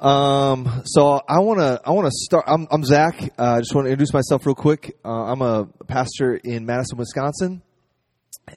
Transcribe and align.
Um, 0.00 0.82
so 0.84 1.22
I 1.26 1.40
want 1.40 1.60
to 1.60 1.80
I 1.82 1.92
want 1.92 2.06
to 2.06 2.12
start. 2.12 2.44
I'm, 2.46 2.66
I'm 2.70 2.84
Zach. 2.84 3.18
Uh, 3.38 3.54
I 3.56 3.58
just 3.60 3.74
want 3.74 3.86
to 3.86 3.90
introduce 3.90 4.12
myself 4.12 4.44
real 4.44 4.54
quick. 4.54 4.94
Uh, 5.02 5.08
I'm 5.08 5.40
a 5.40 5.66
pastor 5.86 6.38
in 6.44 6.66
Madison, 6.66 6.98
Wisconsin, 6.98 7.62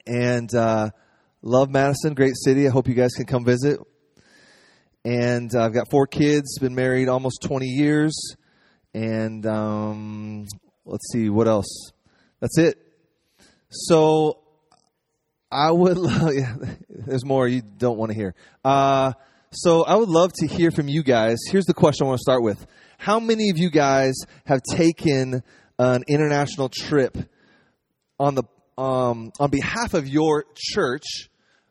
and 0.06 0.54
uh, 0.54 0.90
love 1.40 1.70
Madison. 1.70 2.12
Great 2.12 2.34
city. 2.36 2.66
I 2.68 2.70
hope 2.70 2.88
you 2.88 2.94
guys 2.94 3.12
can 3.14 3.24
come 3.24 3.44
visit. 3.46 3.80
And 5.02 5.54
uh, 5.54 5.64
I've 5.64 5.72
got 5.72 5.90
four 5.90 6.06
kids. 6.06 6.58
Been 6.58 6.74
married 6.74 7.08
almost 7.08 7.40
20 7.42 7.64
years. 7.64 8.14
And 8.92 9.46
um, 9.46 10.44
let's 10.84 11.10
see 11.10 11.30
what 11.30 11.48
else. 11.48 11.92
That's 12.40 12.58
it. 12.58 12.76
So 13.70 14.42
I 15.50 15.70
would. 15.70 15.96
Love, 15.96 16.34
yeah, 16.34 16.54
there's 16.90 17.24
more 17.24 17.48
you 17.48 17.62
don't 17.62 17.96
want 17.96 18.10
to 18.10 18.14
hear. 18.14 18.34
So 19.52 19.82
I 19.82 19.96
would 19.96 20.08
love 20.08 20.32
to 20.34 20.46
hear 20.46 20.70
from 20.70 20.86
you 20.86 21.02
guys. 21.02 21.38
Here's 21.50 21.64
the 21.64 21.74
question 21.74 22.04
I 22.04 22.10
want 22.10 22.18
to 22.18 22.22
start 22.22 22.44
with. 22.44 22.64
How 22.98 23.18
many 23.18 23.50
of 23.50 23.58
you 23.58 23.68
guys 23.68 24.14
have 24.44 24.60
taken 24.62 25.42
an 25.76 26.04
international 26.08 26.68
trip 26.68 27.18
on 28.20 28.36
the 28.36 28.44
um, 28.78 29.32
on 29.40 29.50
behalf 29.50 29.94
of 29.94 30.06
your 30.06 30.44
church 30.56 31.28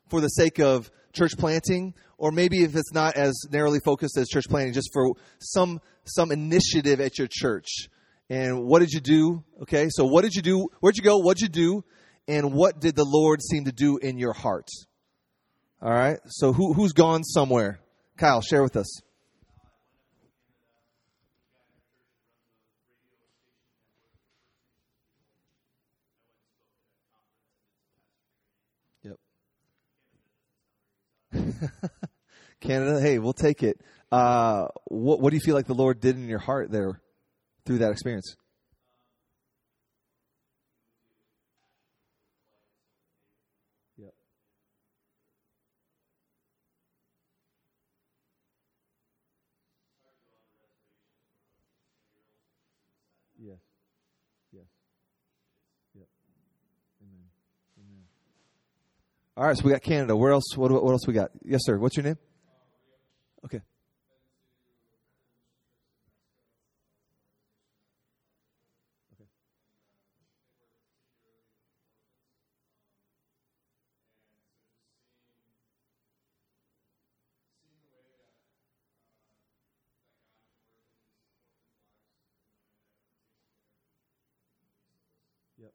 for 0.09 0.19
the 0.19 0.27
sake 0.27 0.59
of 0.59 0.91
church 1.13 1.37
planting, 1.37 1.93
or 2.17 2.33
maybe 2.33 2.65
if 2.65 2.75
it's 2.75 2.91
not 2.91 3.15
as 3.15 3.33
narrowly 3.49 3.79
focused 3.79 4.17
as 4.17 4.27
church 4.27 4.49
planting, 4.49 4.73
just 4.73 4.89
for 4.91 5.13
some 5.39 5.79
some 6.03 6.33
initiative 6.33 6.99
at 6.99 7.17
your 7.17 7.29
church? 7.31 7.87
And 8.29 8.65
what 8.65 8.79
did 8.79 8.91
you 8.91 8.99
do? 8.99 9.45
Okay, 9.61 9.87
so 9.89 10.03
what 10.03 10.23
did 10.23 10.33
you 10.33 10.41
do? 10.41 10.67
Where'd 10.81 10.97
you 10.97 11.03
go? 11.03 11.19
What'd 11.19 11.39
you 11.39 11.47
do? 11.47 11.85
And 12.27 12.51
what 12.51 12.81
did 12.81 12.97
the 12.97 13.05
Lord 13.05 13.41
seem 13.41 13.63
to 13.65 13.71
do 13.71 13.99
in 13.99 14.17
your 14.17 14.33
heart? 14.33 14.67
All 15.81 15.91
right. 15.91 16.19
So 16.27 16.51
who 16.51 16.73
who's 16.73 16.91
gone 16.91 17.23
somewhere? 17.23 17.79
Kyle, 18.17 18.41
share 18.41 18.61
with 18.63 18.75
us. 18.75 19.01
Yep. 29.03 29.15
Canada, 32.59 32.99
hey, 32.99 33.19
we'll 33.19 33.31
take 33.31 33.63
it. 33.63 33.79
Uh, 34.11 34.67
what 34.85 35.21
what 35.21 35.29
do 35.29 35.37
you 35.37 35.41
feel 35.41 35.55
like 35.55 35.67
the 35.67 35.73
Lord 35.73 36.01
did 36.01 36.17
in 36.17 36.27
your 36.27 36.39
heart 36.39 36.71
there 36.71 36.99
through 37.65 37.77
that 37.77 37.91
experience? 37.91 38.35
Yep. 43.97 44.13
Yes. 53.39 53.59
Yes. 54.51 54.65
Yep. 55.95 56.07
Amen. 57.01 57.29
Amen. 57.77 58.03
All 59.39 59.45
right, 59.45 59.55
so 59.57 59.63
we 59.63 59.71
got 59.71 59.81
Canada. 59.81 60.17
Where 60.17 60.33
else? 60.33 60.43
What, 60.57 60.69
what 60.69 60.91
else 60.91 61.07
we 61.07 61.13
got? 61.13 61.31
Yes, 61.45 61.61
sir. 61.63 61.77
What's 61.77 61.95
your 61.95 62.03
name? 62.03 62.17
Okay. 63.45 63.61
Yep. 85.57 85.71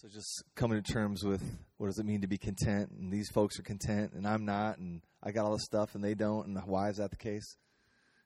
So 0.00 0.06
just 0.06 0.44
coming 0.54 0.80
to 0.80 0.92
terms 0.92 1.24
with 1.24 1.42
what 1.76 1.88
does 1.88 1.98
it 1.98 2.06
mean 2.06 2.20
to 2.20 2.28
be 2.28 2.38
content, 2.38 2.92
and 2.92 3.12
these 3.12 3.28
folks 3.30 3.58
are 3.58 3.64
content, 3.64 4.12
and 4.12 4.28
I'm 4.28 4.44
not, 4.44 4.78
and 4.78 5.02
I 5.24 5.32
got 5.32 5.44
all 5.44 5.54
this 5.54 5.64
stuff, 5.64 5.96
and 5.96 6.04
they 6.04 6.14
don't, 6.14 6.46
and 6.46 6.56
why 6.66 6.88
is 6.88 6.98
that 6.98 7.10
the 7.10 7.16
case? 7.16 7.56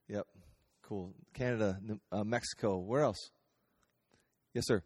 Yep, 0.06 0.26
cool. 0.82 1.14
Canada, 1.32 1.78
uh, 2.12 2.24
Mexico, 2.24 2.76
where 2.76 3.00
else? 3.00 3.30
Yes, 4.52 4.66
sir. 4.66 4.82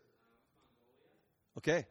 Okay. 1.58 1.86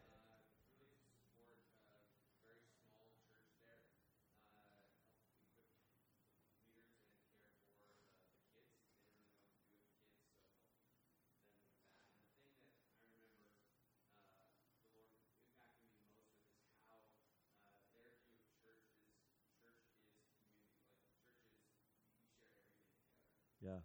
Yeah. 23.66 23.78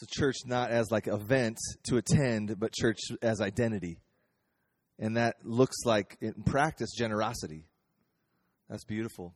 So 0.00 0.06
church 0.08 0.46
not 0.46 0.70
as 0.70 0.90
like 0.90 1.08
event 1.08 1.58
to 1.84 1.98
attend, 1.98 2.58
but 2.58 2.72
church 2.72 3.00
as 3.20 3.42
identity. 3.42 3.98
And 4.98 5.18
that 5.18 5.36
looks 5.44 5.76
like 5.84 6.16
in 6.22 6.32
practice 6.42 6.90
generosity. 6.96 7.66
That's 8.70 8.84
beautiful. 8.84 9.34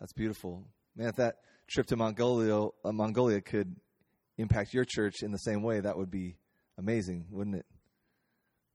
That's 0.00 0.12
beautiful. 0.12 0.66
Man, 0.96 1.06
if 1.06 1.16
that 1.16 1.36
trip 1.68 1.86
to 1.86 1.96
Mongolia, 1.96 2.66
uh, 2.84 2.90
Mongolia 2.92 3.40
could 3.40 3.76
impact 4.38 4.74
your 4.74 4.84
church 4.84 5.22
in 5.22 5.30
the 5.30 5.38
same 5.38 5.62
way, 5.62 5.78
that 5.78 5.96
would 5.96 6.10
be 6.10 6.36
amazing, 6.78 7.26
wouldn't 7.30 7.54
it? 7.54 7.66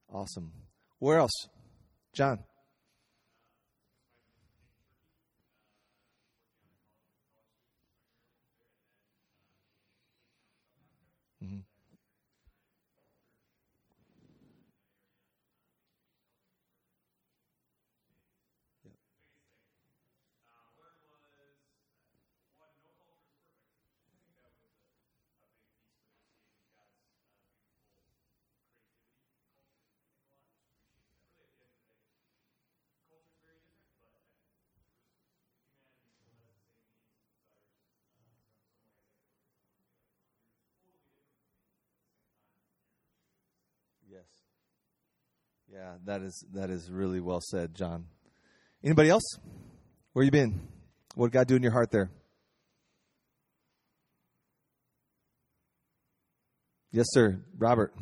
Awesome. 0.10 0.54
Where 1.00 1.18
else? 1.18 1.50
John. 2.14 2.40
Mm-hmm. 11.44 11.59
Yep. 18.85 18.94
Yes. 44.11 44.23
Yeah, 45.72 45.93
that 46.05 46.22
is 46.22 46.46
that 46.53 46.69
is 46.69 46.91
really 46.91 47.22
well 47.22 47.40
said, 47.41 47.73
John. 47.73 48.08
Anybody 48.84 49.09
else? 49.09 49.23
Where 50.11 50.25
you 50.25 50.31
been? 50.31 50.59
What 51.16 51.31
God 51.31 51.47
do 51.47 51.55
in 51.55 51.63
your 51.63 51.72
heart 51.72 51.91
there? 51.91 52.11
Yes, 56.91 57.05
sir. 57.11 57.40
Robert. 57.58 57.93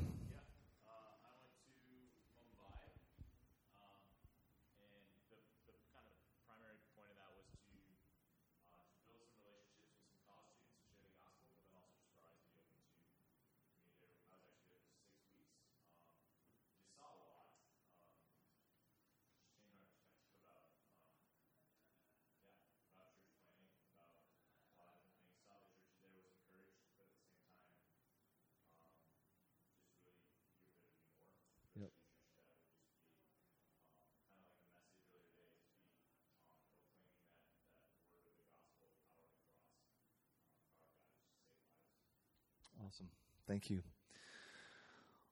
Thank 43.50 43.72
you. 43.72 43.82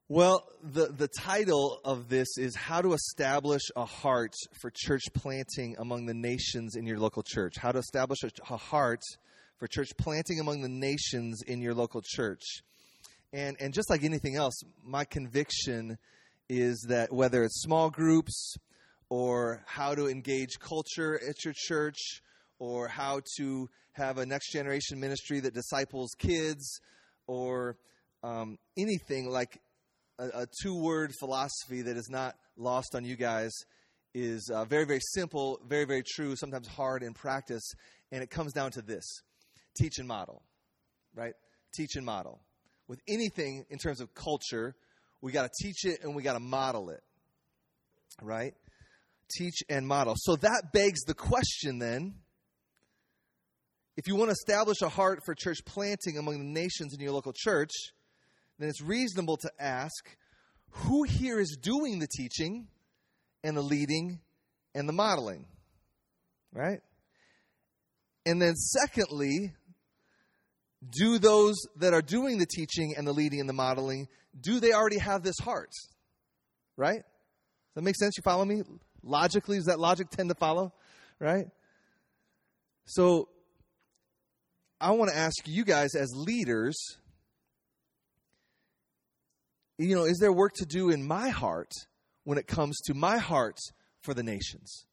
Well, 0.10 0.44
the, 0.64 0.88
the 0.88 1.08
title 1.08 1.80
of 1.86 2.10
this 2.10 2.28
is 2.40 2.56
How 2.56 2.82
to 2.82 2.94
Establish 2.94 3.62
a 3.76 3.86
Heart 3.86 4.34
for 4.60 4.72
Church 4.74 5.04
Planting 5.14 5.76
Among 5.78 6.08
the 6.08 6.16
Nations 6.16 6.76
in 6.76 6.88
Your 6.88 6.98
Local 6.98 7.22
Church. 7.22 7.54
How 7.60 7.72
to 7.72 7.78
Establish 7.78 8.24
a, 8.24 8.32
a 8.52 8.58
Heart 8.58 9.02
for 9.60 9.68
Church 9.68 9.90
Planting 10.00 10.40
Among 10.40 10.64
the 10.64 10.68
Nations 10.68 11.44
in 11.46 11.62
Your 11.62 11.76
Local 11.76 12.02
Church. 12.04 12.42
And, 13.34 13.56
and 13.60 13.72
just 13.72 13.88
like 13.88 14.04
anything 14.04 14.36
else, 14.36 14.64
my 14.84 15.06
conviction 15.06 16.00
is 16.50 16.88
that 16.90 17.14
whether 17.14 17.44
it's 17.44 17.62
small 17.62 17.92
groups 17.92 18.56
or 19.10 19.62
how 19.68 19.94
to 19.94 20.08
engage 20.08 20.58
culture 20.60 21.20
at 21.30 21.46
your 21.46 21.54
church 21.56 22.24
or 22.58 22.88
how 22.88 23.22
to 23.38 23.70
have 23.92 24.18
a 24.18 24.26
next 24.26 24.52
generation 24.52 25.00
ministry 25.00 25.40
that 25.42 25.54
disciples 25.54 26.16
kids 26.18 26.82
or 27.28 27.78
um, 28.24 28.58
anything 28.78 29.30
like 29.30 29.60
a, 30.20 30.42
a 30.42 30.48
two 30.62 30.76
word 30.76 31.12
philosophy 31.20 31.82
that 31.84 31.98
is 31.98 32.10
not 32.10 32.36
lost 32.58 32.96
on 32.96 33.06
you 33.06 33.16
guys 33.16 33.52
is 34.14 34.50
uh, 34.54 34.66
very, 34.66 34.86
very 34.86 35.00
simple, 35.02 35.60
very, 35.68 35.86
very 35.86 36.04
true, 36.04 36.36
sometimes 36.36 36.68
hard 36.68 37.04
in 37.04 37.14
practice. 37.14 37.72
And 38.12 38.24
it 38.24 38.30
comes 38.30 38.54
down 38.54 38.72
to 38.72 38.82
this 38.82 39.22
teach 39.78 40.00
and 40.00 40.08
model, 40.08 40.42
right? 41.16 41.34
Teach 41.76 41.96
and 41.96 42.06
model. 42.06 42.42
With 42.88 43.00
anything 43.08 43.66
in 43.70 43.78
terms 43.78 44.02
of 44.02 44.14
culture, 44.14 44.76
we 45.22 45.32
got 45.32 45.44
to 45.44 45.64
teach 45.64 45.86
it 45.86 46.00
and 46.04 46.16
we 46.16 46.24
got 46.24 46.34
to 46.34 46.40
model 46.40 46.90
it, 46.90 47.02
right? 48.22 48.54
Teach 49.38 49.62
and 49.70 49.86
model. 49.86 50.16
So 50.18 50.36
that 50.38 50.72
begs 50.74 51.02
the 51.02 51.14
question 51.14 51.80
then 51.80 52.16
if 53.98 54.08
you 54.08 54.16
want 54.16 54.30
to 54.30 54.34
establish 54.34 54.82
a 54.84 54.90
heart 54.90 55.22
for 55.26 55.34
church 55.34 55.58
planting 55.66 56.20
among 56.20 56.38
the 56.38 56.46
nations 56.46 56.94
in 56.94 57.00
your 57.00 57.12
local 57.12 57.34
church, 57.36 57.72
then 58.60 58.70
it's 58.70 58.82
reasonable 58.82 59.38
to 59.38 59.52
ask 59.60 60.18
who 60.70 61.04
here 61.04 61.40
is 61.40 61.58
doing 61.62 62.00
the 62.00 62.08
teaching 62.08 62.68
and 63.44 63.56
the 63.56 63.62
leading 63.62 64.20
and 64.74 64.88
the 64.88 64.94
modeling? 64.94 65.46
Right? 66.54 66.80
And 68.26 68.42
then, 68.42 68.56
secondly, 68.56 69.54
do 70.92 71.18
those 71.18 71.56
that 71.78 71.94
are 71.94 72.02
doing 72.02 72.38
the 72.38 72.46
teaching 72.46 72.94
and 72.98 73.08
the 73.08 73.14
leading 73.14 73.40
and 73.40 73.48
the 73.48 73.54
modeling, 73.54 74.08
do 74.40 74.60
they 74.60 74.74
already 74.74 75.00
have 75.00 75.24
this 75.24 75.38
heart? 75.42 75.72
Right? 76.76 77.00
Does 77.00 77.76
that 77.76 77.84
make 77.84 77.96
sense? 77.96 78.16
You 78.18 78.24
follow 78.24 78.46
me? 78.46 78.64
Logically, 79.04 79.58
does 79.58 79.66
that 79.66 79.80
logic 79.80 80.10
tend 80.10 80.30
to 80.30 80.36
follow? 80.36 80.74
Right? 81.20 81.48
So, 82.86 83.30
I 84.80 84.92
want 84.92 85.12
to 85.12 85.18
ask 85.18 85.36
you 85.46 85.66
guys 85.66 85.96
as 85.96 86.12
leaders, 86.16 86.78
you 89.78 89.96
know, 89.96 90.06
is 90.06 90.18
there 90.20 90.32
work 90.32 90.54
to 90.56 90.66
do 90.66 90.90
in 90.90 91.06
my 91.06 91.30
heart 91.30 91.72
when 92.24 92.38
it 92.38 92.48
comes 92.48 92.80
to 92.86 92.94
my 92.94 93.18
heart 93.18 93.58
for 94.02 94.14
the 94.14 94.24
nations? 94.24 94.86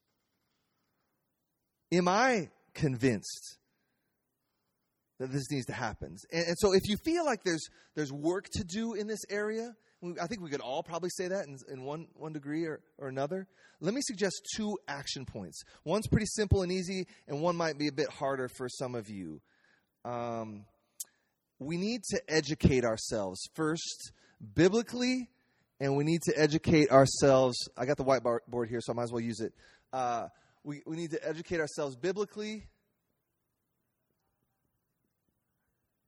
Am 1.92 2.08
I 2.08 2.50
convinced 2.74 3.58
that 5.18 5.30
this 5.30 5.50
needs 5.50 5.66
to 5.66 5.72
happen? 5.72 6.16
And, 6.32 6.46
and 6.48 6.58
so 6.58 6.72
if 6.72 6.82
you 6.88 6.96
feel 7.04 7.24
like 7.24 7.44
there's 7.44 7.66
there's 7.94 8.12
work 8.12 8.48
to 8.54 8.64
do 8.64 8.94
in 8.94 9.06
this 9.06 9.24
area, 9.30 9.74
I 10.20 10.26
think 10.26 10.42
we 10.42 10.50
could 10.50 10.60
all 10.60 10.82
probably 10.82 11.10
say 11.10 11.28
that 11.28 11.46
in, 11.46 11.56
in 11.72 11.84
one, 11.84 12.08
one 12.14 12.32
degree 12.32 12.64
or, 12.64 12.80
or 12.98 13.08
another. 13.08 13.46
Let 13.80 13.94
me 13.94 14.00
suggest 14.02 14.46
two 14.56 14.76
action 14.88 15.24
points. 15.24 15.62
One's 15.84 16.06
pretty 16.06 16.26
simple 16.26 16.62
and 16.62 16.70
easy, 16.70 17.06
and 17.26 17.40
one 17.40 17.56
might 17.56 17.78
be 17.78 17.88
a 17.88 17.92
bit 17.92 18.08
harder 18.10 18.48
for 18.48 18.68
some 18.68 18.94
of 18.94 19.08
you 19.08 19.40
um, 20.04 20.66
we 21.58 21.76
need 21.76 22.02
to 22.10 22.20
educate 22.28 22.84
ourselves 22.84 23.40
first 23.54 24.12
biblically, 24.54 25.30
and 25.80 25.96
we 25.96 26.04
need 26.04 26.22
to 26.22 26.32
educate 26.36 26.90
ourselves. 26.90 27.56
I 27.76 27.86
got 27.86 27.96
the 27.96 28.04
whiteboard 28.04 28.68
here, 28.68 28.80
so 28.80 28.92
I 28.92 28.96
might 28.96 29.04
as 29.04 29.12
well 29.12 29.20
use 29.20 29.40
it. 29.40 29.52
Uh, 29.92 30.28
we, 30.62 30.82
we 30.86 30.96
need 30.96 31.10
to 31.10 31.28
educate 31.28 31.60
ourselves 31.60 31.96
biblically, 31.96 32.66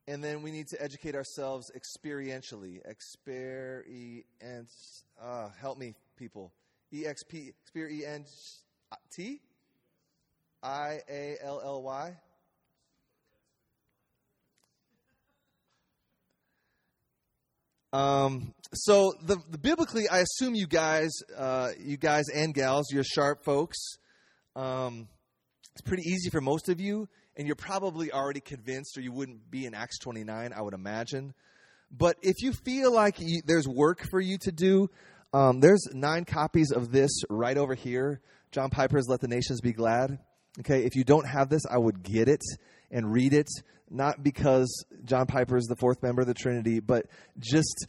and 0.09 0.23
then 0.23 0.43
we 0.43 0.51
need 0.51 0.69
to 0.69 0.83
educate 0.83 1.15
ourselves 1.15 1.71
experientially. 1.77 2.79
Experience. 2.89 4.25
Uh, 5.21 5.49
help 5.61 5.79
me, 5.79 5.95
people. 6.17 6.53
E 6.93 7.07
X 7.07 7.23
P. 7.25 7.49
Experience. 7.63 8.63
T. 9.13 9.41
I 10.63 11.01
A 11.11 11.37
L 11.43 11.61
L 11.63 11.83
Y. 11.83 12.17
Um, 17.93 18.55
so 18.73 19.13
the, 19.23 19.37
the, 19.51 19.59
biblically, 19.59 20.09
I 20.09 20.19
assume 20.19 20.55
you 20.55 20.67
guys, 20.67 21.11
uh, 21.37 21.71
you 21.79 21.97
guys 21.97 22.25
and 22.35 22.53
gals, 22.53 22.93
you're 22.93 23.05
sharp 23.05 23.45
folks. 23.45 23.79
Um, 24.55 25.09
it's 25.73 25.83
pretty 25.83 26.03
easy 26.09 26.31
for 26.31 26.41
most 26.41 26.69
of 26.69 26.81
you, 26.81 27.09
and 27.37 27.47
you're 27.47 27.57
probably 27.57 28.13
already 28.13 28.41
convinced, 28.41 28.97
or 28.99 29.03
you 29.03 29.13
wouldn't 29.13 29.51
be 29.51 29.67
in 29.67 29.75
Acts 29.75 29.99
29, 29.99 30.53
I 30.53 30.63
would 30.63 30.75
imagine. 30.75 31.35
But 31.91 32.17
if 32.23 32.43
you 32.43 32.53
feel 32.53 32.93
like 32.93 33.21
you, 33.21 33.43
there's 33.47 33.69
work 33.69 34.07
for 34.11 34.21
you 34.21 34.39
to 34.39 34.53
do, 34.53 34.89
um, 35.33 35.61
there's 35.61 35.87
nine 35.93 36.25
copies 36.25 36.73
of 36.73 36.91
this 36.91 37.23
right 37.29 37.57
over 37.57 37.75
here. 37.75 38.21
John 38.53 38.71
Piper's 38.71 39.07
"Let 39.09 39.21
the 39.21 39.29
Nations 39.29 39.61
Be 39.61 39.73
Glad." 39.73 40.19
Okay, 40.61 40.85
if 40.85 40.97
you 40.97 41.05
don't 41.05 41.27
have 41.29 41.49
this, 41.49 41.63
I 41.71 41.77
would 41.77 42.03
get 42.03 42.29
it 42.29 42.43
and 42.91 43.13
read 43.13 43.35
it, 43.35 43.49
not 43.91 44.23
because 44.23 44.85
John 45.05 45.27
Piper 45.27 45.57
is 45.57 45.67
the 45.67 45.77
fourth 45.77 46.03
member 46.03 46.23
of 46.23 46.27
the 46.27 46.35
Trinity, 46.35 46.81
but 46.81 47.07
just 47.39 47.87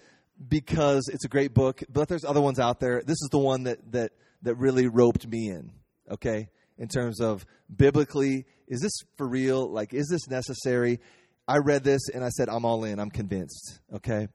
because 0.48 1.08
it's 1.08 1.26
a 1.26 1.30
great 1.30 1.54
book. 1.54 1.84
But 1.90 2.08
there's 2.08 2.26
other 2.26 2.42
ones 2.42 2.60
out 2.60 2.80
there. 2.80 3.02
This 3.06 3.22
is 3.22 3.30
the 3.32 3.40
one 3.40 3.64
that 3.64 3.92
that 3.92 4.12
that 4.44 4.56
really 4.56 4.88
roped 4.88 5.28
me 5.28 5.50
in. 5.50 5.72
Okay, 6.10 6.50
in 6.78 6.88
terms 6.88 7.20
of 7.20 7.46
biblically, 7.76 8.46
is 8.68 8.82
this 8.82 8.94
for 9.18 9.28
real? 9.28 9.70
Like, 9.70 9.94
is 9.94 10.08
this 10.10 10.28
necessary? 10.28 11.00
I 11.48 11.58
read 11.58 11.84
this 11.84 12.10
and 12.10 12.24
I 12.24 12.30
said, 12.30 12.50
I'm 12.50 12.66
all 12.66 12.84
in. 12.84 13.00
I'm 13.00 13.10
convinced. 13.10 13.80
Okay. 13.94 14.28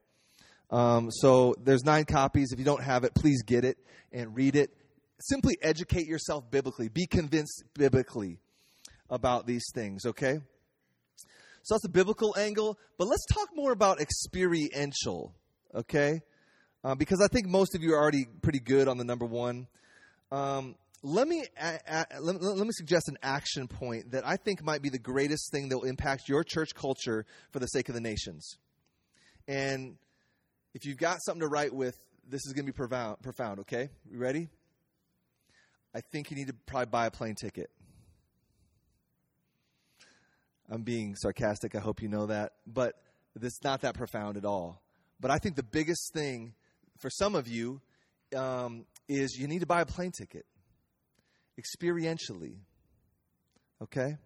Um, 0.71 1.11
so 1.11 1.55
there's 1.63 1.85
nine 1.85 2.07
copies. 2.07 2.53
If 2.53 2.59
you 2.59 2.65
don't 2.65 2.83
have 2.83 3.05
it, 3.05 3.15
please 3.15 3.43
get 3.43 3.65
it 3.65 3.77
and 4.11 4.35
read 4.35 4.57
it. 4.57 4.71
Simply 5.21 5.59
educate 5.61 6.07
yourself 6.07 6.51
biblically. 6.51 6.89
Be 6.89 7.07
convinced 7.07 7.65
biblically 7.75 8.39
about 9.11 9.47
these 9.47 9.65
things, 9.75 10.07
okay? 10.07 10.41
So 11.63 11.75
that's 11.75 11.83
the 11.83 11.89
biblical 11.89 12.35
angle, 12.37 12.79
but 12.99 13.07
let's 13.07 13.25
talk 13.27 13.49
more 13.55 13.73
about 13.73 14.01
experiential, 14.01 15.35
okay? 15.75 16.21
Uh, 16.85 16.97
because 16.97 17.21
I 17.21 17.29
think 17.29 17.47
most 17.47 17.75
of 17.77 17.83
you 17.83 17.95
are 17.95 18.01
already 18.01 18.27
pretty 18.43 18.59
good 18.59 18.89
on 18.89 18.99
the 18.99 19.05
number 19.05 19.25
one. 19.25 19.69
Um, 20.33 20.75
let 21.05 21.29
me 21.29 21.45
a, 21.61 21.79
a, 21.87 22.21
let, 22.21 22.41
let, 22.41 22.67
me 22.67 22.73
suggest 22.73 23.09
an 23.09 23.19
action 23.23 23.69
point 23.69 24.13
that 24.13 24.27
I 24.27 24.37
think 24.37 24.63
might 24.63 24.83
be 24.83 24.89
the 24.89 24.99
greatest 24.99 25.51
thing 25.53 25.69
that 25.69 25.79
will 25.79 25.89
impact 25.89 26.29
your 26.29 26.43
church 26.45 26.75
culture 26.75 27.27
for 27.53 27.59
the 27.59 27.67
sake 27.67 27.89
of 27.89 27.95
the 27.95 28.01
nations. 28.01 28.57
And 29.47 29.97
if 30.75 30.85
you've 30.85 30.99
got 30.99 31.23
something 31.23 31.41
to 31.41 31.49
write 31.49 31.75
with, 31.75 31.97
this 32.29 32.47
is 32.47 32.53
going 32.53 32.67
to 32.67 32.73
be 32.73 32.77
profound, 32.77 33.21
profound. 33.23 33.61
Okay, 33.61 33.91
you 34.11 34.19
ready? 34.19 34.49
I 35.95 36.01
think 36.01 36.31
you 36.31 36.37
need 36.37 36.47
to 36.47 36.55
probably 36.67 36.87
buy 36.87 37.07
a 37.07 37.11
plane 37.11 37.35
ticket. 37.35 37.71
I'm 40.73 40.83
being 40.83 41.15
sarcastic. 41.17 41.75
I 41.75 41.81
hope 41.81 42.01
you 42.01 42.09
know 42.09 42.27
that. 42.27 42.53
But 42.67 42.95
it's 43.41 43.63
not 43.63 43.83
that 43.83 43.95
profound 43.95 44.39
at 44.39 44.47
all. 44.47 44.81
But 45.21 45.31
I 45.31 45.37
think 45.37 45.55
the 45.55 45.63
biggest 45.63 46.15
thing 46.15 46.55
for 46.99 47.11
some 47.11 47.35
of 47.35 47.47
you 47.47 47.83
um, 48.35 48.87
is 49.07 49.37
you 49.39 49.49
need 49.49 49.59
to 49.59 49.67
buy 49.67 49.83
a 49.83 49.87
plane 49.87 50.13
ticket 50.13 50.47
experientially. 51.61 52.57
Okay? 53.83 54.17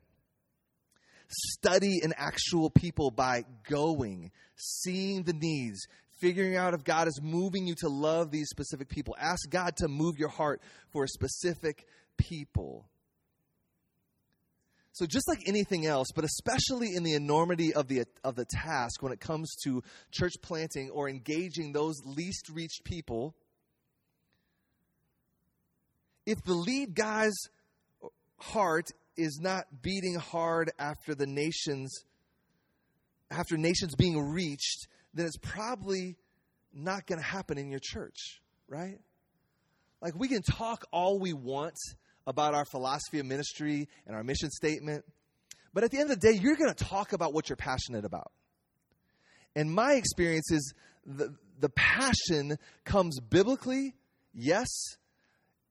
Study 1.28 1.98
an 2.04 2.12
actual 2.16 2.70
people 2.70 3.10
by 3.10 3.42
going, 3.68 4.30
seeing 4.54 5.24
the 5.24 5.32
needs, 5.32 5.80
figuring 6.20 6.54
out 6.54 6.74
if 6.74 6.84
God 6.84 7.08
is 7.08 7.18
moving 7.20 7.66
you 7.66 7.74
to 7.80 7.88
love 7.88 8.30
these 8.30 8.48
specific 8.50 8.88
people. 8.88 9.16
Ask 9.18 9.50
God 9.50 9.76
to 9.78 9.88
move 9.88 10.16
your 10.16 10.28
heart 10.28 10.62
for 10.92 11.02
a 11.02 11.08
specific 11.08 11.86
people. 12.16 12.88
So 14.96 15.04
just 15.04 15.28
like 15.28 15.40
anything 15.44 15.84
else, 15.84 16.08
but 16.14 16.24
especially 16.24 16.94
in 16.94 17.02
the 17.02 17.12
enormity 17.12 17.74
of 17.74 17.86
the 17.86 18.04
of 18.24 18.34
the 18.34 18.46
task 18.46 19.02
when 19.02 19.12
it 19.12 19.20
comes 19.20 19.54
to 19.64 19.82
church 20.10 20.32
planting 20.40 20.88
or 20.88 21.06
engaging 21.06 21.72
those 21.72 21.96
least 22.06 22.48
reached 22.48 22.82
people, 22.82 23.34
if 26.24 26.42
the 26.44 26.54
lead 26.54 26.94
guy's 26.94 27.34
heart 28.38 28.86
is 29.18 29.38
not 29.38 29.66
beating 29.82 30.14
hard 30.14 30.72
after 30.78 31.14
the 31.14 31.26
nations 31.26 31.94
after 33.30 33.58
nations 33.58 33.94
being 33.96 34.18
reached, 34.18 34.88
then 35.12 35.26
it's 35.26 35.36
probably 35.36 36.16
not 36.72 37.06
going 37.06 37.20
to 37.20 37.26
happen 37.26 37.58
in 37.58 37.68
your 37.70 37.80
church, 37.82 38.40
right? 38.66 38.98
Like 40.00 40.14
we 40.18 40.28
can 40.28 40.40
talk 40.40 40.86
all 40.90 41.18
we 41.18 41.34
want 41.34 41.76
about 42.26 42.54
our 42.54 42.64
philosophy 42.64 43.18
of 43.18 43.26
ministry 43.26 43.88
and 44.06 44.16
our 44.16 44.24
mission 44.24 44.50
statement. 44.50 45.04
But 45.72 45.84
at 45.84 45.90
the 45.90 45.98
end 45.98 46.10
of 46.10 46.20
the 46.20 46.32
day, 46.32 46.38
you're 46.38 46.56
going 46.56 46.72
to 46.72 46.84
talk 46.84 47.12
about 47.12 47.32
what 47.32 47.48
you're 47.48 47.56
passionate 47.56 48.04
about. 48.04 48.32
And 49.54 49.70
my 49.70 49.94
experience 49.94 50.50
is 50.50 50.74
the, 51.04 51.34
the 51.60 51.68
passion 51.70 52.58
comes 52.84 53.20
biblically, 53.20 53.94
yes, 54.34 54.68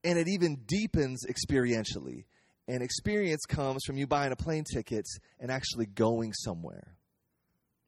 and 0.03 0.17
it 0.17 0.27
even 0.27 0.57
deepens 0.65 1.25
experientially. 1.27 2.25
And 2.67 2.81
experience 2.81 3.45
comes 3.45 3.83
from 3.85 3.97
you 3.97 4.07
buying 4.07 4.31
a 4.31 4.35
plane 4.35 4.63
ticket 4.63 5.05
and 5.39 5.51
actually 5.51 5.85
going 5.85 6.33
somewhere, 6.33 6.95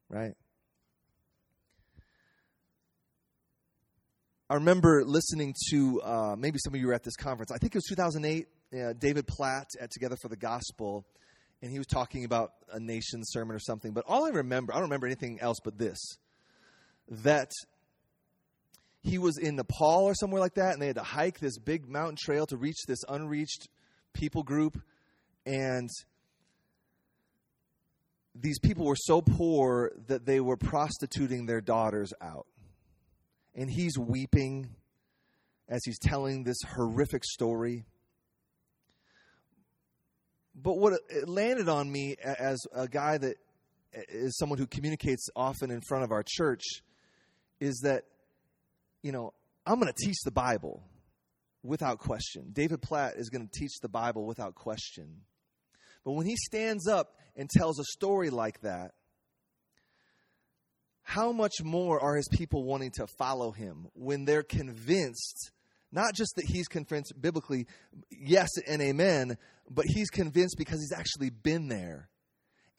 right? 0.10 0.34
I 4.50 4.56
remember 4.56 5.04
listening 5.04 5.56
to 5.72 6.02
uh, 6.02 6.36
maybe 6.38 6.58
some 6.64 6.74
of 6.74 6.80
you 6.80 6.88
were 6.88 6.94
at 6.94 7.04
this 7.04 7.16
conference. 7.16 7.52
I 7.52 7.58
think 7.58 7.76
it 7.76 7.78
was 7.78 7.86
2008. 7.86 8.48
Uh, 8.74 8.94
David 8.94 9.28
Platt 9.28 9.68
at 9.80 9.92
Together 9.92 10.16
for 10.22 10.28
the 10.28 10.36
Gospel, 10.36 11.06
and 11.62 11.72
he 11.72 11.78
was 11.78 11.88
talking 11.88 12.26
about 12.26 12.52
a 12.72 12.80
nation 12.80 13.22
sermon 13.24 13.56
or 13.56 13.60
something. 13.60 13.94
But 13.94 14.06
all 14.08 14.26
I 14.26 14.30
remember, 14.30 14.74
I 14.74 14.76
don't 14.76 14.84
remember 14.84 15.08
anything 15.08 15.40
else 15.40 15.58
but 15.64 15.78
this: 15.78 15.98
that 17.10 17.52
he 19.02 19.18
was 19.18 19.38
in 19.38 19.56
Nepal 19.56 20.04
or 20.04 20.14
somewhere 20.16 20.42
like 20.42 20.56
that, 20.56 20.74
and 20.74 20.82
they 20.82 20.88
had 20.88 20.98
to 20.98 21.04
hike 21.04 21.40
this 21.40 21.58
big 21.58 21.88
mountain 21.88 22.18
trail 22.20 22.46
to 22.48 22.58
reach 22.58 22.84
this 22.88 23.04
unreached 23.08 23.70
people 24.14 24.44
group, 24.44 24.82
and 25.46 25.90
these 28.36 28.60
people 28.60 28.86
were 28.86 28.96
so 28.96 29.22
poor 29.22 29.92
that 30.08 30.26
they 30.26 30.40
were 30.40 30.58
prostituting 30.58 31.46
their 31.46 31.62
daughters 31.62 32.14
out 32.22 32.46
and 33.58 33.72
he's 33.72 33.98
weeping 33.98 34.70
as 35.68 35.82
he's 35.84 35.98
telling 36.00 36.44
this 36.44 36.60
horrific 36.76 37.26
story. 37.26 37.84
But 40.62 40.78
what 40.78 40.94
it 41.10 41.30
landed 41.30 41.70
on 41.70 41.92
me 41.92 42.16
as 42.20 42.60
a 42.74 42.88
guy 42.88 43.20
that 43.20 43.38
is 44.10 44.36
someone 44.38 44.58
who 44.58 44.66
communicates 44.66 45.30
often 45.36 45.70
in 45.70 45.82
front 45.82 46.04
of 46.04 46.12
our 46.12 46.24
church 46.26 46.64
is 47.60 47.82
that, 47.84 48.06
you 49.04 49.12
know, 49.12 49.34
I'm 49.66 49.80
going 49.80 49.94
to 49.94 50.06
teach 50.06 50.18
the 50.26 50.32
Bible 50.32 50.84
without 51.64 52.00
question. 52.00 52.50
David 52.54 52.82
Platt 52.82 53.16
is 53.18 53.30
going 53.30 53.48
to 53.48 53.60
teach 53.60 53.80
the 53.82 53.90
Bible 53.90 54.26
without 54.26 54.56
question. 54.56 55.22
But 56.04 56.14
when 56.14 56.26
he 56.26 56.36
stands 56.36 56.88
up 56.88 57.16
and 57.36 57.50
tells 57.50 57.80
a 57.80 57.84
story 57.84 58.30
like 58.30 58.62
that, 58.62 58.92
how 61.04 61.32
much 61.32 61.62
more 61.64 62.00
are 62.02 62.16
his 62.16 62.28
people 62.30 62.64
wanting 62.64 62.92
to 62.96 63.08
follow 63.08 63.52
him 63.52 63.88
when 63.94 64.26
they're 64.26 64.44
convinced 64.44 65.52
not 65.92 66.14
just 66.14 66.36
that 66.36 66.46
he's 66.46 66.68
convinced 66.68 67.14
biblically 67.20 67.66
yes 68.12 68.50
and 68.68 68.82
amen 68.82 69.38
but 69.70 69.86
he's 69.88 70.10
convinced 70.10 70.56
because 70.58 70.80
he's 70.80 70.98
actually 70.98 71.30
been 71.30 71.68
there. 71.68 72.10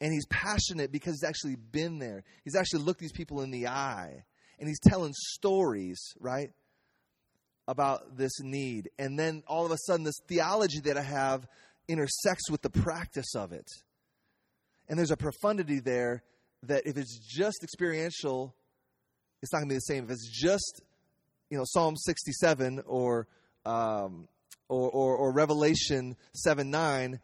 And 0.01 0.13
he's 0.13 0.25
passionate 0.27 0.91
because 0.91 1.15
he's 1.15 1.27
actually 1.27 1.55
been 1.55 1.99
there. 1.99 2.23
He's 2.43 2.55
actually 2.55 2.83
looked 2.83 3.01
these 3.01 3.11
people 3.11 3.41
in 3.41 3.51
the 3.51 3.67
eye. 3.67 4.23
And 4.57 4.67
he's 4.67 4.79
telling 4.79 5.13
stories 5.13 5.99
right 6.19 6.51
about 7.67 8.17
this 8.17 8.31
need. 8.41 8.89
And 8.97 9.19
then 9.19 9.43
all 9.47 9.65
of 9.65 9.71
a 9.71 9.77
sudden 9.85 10.03
this 10.03 10.19
theology 10.27 10.79
that 10.81 10.97
i 10.97 11.01
have 11.01 11.47
intersects 11.87 12.49
with 12.49 12.61
the 12.61 12.69
practice 12.69 13.35
of 13.35 13.51
it. 13.51 13.67
And 14.87 14.97
there's 14.97 15.11
a 15.11 15.17
profundity 15.17 15.79
there 15.79 16.23
that 16.63 16.83
if 16.85 16.97
it's 16.97 17.19
just 17.19 17.63
experiential, 17.63 18.55
it's 19.41 19.53
not 19.53 19.59
going 19.59 19.69
to 19.69 19.73
be 19.73 19.77
the 19.77 19.81
same. 19.81 20.05
If 20.05 20.11
it's 20.11 20.29
just, 20.29 20.81
you 21.49 21.57
know, 21.57 21.63
Psalm 21.65 21.95
67 21.95 22.83
or, 22.85 23.27
um, 23.65 24.27
or, 24.67 24.89
or, 24.89 25.15
or 25.17 25.33
Revelation 25.33 26.15
7 26.33 26.69
9, 26.69 27.19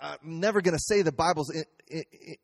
I'm 0.00 0.18
never 0.22 0.60
going 0.60 0.74
to 0.76 0.82
say 0.82 1.02
the 1.02 1.12
Bible's 1.12 1.50
in, 1.50 1.64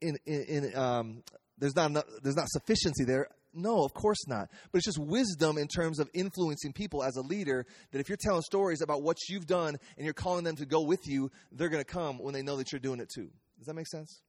in, 0.00 0.16
in, 0.24 0.44
in 0.44 0.76
um, 0.76 1.22
there's 1.58 1.76
not 1.76 1.90
enough, 1.90 2.04
there's 2.22 2.36
not 2.36 2.48
sufficiency 2.48 3.04
there. 3.04 3.28
No, 3.52 3.84
of 3.84 3.92
course 3.92 4.28
not. 4.28 4.48
But 4.70 4.78
it's 4.78 4.86
just 4.86 4.98
wisdom 4.98 5.58
in 5.58 5.66
terms 5.66 5.98
of 5.98 6.08
influencing 6.14 6.72
people 6.72 7.02
as 7.02 7.16
a 7.16 7.20
leader 7.20 7.66
that 7.90 7.98
if 7.98 8.08
you're 8.08 8.18
telling 8.18 8.42
stories 8.42 8.80
about 8.80 9.02
what 9.02 9.16
you've 9.28 9.46
done 9.46 9.76
and 9.96 10.04
you're 10.04 10.14
calling 10.14 10.44
them 10.44 10.56
to 10.56 10.66
go 10.66 10.82
with 10.82 11.06
you, 11.06 11.30
they're 11.52 11.68
going 11.68 11.84
to 11.84 11.92
come 11.92 12.18
when 12.18 12.32
they 12.32 12.42
know 12.42 12.56
that 12.56 12.70
you're 12.72 12.80
doing 12.80 13.00
it 13.00 13.10
too. 13.12 13.28
Does 13.58 13.66
that 13.66 13.74
make 13.74 13.88
sense? 13.88 14.22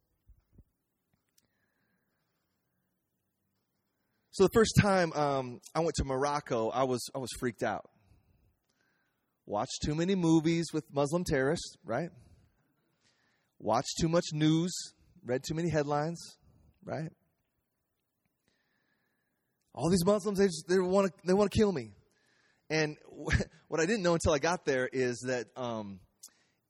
So 4.34 4.44
the 4.44 4.50
first 4.54 4.78
time 4.80 5.12
um, 5.12 5.60
I 5.76 5.82
went 5.82 5.96
to 5.96 6.06
Morocco, 6.06 6.70
I 6.70 6.84
was 6.84 7.10
I 7.14 7.18
was 7.18 7.30
freaked 7.38 7.64
out. 7.64 7.90
Watched 9.46 9.82
too 9.84 9.94
many 9.94 10.16
movies 10.16 10.68
with 10.74 10.86
Muslim 10.94 11.26
terrorists, 11.26 11.76
right? 11.84 12.10
Watched 13.60 13.98
too 14.00 14.08
much 14.08 14.24
news, 14.32 14.72
read 15.26 15.42
too 15.46 15.54
many 15.54 15.70
headlines, 15.70 16.38
right? 16.86 17.10
All 19.76 19.90
these 19.90 20.06
Muslims 20.06 20.40
they 20.40 20.46
just, 20.46 20.66
they 20.70 20.80
want 20.80 21.08
to 21.08 21.14
they 21.28 21.34
want 21.34 21.52
to 21.52 21.58
kill 21.58 21.74
me. 21.74 21.92
And 22.70 22.96
what 23.68 23.82
I 23.82 23.86
didn't 23.86 24.04
know 24.04 24.14
until 24.14 24.32
I 24.32 24.40
got 24.40 24.64
there 24.64 24.88
is 24.94 25.26
that 25.28 25.48
um, 25.58 26.00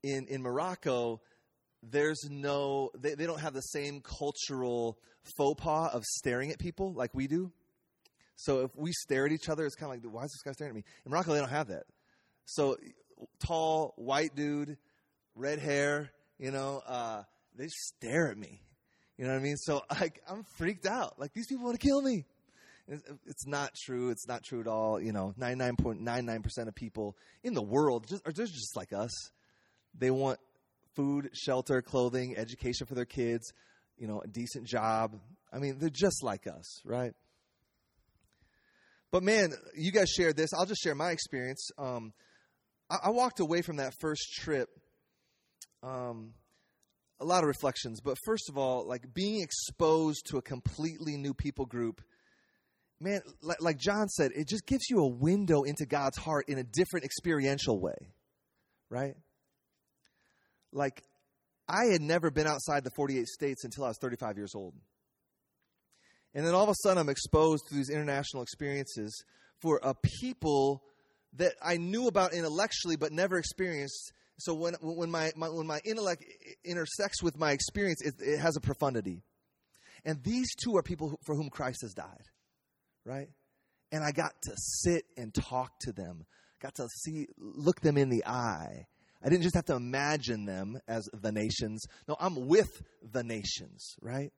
in 0.01 0.25
in 0.29 0.41
Morocco 0.41 1.21
there's 1.83 2.27
no 2.29 2.91
they, 2.97 3.15
they 3.15 3.25
don't 3.25 3.39
have 3.39 3.53
the 3.53 3.61
same 3.61 4.01
cultural 4.01 4.97
faux 5.37 5.61
pas 5.61 5.93
of 5.93 6.03
staring 6.03 6.51
at 6.51 6.59
people 6.59 6.93
like 6.93 7.13
we 7.13 7.27
do 7.27 7.51
so 8.35 8.61
if 8.61 8.75
we 8.75 8.91
stare 8.91 9.25
at 9.25 9.31
each 9.31 9.49
other 9.49 9.65
it's 9.65 9.75
kind 9.75 9.93
of 9.93 10.03
like 10.03 10.13
why 10.13 10.23
is 10.23 10.31
this 10.31 10.41
guy 10.41 10.51
staring 10.51 10.71
at 10.71 10.75
me 10.75 10.83
in 11.05 11.11
morocco 11.11 11.33
they 11.33 11.39
don't 11.39 11.49
have 11.49 11.67
that 11.67 11.83
so 12.45 12.77
tall 13.39 13.93
white 13.97 14.35
dude 14.35 14.77
red 15.35 15.59
hair 15.59 16.11
you 16.37 16.51
know 16.51 16.81
uh, 16.87 17.23
they 17.55 17.67
stare 17.67 18.29
at 18.29 18.37
me 18.37 18.61
you 19.17 19.25
know 19.25 19.31
what 19.31 19.39
i 19.39 19.43
mean 19.43 19.57
so 19.57 19.81
like 19.99 20.21
i'm 20.27 20.43
freaked 20.57 20.85
out 20.85 21.19
like 21.19 21.33
these 21.33 21.47
people 21.47 21.65
want 21.65 21.79
to 21.79 21.85
kill 21.85 22.01
me 22.01 22.25
it's 23.25 23.47
not 23.47 23.73
true. 23.75 24.09
It's 24.09 24.27
not 24.27 24.43
true 24.43 24.59
at 24.59 24.67
all. 24.67 24.99
You 24.99 25.11
know, 25.11 25.33
99.99% 25.39 26.67
of 26.67 26.75
people 26.75 27.15
in 27.43 27.53
the 27.53 27.61
world 27.61 28.07
just, 28.07 28.27
are 28.27 28.31
just 28.31 28.75
like 28.75 28.93
us. 28.93 29.11
They 29.97 30.11
want 30.11 30.39
food, 30.95 31.29
shelter, 31.33 31.81
clothing, 31.81 32.35
education 32.37 32.85
for 32.87 32.95
their 32.95 33.05
kids, 33.05 33.51
you 33.97 34.07
know, 34.07 34.21
a 34.23 34.27
decent 34.27 34.67
job. 34.67 35.19
I 35.53 35.59
mean, 35.59 35.77
they're 35.79 35.89
just 35.89 36.23
like 36.23 36.47
us, 36.47 36.81
right? 36.85 37.13
But 39.11 39.23
man, 39.23 39.51
you 39.75 39.91
guys 39.91 40.09
shared 40.09 40.37
this. 40.37 40.51
I'll 40.53 40.65
just 40.65 40.81
share 40.81 40.95
my 40.95 41.11
experience. 41.11 41.69
Um, 41.77 42.13
I, 42.89 42.97
I, 43.05 43.09
walked 43.09 43.41
away 43.41 43.61
from 43.61 43.77
that 43.77 43.93
first 43.99 44.33
trip. 44.33 44.69
Um, 45.83 46.33
a 47.19 47.25
lot 47.25 47.43
of 47.43 47.47
reflections, 47.47 48.01
but 48.01 48.17
first 48.25 48.49
of 48.49 48.57
all, 48.57 48.87
like 48.87 49.13
being 49.13 49.41
exposed 49.41 50.25
to 50.27 50.37
a 50.37 50.41
completely 50.41 51.17
new 51.17 51.33
people 51.33 51.65
group, 51.65 52.01
man, 52.99 53.21
like, 53.41 53.61
like 53.61 53.77
John 53.77 54.07
said, 54.07 54.31
it 54.35 54.47
just 54.47 54.65
gives 54.65 54.89
you 54.89 54.99
a 54.99 55.07
window 55.07 55.63
into 55.63 55.85
God's 55.85 56.17
heart 56.17 56.45
in 56.47 56.57
a 56.57 56.63
different 56.63 57.05
experiential 57.05 57.79
way, 57.79 58.13
right? 58.89 59.15
Like 60.71 61.03
I 61.67 61.85
had 61.91 62.01
never 62.01 62.31
been 62.31 62.47
outside 62.47 62.83
the 62.83 62.91
48 62.91 63.25
states 63.27 63.63
until 63.63 63.85
I 63.85 63.89
was 63.89 63.97
35 63.99 64.37
years 64.37 64.53
old. 64.55 64.73
And 66.33 66.45
then 66.45 66.53
all 66.53 66.63
of 66.63 66.69
a 66.69 66.75
sudden, 66.75 66.97
I'm 66.97 67.09
exposed 67.09 67.67
to 67.69 67.75
these 67.75 67.89
international 67.89 68.43
experiences 68.43 69.23
for 69.61 69.79
a 69.83 69.93
people 70.19 70.81
that 71.33 71.53
I 71.61 71.77
knew 71.77 72.07
about 72.07 72.33
intellectually 72.33 72.95
but 72.95 73.11
never 73.11 73.37
experienced. 73.37 74.11
So 74.39 74.53
when, 74.53 74.75
when, 74.81 75.11
my, 75.11 75.31
my 75.35 75.49
when 75.49 75.67
my 75.67 75.79
intellect 75.85 76.23
intersects 76.65 77.21
with 77.21 77.37
my 77.37 77.51
experience, 77.51 78.01
it, 78.01 78.15
it 78.19 78.39
has 78.39 78.55
a 78.55 78.61
profundity. 78.61 79.23
And 80.03 80.23
these 80.23 80.55
two 80.55 80.77
are 80.77 80.83
people 80.83 81.09
who, 81.09 81.17
for 81.25 81.35
whom 81.35 81.49
Christ 81.49 81.79
has 81.83 81.93
died, 81.93 82.25
right? 83.05 83.27
And 83.91 84.03
I 84.03 84.11
got 84.11 84.31
to 84.43 84.51
sit 84.55 85.03
and 85.17 85.33
talk 85.33 85.71
to 85.81 85.91
them, 85.91 86.25
got 86.61 86.75
to 86.75 86.87
see, 86.87 87.27
look 87.37 87.81
them 87.81 87.97
in 87.97 88.09
the 88.09 88.25
eye, 88.25 88.87
I 89.23 89.29
didn't 89.29 89.43
just 89.43 89.55
have 89.55 89.65
to 89.65 89.75
imagine 89.75 90.45
them 90.45 90.79
as 90.87 91.07
the 91.13 91.31
nations. 91.31 91.85
No, 92.07 92.15
I'm 92.19 92.47
with 92.47 92.81
the 93.11 93.23
nations, 93.23 93.95
right? 94.01 94.31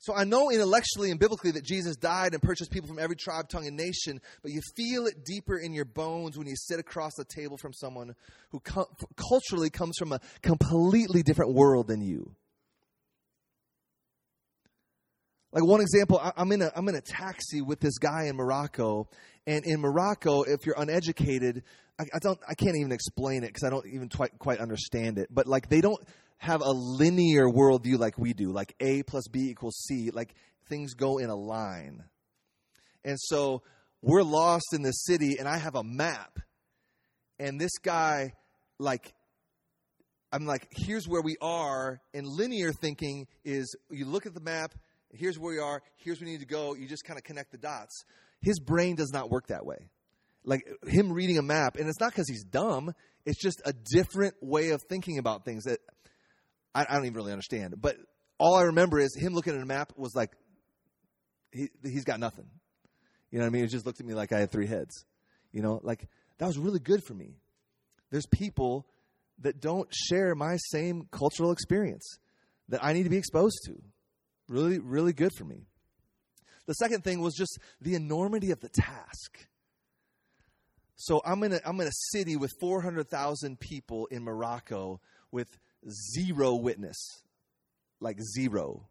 So 0.00 0.14
I 0.14 0.22
know 0.22 0.50
intellectually 0.50 1.10
and 1.10 1.18
biblically 1.18 1.50
that 1.52 1.64
Jesus 1.64 1.96
died 1.96 2.32
and 2.32 2.40
purchased 2.40 2.70
people 2.70 2.88
from 2.88 3.00
every 3.00 3.16
tribe, 3.16 3.48
tongue, 3.48 3.66
and 3.66 3.76
nation, 3.76 4.20
but 4.42 4.52
you 4.52 4.60
feel 4.76 5.06
it 5.06 5.24
deeper 5.24 5.58
in 5.58 5.72
your 5.72 5.84
bones 5.84 6.38
when 6.38 6.46
you 6.46 6.54
sit 6.56 6.78
across 6.78 7.14
the 7.16 7.24
table 7.24 7.56
from 7.56 7.72
someone 7.72 8.14
who 8.50 8.60
culturally 9.16 9.70
comes 9.70 9.96
from 9.98 10.12
a 10.12 10.20
completely 10.40 11.24
different 11.24 11.52
world 11.52 11.88
than 11.88 12.00
you. 12.00 12.36
Like 15.50 15.64
one 15.64 15.80
example, 15.80 16.20
I'm 16.36 16.52
in 16.52 16.62
a 16.62 16.70
I'm 16.76 16.88
in 16.88 16.94
a 16.94 17.00
taxi 17.00 17.62
with 17.62 17.80
this 17.80 17.98
guy 17.98 18.26
in 18.26 18.36
Morocco, 18.36 19.08
and 19.46 19.64
in 19.64 19.80
Morocco, 19.80 20.42
if 20.42 20.66
you're 20.66 20.78
uneducated, 20.78 21.64
I, 21.98 22.04
I 22.14 22.18
don't 22.20 22.38
I 22.48 22.54
can't 22.54 22.76
even 22.76 22.92
explain 22.92 23.42
it 23.42 23.48
because 23.48 23.64
I 23.64 23.70
don't 23.70 23.86
even 23.86 24.08
quite 24.08 24.38
quite 24.38 24.60
understand 24.60 25.18
it. 25.18 25.28
But 25.30 25.46
like 25.46 25.68
they 25.68 25.80
don't 25.80 26.00
have 26.38 26.60
a 26.60 26.70
linear 26.70 27.46
worldview 27.46 27.98
like 27.98 28.18
we 28.18 28.32
do, 28.32 28.52
like 28.52 28.74
A 28.80 29.02
plus 29.02 29.28
B 29.28 29.50
equals 29.50 29.76
C. 29.86 30.10
Like 30.10 30.34
things 30.68 30.94
go 30.94 31.18
in 31.18 31.30
a 31.30 31.36
line, 31.36 32.04
and 33.04 33.18
so 33.18 33.62
we're 34.02 34.22
lost 34.22 34.66
in 34.72 34.82
the 34.82 34.92
city, 34.92 35.38
and 35.38 35.48
I 35.48 35.58
have 35.58 35.74
a 35.74 35.82
map, 35.82 36.38
and 37.38 37.60
this 37.60 37.78
guy 37.78 38.32
like 38.78 39.12
I'm 40.32 40.44
like, 40.44 40.68
here's 40.70 41.08
where 41.08 41.22
we 41.22 41.36
are. 41.40 42.00
And 42.12 42.26
linear 42.26 42.72
thinking 42.72 43.26
is 43.44 43.74
you 43.90 44.04
look 44.04 44.26
at 44.26 44.34
the 44.34 44.40
map, 44.40 44.74
here's 45.10 45.38
where 45.38 45.54
we 45.54 45.58
are, 45.58 45.82
here's 45.96 46.20
where 46.20 46.26
we 46.26 46.32
need 46.32 46.40
to 46.40 46.46
go. 46.46 46.74
You 46.74 46.86
just 46.86 47.04
kind 47.04 47.18
of 47.18 47.24
connect 47.24 47.50
the 47.50 47.58
dots. 47.58 48.04
His 48.40 48.60
brain 48.60 48.94
does 48.94 49.10
not 49.12 49.30
work 49.30 49.48
that 49.48 49.64
way. 49.64 49.90
Like 50.44 50.62
him 50.86 51.12
reading 51.12 51.38
a 51.38 51.42
map, 51.42 51.76
and 51.76 51.88
it's 51.88 52.00
not 52.00 52.10
because 52.12 52.28
he's 52.28 52.44
dumb, 52.44 52.92
it's 53.26 53.40
just 53.40 53.60
a 53.64 53.72
different 53.72 54.34
way 54.40 54.70
of 54.70 54.82
thinking 54.88 55.18
about 55.18 55.44
things 55.44 55.64
that 55.64 55.80
I, 56.74 56.86
I, 56.88 56.94
don't 56.94 57.04
even 57.04 57.16
really 57.16 57.32
understand. 57.32 57.74
But 57.80 57.96
all 58.38 58.54
I 58.54 58.62
remember 58.62 58.98
is 58.98 59.14
him 59.14 59.34
looking 59.34 59.54
at 59.54 59.60
a 59.60 59.66
map 59.66 59.92
was 59.96 60.14
like, 60.14 60.30
he, 61.52 61.68
he's 61.82 62.04
got 62.04 62.20
nothing. 62.20 62.46
You 63.30 63.38
know 63.38 63.44
what 63.44 63.48
I 63.48 63.52
mean? 63.52 63.62
He 63.62 63.68
just 63.68 63.84
looked 63.84 64.00
at 64.00 64.06
me 64.06 64.14
like 64.14 64.32
I 64.32 64.38
had 64.38 64.50
three 64.50 64.66
heads. 64.66 65.04
You 65.52 65.62
know, 65.62 65.80
like 65.82 66.08
that 66.38 66.46
was 66.46 66.58
really 66.58 66.78
good 66.78 67.02
for 67.04 67.14
me. 67.14 67.36
There's 68.10 68.26
people 68.26 68.86
that 69.40 69.60
don't 69.60 69.88
share 69.92 70.34
my 70.34 70.56
same 70.56 71.08
cultural 71.10 71.52
experience 71.52 72.18
that 72.68 72.84
I 72.84 72.92
need 72.92 73.04
to 73.04 73.10
be 73.10 73.16
exposed 73.16 73.58
to. 73.66 73.74
Really, 74.48 74.78
really 74.78 75.12
good 75.12 75.32
for 75.36 75.44
me. 75.44 75.66
The 76.66 76.74
second 76.74 77.02
thing 77.02 77.20
was 77.20 77.34
just 77.34 77.58
the 77.80 77.94
enormity 77.94 78.50
of 78.50 78.60
the 78.60 78.68
task. 78.68 79.46
So 81.00 81.22
I'm 81.24 81.44
in 81.44 81.52
a, 81.52 81.60
I'm 81.64 81.80
in 81.80 81.86
a 81.86 81.92
city 82.10 82.36
with 82.36 82.50
400,000 82.60 83.58
people 83.60 84.06
in 84.06 84.24
Morocco 84.24 85.00
with 85.30 85.46
zero 85.88 86.56
witness, 86.56 86.96
like 88.00 88.18
zero, 88.20 88.88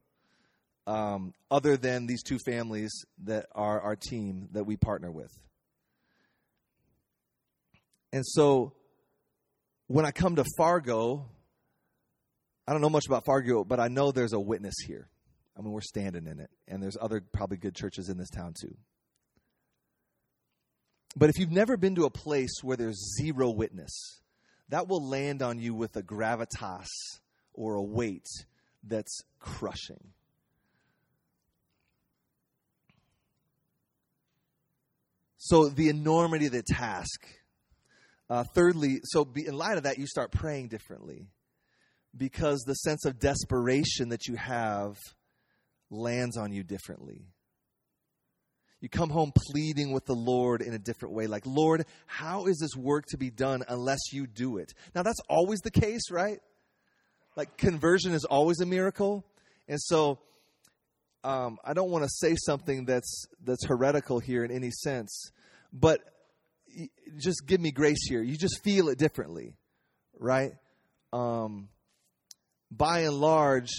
um, 0.87 1.33
other 1.51 1.75
than 1.75 2.07
these 2.07 2.23
two 2.23 2.39
families 2.39 2.93
that 3.25 3.47
are 3.53 3.81
our 3.81 3.97
team 3.97 4.47
that 4.53 4.63
we 4.63 4.77
partner 4.77 5.11
with. 5.11 5.37
And 8.13 8.25
so 8.25 8.71
when 9.87 10.05
I 10.05 10.11
come 10.11 10.37
to 10.37 10.45
Fargo, 10.57 11.25
I 12.65 12.71
don't 12.71 12.81
know 12.81 12.89
much 12.89 13.05
about 13.05 13.25
Fargo, 13.25 13.65
but 13.65 13.81
I 13.81 13.89
know 13.89 14.13
there's 14.13 14.31
a 14.31 14.39
witness 14.39 14.75
here. 14.87 15.09
I 15.57 15.61
mean, 15.61 15.73
we're 15.73 15.81
standing 15.81 16.25
in 16.25 16.39
it, 16.39 16.51
and 16.69 16.81
there's 16.81 16.97
other 17.01 17.21
probably 17.33 17.57
good 17.57 17.75
churches 17.75 18.07
in 18.07 18.17
this 18.17 18.29
town 18.29 18.53
too. 18.57 18.77
But 21.17 21.29
if 21.29 21.39
you've 21.39 21.51
never 21.51 21.77
been 21.77 21.95
to 21.95 22.05
a 22.05 22.12
place 22.12 22.59
where 22.62 22.77
there's 22.77 23.15
zero 23.17 23.50
witness, 23.50 24.21
that 24.69 24.88
will 24.88 25.03
land 25.03 25.41
on 25.41 25.57
you 25.57 25.74
with 25.74 25.95
a 25.95 26.03
gravitas 26.03 26.89
or 27.53 27.74
a 27.74 27.81
weight 27.81 28.27
that's 28.83 29.24
crushing. 29.39 30.12
So, 35.38 35.69
the 35.69 35.89
enormity 35.89 36.45
of 36.45 36.51
the 36.51 36.62
task 36.62 37.25
uh, 38.29 38.43
thirdly, 38.43 39.00
so 39.03 39.25
be, 39.25 39.47
in 39.47 39.57
light 39.57 39.77
of 39.77 39.83
that, 39.83 39.97
you 39.97 40.05
start 40.05 40.31
praying 40.31 40.67
differently 40.67 41.29
because 42.15 42.62
the 42.62 42.74
sense 42.74 43.05
of 43.05 43.19
desperation 43.19 44.09
that 44.09 44.27
you 44.27 44.36
have 44.36 44.97
lands 45.89 46.38
on 46.38 46.51
you 46.51 46.63
differently. 46.63 47.25
You 48.79 48.89
come 48.89 49.10
home 49.10 49.31
pleading 49.36 49.91
with 49.91 50.05
the 50.05 50.13
Lord 50.13 50.62
in 50.62 50.74
a 50.74 50.79
different 50.79 51.15
way, 51.15 51.25
like, 51.25 51.46
Lord, 51.46 51.86
how 52.05 52.46
is 52.46 52.57
this 52.60 52.75
work 52.75 53.05
to 53.07 53.17
be 53.17 53.31
done 53.31 53.63
unless 53.67 54.13
you 54.13 54.27
do 54.27 54.57
it? 54.57 54.74
Now, 54.93 55.01
that's 55.01 55.19
always 55.29 55.60
the 55.62 55.72
case, 55.72 56.12
right? 56.12 56.39
Like, 57.36 57.57
conversion 57.57 58.13
is 58.13 58.23
always 58.23 58.60
a 58.60 58.65
miracle. 58.65 59.25
And 59.67 59.82
so, 59.82 60.19
um, 61.23 61.58
I 61.65 61.73
don't 61.73 61.89
want 61.89 62.04
to 62.04 62.10
say 62.10 62.36
something 62.45 62.86
that's, 62.86 63.25
that's 63.43 63.65
heretical 63.65 64.19
here 64.19 64.43
in 64.43 64.51
any 64.51 64.69
sense, 64.69 65.32
but 65.73 65.99
just 67.17 67.47
give 67.47 67.60
me 67.60 67.71
grace 67.71 68.08
here. 68.08 68.21
You 68.21 68.38
just 68.38 68.63
feel 68.63 68.89
it 68.89 68.99
differently, 68.99 69.56
right? 70.19 70.51
Um, 71.12 71.69
by 72.69 72.99
and 72.99 73.15
large, 73.15 73.71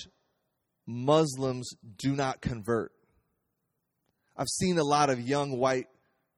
Muslims 0.87 1.71
do 1.97 2.17
not 2.17 2.41
convert. 2.41 2.93
I've 4.39 4.49
seen 4.49 4.79
a 4.79 4.85
lot 4.85 5.11
of 5.11 5.21
young 5.21 5.59
white 5.59 5.89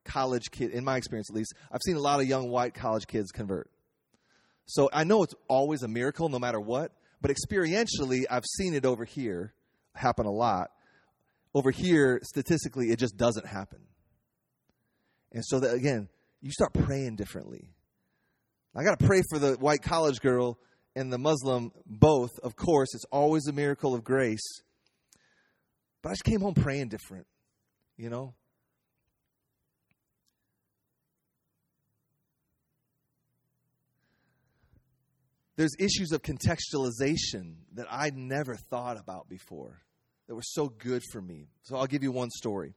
college 0.03 0.49
kids, 0.51 0.73
in 0.73 0.83
my 0.83 0.97
experience 0.97 1.29
at 1.29 1.35
least, 1.35 1.53
I've 1.71 1.81
seen 1.85 1.95
a 1.95 2.01
lot 2.01 2.19
of 2.19 2.27
young 2.27 2.49
white 2.49 2.73
college 2.73 3.05
kids 3.05 3.31
convert. 3.31 3.69
So 4.65 4.89
I 4.91 5.03
know 5.03 5.23
it's 5.23 5.35
always 5.47 5.83
a 5.83 5.87
miracle 5.87 6.27
no 6.27 6.39
matter 6.39 6.59
what, 6.59 6.91
but 7.21 7.31
experientially, 7.31 8.23
I've 8.29 8.45
seen 8.45 8.73
it 8.73 8.85
over 8.85 9.05
here 9.05 9.53
happen 9.93 10.25
a 10.25 10.31
lot. 10.31 10.71
Over 11.53 11.69
here, 11.69 12.19
statistically, 12.23 12.87
it 12.87 12.97
just 12.97 13.17
doesn't 13.17 13.45
happen. 13.45 13.81
And 15.33 15.45
so, 15.45 15.59
that, 15.59 15.73
again, 15.75 16.09
you 16.41 16.51
start 16.51 16.73
praying 16.73 17.17
differently. 17.17 17.69
I 18.75 18.83
got 18.83 18.97
to 18.97 19.05
pray 19.05 19.21
for 19.29 19.37
the 19.37 19.53
white 19.55 19.81
college 19.81 20.21
girl 20.21 20.57
and 20.95 21.11
the 21.11 21.17
Muslim 21.17 21.71
both. 21.85 22.31
Of 22.41 22.55
course, 22.55 22.95
it's 22.95 23.05
always 23.11 23.47
a 23.47 23.53
miracle 23.53 23.93
of 23.93 24.03
grace. 24.03 24.61
But 26.01 26.09
I 26.09 26.11
just 26.13 26.23
came 26.23 26.41
home 26.41 26.53
praying 26.53 26.87
different, 26.87 27.27
you 28.01 28.09
know? 28.09 28.33
There's 35.55 35.75
issues 35.77 36.11
of 36.11 36.23
contextualization 36.23 37.57
that 37.75 37.85
I'd 37.91 38.17
never 38.17 38.55
thought 38.55 38.97
about 38.97 39.29
before 39.29 39.83
that 40.27 40.33
were 40.33 40.41
so 40.41 40.67
good 40.67 41.03
for 41.11 41.21
me. 41.21 41.49
So 41.61 41.75
I'll 41.75 41.85
give 41.85 42.01
you 42.01 42.11
one 42.11 42.31
story. 42.31 42.73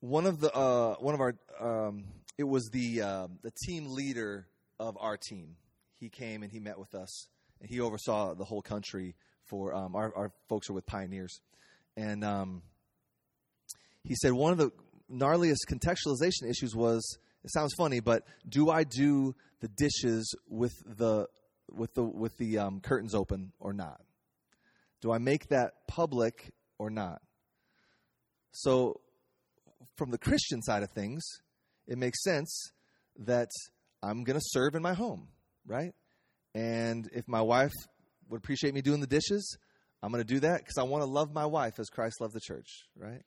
one 0.00 0.26
of 0.26 0.40
the 0.40 0.50
uh, 0.52 0.94
one 0.94 1.14
of 1.14 1.20
our 1.20 1.34
um, 1.60 2.04
it 2.38 2.44
was 2.44 2.70
the 2.70 3.02
uh, 3.02 3.28
the 3.42 3.52
team 3.66 3.94
leader 3.94 4.46
of 4.78 4.96
our 4.98 5.16
team. 5.16 5.56
He 5.98 6.08
came 6.08 6.42
and 6.42 6.50
he 6.50 6.58
met 6.58 6.78
with 6.78 6.94
us, 6.94 7.28
and 7.60 7.68
he 7.68 7.80
oversaw 7.80 8.34
the 8.34 8.44
whole 8.44 8.62
country 8.62 9.14
for 9.50 9.74
um, 9.74 9.94
our 9.94 10.12
our 10.16 10.32
folks 10.48 10.70
are 10.70 10.72
with 10.72 10.86
pioneers, 10.86 11.40
and 11.96 12.24
um, 12.24 12.62
he 14.04 14.14
said 14.14 14.32
one 14.32 14.52
of 14.52 14.58
the 14.58 14.70
gnarliest 15.12 15.66
contextualization 15.68 16.48
issues 16.48 16.74
was 16.74 17.18
it 17.44 17.52
sounds 17.52 17.74
funny, 17.76 18.00
but 18.00 18.22
do 18.48 18.70
I 18.70 18.84
do 18.84 19.34
the 19.60 19.68
dishes 19.68 20.34
with 20.48 20.72
the 20.86 21.26
with 21.70 21.94
the 21.94 22.04
with 22.04 22.36
the 22.38 22.58
um, 22.58 22.80
curtains 22.80 23.14
open 23.14 23.52
or 23.58 23.72
not? 23.72 24.00
Do 25.02 25.12
I 25.12 25.18
make 25.18 25.48
that 25.48 25.86
public 25.88 26.52
or 26.78 26.90
not? 26.90 27.20
So 28.52 29.00
from 29.96 30.10
the 30.10 30.18
Christian 30.18 30.62
side 30.62 30.82
of 30.82 30.90
things, 30.90 31.22
it 31.86 31.98
makes 31.98 32.22
sense 32.22 32.72
that 33.18 33.48
I'm 34.02 34.24
going 34.24 34.38
to 34.38 34.44
serve 34.44 34.74
in 34.74 34.82
my 34.82 34.94
home, 34.94 35.28
right? 35.66 35.92
And 36.54 37.08
if 37.12 37.28
my 37.28 37.40
wife 37.40 37.72
would 38.30 38.38
appreciate 38.38 38.72
me 38.72 38.80
doing 38.80 39.00
the 39.00 39.06
dishes, 39.06 39.58
I'm 40.02 40.10
going 40.10 40.24
to 40.24 40.34
do 40.34 40.40
that 40.40 40.60
because 40.60 40.78
I 40.78 40.84
want 40.84 41.02
to 41.02 41.10
love 41.10 41.34
my 41.34 41.44
wife 41.44 41.78
as 41.78 41.90
Christ 41.90 42.20
loved 42.20 42.32
the 42.32 42.40
church, 42.40 42.84
right? 42.96 43.22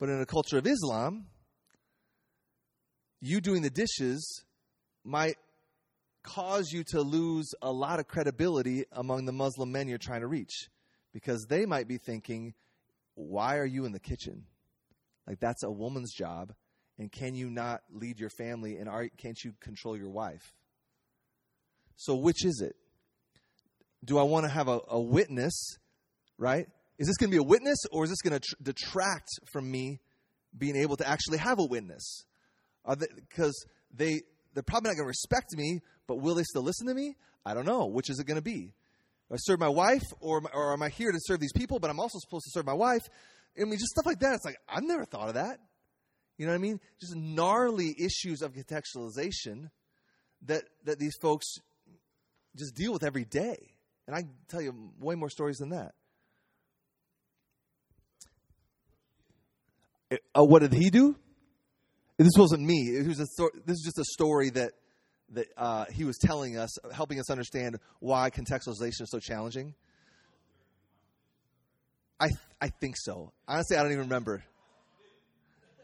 But 0.00 0.08
in 0.08 0.20
a 0.20 0.26
culture 0.26 0.58
of 0.58 0.66
Islam, 0.66 1.26
you 3.20 3.40
doing 3.40 3.62
the 3.62 3.70
dishes 3.70 4.44
might 5.04 5.36
cause 6.24 6.72
you 6.72 6.82
to 6.84 7.02
lose 7.02 7.54
a 7.62 7.70
lot 7.70 8.00
of 8.00 8.08
credibility 8.08 8.84
among 8.92 9.26
the 9.26 9.32
Muslim 9.32 9.70
men 9.70 9.86
you're 9.86 9.98
trying 9.98 10.22
to 10.22 10.26
reach 10.26 10.68
because 11.12 11.46
they 11.48 11.66
might 11.66 11.86
be 11.86 11.98
thinking, 11.98 12.54
why 13.14 13.58
are 13.58 13.66
you 13.66 13.84
in 13.84 13.92
the 13.92 14.00
kitchen? 14.00 14.44
Like 15.26 15.38
that's 15.38 15.62
a 15.62 15.70
woman's 15.70 16.12
job. 16.12 16.52
And 16.98 17.12
can 17.12 17.34
you 17.34 17.50
not 17.50 17.82
lead 17.92 18.18
your 18.18 18.30
family 18.30 18.76
and 18.76 18.88
are, 18.88 19.08
can't 19.18 19.38
you 19.44 19.52
control 19.60 19.96
your 19.96 20.10
wife? 20.10 20.54
So 21.96 22.16
which 22.16 22.44
is 22.44 22.60
it? 22.60 22.74
Do 24.04 24.18
I 24.18 24.22
want 24.22 24.44
to 24.44 24.50
have 24.50 24.68
a, 24.68 24.80
a 24.88 25.00
witness, 25.00 25.78
right? 26.38 26.66
Is 26.98 27.06
this 27.06 27.16
going 27.16 27.30
to 27.30 27.34
be 27.34 27.40
a 27.40 27.46
witness 27.46 27.78
or 27.90 28.04
is 28.04 28.10
this 28.10 28.20
going 28.20 28.38
to 28.38 28.40
tr- 28.40 28.62
detract 28.62 29.28
from 29.52 29.70
me 29.70 30.00
being 30.56 30.76
able 30.76 30.96
to 30.96 31.08
actually 31.08 31.38
have 31.38 31.58
a 31.58 31.64
witness? 31.64 32.24
Because 32.86 33.66
they, 33.92 34.12
they, 34.12 34.20
they're 34.54 34.62
probably 34.62 34.90
not 34.90 34.96
going 34.96 35.04
to 35.04 35.08
respect 35.08 35.56
me, 35.56 35.80
but 36.06 36.16
will 36.16 36.34
they 36.34 36.44
still 36.44 36.62
listen 36.62 36.86
to 36.86 36.94
me? 36.94 37.16
I 37.44 37.54
don't 37.54 37.66
know. 37.66 37.86
Which 37.86 38.10
is 38.10 38.18
it 38.18 38.26
going 38.26 38.36
to 38.36 38.42
be? 38.42 38.74
I 39.32 39.36
serve 39.36 39.58
my 39.58 39.68
wife 39.68 40.04
or, 40.20 40.42
or 40.52 40.72
am 40.72 40.82
I 40.82 40.90
here 40.90 41.10
to 41.10 41.18
serve 41.20 41.40
these 41.40 41.52
people, 41.52 41.78
but 41.78 41.90
I'm 41.90 41.98
also 41.98 42.18
supposed 42.20 42.44
to 42.44 42.50
serve 42.52 42.66
my 42.66 42.74
wife? 42.74 43.02
I 43.60 43.64
mean, 43.64 43.78
just 43.78 43.90
stuff 43.90 44.06
like 44.06 44.20
that. 44.20 44.34
It's 44.34 44.44
like, 44.44 44.58
I've 44.68 44.84
never 44.84 45.04
thought 45.04 45.28
of 45.28 45.34
that. 45.34 45.58
You 46.36 46.46
know 46.46 46.52
what 46.52 46.58
I 46.58 46.62
mean? 46.62 46.80
Just 47.00 47.16
gnarly 47.16 47.94
issues 47.98 48.42
of 48.42 48.52
contextualization 48.52 49.70
that, 50.46 50.64
that 50.84 50.98
these 50.98 51.16
folks 51.20 51.46
just 52.56 52.74
deal 52.74 52.92
with 52.92 53.02
every 53.02 53.24
day. 53.24 53.73
And 54.06 54.14
I 54.14 54.20
can 54.20 54.34
tell 54.48 54.60
you 54.60 54.74
way 55.00 55.14
more 55.14 55.30
stories 55.30 55.56
than 55.58 55.70
that. 55.70 55.92
Uh, 60.34 60.44
what 60.44 60.60
did 60.60 60.72
he 60.72 60.90
do? 60.90 61.16
This 62.18 62.32
wasn't 62.38 62.62
me. 62.62 62.96
It 62.96 63.06
was 63.06 63.20
a 63.20 63.26
this 63.66 63.74
is 63.74 63.82
just 63.84 63.98
a 63.98 64.04
story 64.04 64.50
that 64.50 64.72
that 65.30 65.46
uh, 65.56 65.84
he 65.86 66.04
was 66.04 66.16
telling 66.18 66.56
us, 66.56 66.70
helping 66.92 67.18
us 67.18 67.30
understand 67.30 67.78
why 67.98 68.30
contextualization 68.30 69.02
is 69.02 69.10
so 69.10 69.18
challenging. 69.18 69.74
I 72.20 72.28
I 72.60 72.68
think 72.68 72.94
so. 72.96 73.32
Honestly, 73.48 73.76
I 73.76 73.82
don't 73.82 73.92
even 73.92 74.04
remember. 74.04 74.44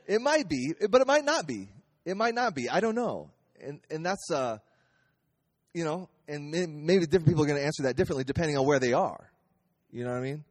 It 0.06 0.20
might 0.20 0.48
be, 0.48 0.74
but 0.88 1.00
it 1.00 1.06
might 1.06 1.24
not 1.24 1.46
be. 1.46 1.68
It 2.04 2.16
might 2.16 2.34
not 2.34 2.54
be. 2.54 2.68
I 2.68 2.80
don't 2.80 2.94
know. 2.94 3.30
And 3.60 3.80
and 3.90 4.06
that's 4.06 4.30
uh 4.30 4.58
you 5.72 5.84
know, 5.84 6.08
and 6.30 6.50
maybe 6.50 7.06
different 7.06 7.26
people 7.26 7.42
are 7.42 7.46
going 7.46 7.58
to 7.58 7.64
answer 7.64 7.82
that 7.84 7.96
differently 7.96 8.24
depending 8.24 8.56
on 8.56 8.66
where 8.66 8.78
they 8.78 8.92
are. 8.92 9.30
You 9.90 10.04
know 10.04 10.10
what 10.10 10.18
I 10.18 10.20
mean? 10.20 10.44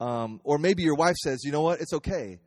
Um, 0.00 0.40
or 0.44 0.58
maybe 0.58 0.82
your 0.82 0.96
wife 0.96 1.16
says, 1.16 1.44
you 1.44 1.52
know 1.52 1.62
what, 1.62 1.80
it's 1.80 1.92
okay. 1.92 2.40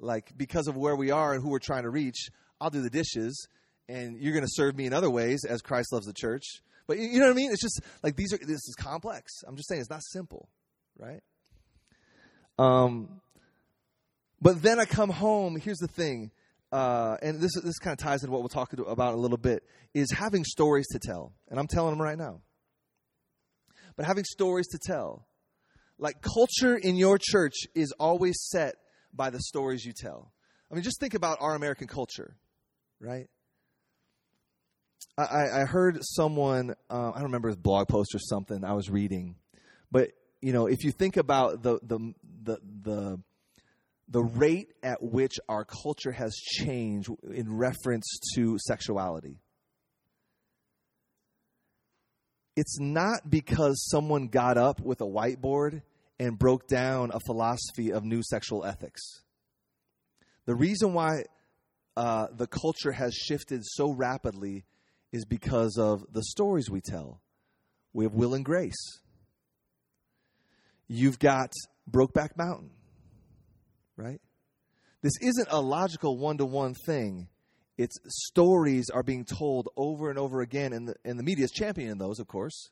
Like, 0.00 0.32
because 0.36 0.66
of 0.66 0.76
where 0.76 0.96
we 0.96 1.10
are 1.10 1.34
and 1.34 1.42
who 1.42 1.50
we're 1.50 1.58
trying 1.58 1.82
to 1.82 1.90
reach, 1.90 2.28
I'll 2.60 2.70
do 2.70 2.82
the 2.82 2.90
dishes, 2.90 3.46
and 3.88 4.16
you're 4.18 4.32
going 4.32 4.44
to 4.44 4.50
serve 4.50 4.76
me 4.76 4.86
in 4.86 4.92
other 4.92 5.10
ways 5.10 5.44
as 5.48 5.62
Christ 5.62 5.92
loves 5.92 6.06
the 6.06 6.12
church. 6.12 6.42
But 6.86 6.98
you 6.98 7.20
know 7.20 7.26
what 7.26 7.32
I 7.32 7.36
mean? 7.36 7.52
It's 7.52 7.62
just 7.62 7.80
like 8.02 8.16
these 8.16 8.32
are, 8.32 8.38
this 8.38 8.66
is 8.68 8.74
complex. 8.76 9.42
I'm 9.46 9.56
just 9.56 9.68
saying 9.68 9.80
it's 9.80 9.90
not 9.90 10.02
simple, 10.02 10.48
right? 10.98 11.20
Um, 12.58 13.20
but 14.40 14.62
then 14.62 14.80
I 14.80 14.84
come 14.84 15.10
home. 15.10 15.56
Here's 15.56 15.78
the 15.78 15.88
thing, 15.88 16.30
uh, 16.72 17.16
and 17.22 17.40
this 17.40 17.52
this 17.62 17.78
kind 17.78 17.92
of 17.92 17.98
ties 17.98 18.22
into 18.22 18.32
what 18.32 18.40
we'll 18.40 18.48
talk 18.48 18.72
about 18.72 19.14
a 19.14 19.16
little 19.16 19.36
bit. 19.36 19.62
Is 19.94 20.10
having 20.10 20.42
stories 20.44 20.86
to 20.92 20.98
tell, 20.98 21.34
and 21.48 21.60
I'm 21.60 21.66
telling 21.66 21.92
them 21.92 22.02
right 22.02 22.18
now. 22.18 22.40
But 23.96 24.06
having 24.06 24.24
stories 24.24 24.66
to 24.68 24.78
tell, 24.78 25.26
like 25.98 26.22
culture 26.22 26.76
in 26.76 26.96
your 26.96 27.18
church 27.20 27.54
is 27.74 27.92
always 28.00 28.36
set 28.48 28.76
by 29.12 29.28
the 29.28 29.40
stories 29.40 29.84
you 29.84 29.92
tell. 29.92 30.32
I 30.70 30.74
mean, 30.74 30.82
just 30.82 30.98
think 30.98 31.12
about 31.12 31.36
our 31.40 31.54
American 31.54 31.86
culture, 31.86 32.36
right? 32.98 33.26
I, 35.18 35.60
I 35.60 35.64
heard 35.66 35.98
someone, 36.00 36.74
uh, 36.88 37.10
I 37.10 37.16
don't 37.16 37.24
remember 37.24 37.48
his 37.48 37.58
blog 37.58 37.88
post 37.88 38.14
or 38.14 38.18
something 38.18 38.64
I 38.64 38.72
was 38.72 38.88
reading, 38.88 39.36
but 39.90 40.12
you 40.40 40.54
know, 40.54 40.66
if 40.66 40.84
you 40.84 40.90
think 40.90 41.18
about 41.18 41.62
the 41.62 41.78
the 41.82 41.98
the 42.42 42.58
the 42.82 43.20
the 44.08 44.22
rate 44.22 44.68
at 44.82 45.02
which 45.02 45.34
our 45.48 45.64
culture 45.64 46.12
has 46.12 46.34
changed 46.34 47.08
in 47.30 47.56
reference 47.56 48.06
to 48.34 48.58
sexuality. 48.58 49.38
It's 52.56 52.78
not 52.78 53.30
because 53.30 53.82
someone 53.88 54.28
got 54.28 54.58
up 54.58 54.80
with 54.80 55.00
a 55.00 55.06
whiteboard 55.06 55.82
and 56.18 56.38
broke 56.38 56.68
down 56.68 57.10
a 57.14 57.20
philosophy 57.20 57.92
of 57.92 58.04
new 58.04 58.22
sexual 58.22 58.64
ethics. 58.64 59.00
The 60.44 60.54
reason 60.54 60.92
why 60.92 61.24
uh, 61.96 62.26
the 62.36 62.46
culture 62.46 62.92
has 62.92 63.14
shifted 63.14 63.62
so 63.64 63.90
rapidly 63.90 64.64
is 65.12 65.24
because 65.24 65.78
of 65.78 66.04
the 66.12 66.22
stories 66.22 66.70
we 66.70 66.80
tell. 66.80 67.20
We 67.92 68.04
have 68.04 68.14
Will 68.14 68.34
and 68.34 68.44
Grace. 68.44 69.00
You've 70.88 71.18
got 71.18 71.52
Brokeback 71.90 72.36
Mountain, 72.36 72.70
right? 73.96 74.20
This 75.02 75.14
isn't 75.20 75.48
a 75.50 75.60
logical 75.60 76.18
one 76.18 76.38
to 76.38 76.46
one 76.46 76.74
thing. 76.74 77.28
It's 77.76 77.96
stories 78.06 78.90
are 78.90 79.02
being 79.02 79.24
told 79.24 79.68
over 79.76 80.10
and 80.10 80.18
over 80.18 80.40
again, 80.40 80.72
and 80.72 80.88
the, 80.88 80.94
and 81.04 81.18
the 81.18 81.22
media 81.22 81.44
is 81.44 81.50
championing 81.50 81.98
those, 81.98 82.20
of 82.20 82.28
course. 82.28 82.70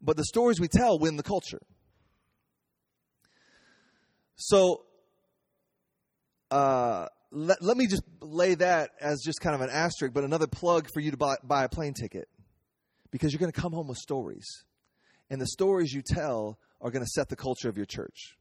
But 0.00 0.16
the 0.16 0.24
stories 0.24 0.60
we 0.60 0.68
tell 0.68 0.98
win 0.98 1.16
the 1.16 1.22
culture. 1.22 1.60
So, 4.36 4.84
uh, 6.50 7.06
let, 7.32 7.60
let 7.60 7.76
me 7.76 7.86
just 7.86 8.04
lay 8.20 8.54
that 8.54 8.90
as 9.00 9.20
just 9.24 9.40
kind 9.40 9.54
of 9.54 9.60
an 9.60 9.70
asterisk, 9.70 10.14
but 10.14 10.24
another 10.24 10.46
plug 10.46 10.88
for 10.92 11.00
you 11.00 11.10
to 11.10 11.16
buy, 11.16 11.36
buy 11.42 11.64
a 11.64 11.68
plane 11.68 11.94
ticket 11.94 12.28
because 13.10 13.32
you're 13.32 13.40
going 13.40 13.52
to 13.52 13.60
come 13.60 13.72
home 13.72 13.88
with 13.88 13.98
stories. 13.98 14.64
And 15.30 15.40
the 15.40 15.46
stories 15.46 15.92
you 15.92 16.02
tell 16.02 16.58
are 16.80 16.90
going 16.90 17.04
to 17.04 17.10
set 17.10 17.28
the 17.28 17.36
culture 17.36 17.68
of 17.68 17.76
your 17.76 17.86
church. 17.86 18.37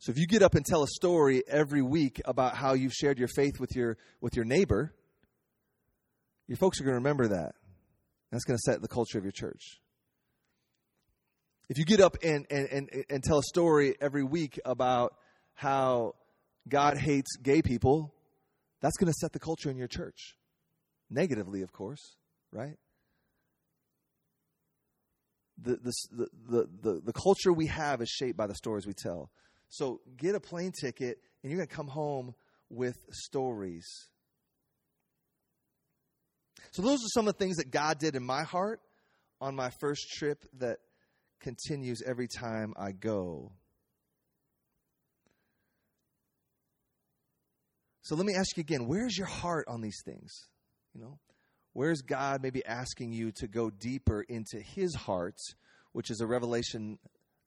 So 0.00 0.10
if 0.10 0.18
you 0.18 0.26
get 0.26 0.42
up 0.42 0.54
and 0.54 0.64
tell 0.64 0.82
a 0.82 0.88
story 0.88 1.42
every 1.46 1.82
week 1.82 2.22
about 2.24 2.56
how 2.56 2.72
you've 2.72 2.94
shared 2.94 3.18
your 3.18 3.28
faith 3.28 3.60
with 3.60 3.76
your 3.76 3.98
with 4.22 4.34
your 4.34 4.46
neighbor, 4.46 4.94
your 6.48 6.56
folks 6.56 6.80
are 6.80 6.84
going 6.84 6.94
to 6.94 6.98
remember 6.98 7.28
that. 7.28 7.54
That's 8.32 8.44
going 8.44 8.56
to 8.56 8.62
set 8.72 8.80
the 8.80 8.88
culture 8.88 9.18
of 9.18 9.24
your 9.24 9.32
church. 9.32 9.78
If 11.68 11.78
you 11.78 11.84
get 11.84 12.00
up 12.00 12.16
and, 12.22 12.46
and, 12.50 12.66
and, 12.72 13.04
and 13.10 13.22
tell 13.22 13.38
a 13.38 13.42
story 13.42 13.94
every 14.00 14.24
week 14.24 14.58
about 14.64 15.14
how 15.54 16.14
God 16.68 16.96
hates 16.96 17.36
gay 17.36 17.60
people, 17.60 18.14
that's 18.80 18.96
going 18.96 19.12
to 19.12 19.18
set 19.20 19.32
the 19.32 19.38
culture 19.38 19.70
in 19.70 19.76
your 19.76 19.86
church. 19.86 20.34
Negatively, 21.10 21.62
of 21.62 21.72
course, 21.72 22.16
right? 22.50 22.76
The, 25.62 25.76
the, 25.76 26.26
the, 26.48 26.68
the, 26.82 27.00
the 27.04 27.12
culture 27.12 27.52
we 27.52 27.66
have 27.66 28.00
is 28.00 28.08
shaped 28.08 28.38
by 28.38 28.46
the 28.46 28.54
stories 28.54 28.86
we 28.86 28.94
tell. 28.94 29.30
So 29.70 30.00
get 30.16 30.34
a 30.34 30.40
plane 30.40 30.72
ticket, 30.78 31.18
and 31.42 31.50
you're 31.50 31.58
going 31.58 31.68
to 31.68 31.74
come 31.74 31.88
home 31.88 32.34
with 32.68 32.96
stories. 33.10 33.86
So, 36.72 36.82
those 36.82 36.98
are 36.98 37.10
some 37.14 37.26
of 37.26 37.34
the 37.34 37.38
things 37.38 37.56
that 37.56 37.70
God 37.70 37.98
did 37.98 38.14
in 38.14 38.24
my 38.24 38.44
heart 38.44 38.80
on 39.40 39.56
my 39.56 39.70
first 39.80 40.10
trip 40.10 40.44
that 40.58 40.78
continues 41.40 42.02
every 42.04 42.28
time 42.28 42.74
I 42.76 42.92
go. 42.92 43.52
So 48.10 48.16
let 48.16 48.26
me 48.26 48.34
ask 48.34 48.56
you 48.56 48.62
again, 48.62 48.88
where's 48.88 49.16
your 49.16 49.28
heart 49.28 49.66
on 49.68 49.80
these 49.80 50.02
things? 50.04 50.48
You 50.94 51.00
know, 51.00 51.18
where's 51.74 52.02
God 52.02 52.42
maybe 52.42 52.64
asking 52.66 53.12
you 53.12 53.30
to 53.36 53.46
go 53.46 53.70
deeper 53.70 54.22
into 54.22 54.58
his 54.58 54.94
heart, 54.96 55.36
which 55.92 56.10
is 56.10 56.20
a 56.20 56.26
Revelation 56.26 56.98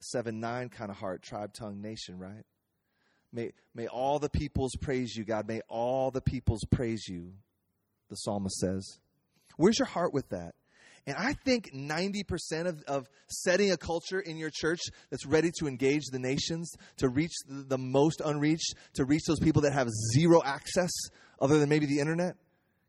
7 0.03 0.39
9 0.39 0.69
kind 0.69 0.91
of 0.91 0.97
heart, 0.97 1.21
tribe, 1.21 1.53
tongue, 1.53 1.81
nation, 1.81 2.19
right? 2.19 2.45
May, 3.31 3.51
may 3.73 3.87
all 3.87 4.19
the 4.19 4.29
peoples 4.29 4.73
praise 4.79 5.15
you, 5.15 5.23
God. 5.23 5.47
May 5.47 5.61
all 5.67 6.11
the 6.11 6.21
peoples 6.21 6.63
praise 6.71 7.07
you, 7.07 7.33
the 8.09 8.15
psalmist 8.15 8.57
says. 8.57 8.99
Where's 9.57 9.79
your 9.79 9.87
heart 9.87 10.13
with 10.13 10.29
that? 10.29 10.53
And 11.05 11.17
I 11.17 11.33
think 11.33 11.73
90% 11.73 12.67
of, 12.67 12.81
of 12.83 13.09
setting 13.27 13.71
a 13.71 13.77
culture 13.77 14.21
in 14.21 14.37
your 14.37 14.51
church 14.53 14.79
that's 15.09 15.25
ready 15.25 15.51
to 15.59 15.67
engage 15.67 16.03
the 16.11 16.19
nations, 16.19 16.71
to 16.97 17.09
reach 17.09 17.33
the, 17.47 17.63
the 17.67 17.77
most 17.77 18.21
unreached, 18.23 18.75
to 18.93 19.03
reach 19.03 19.23
those 19.27 19.39
people 19.39 19.63
that 19.63 19.73
have 19.73 19.89
zero 20.13 20.41
access 20.45 20.91
other 21.41 21.59
than 21.59 21.67
maybe 21.67 21.85
the 21.87 21.99
internet, 21.99 22.35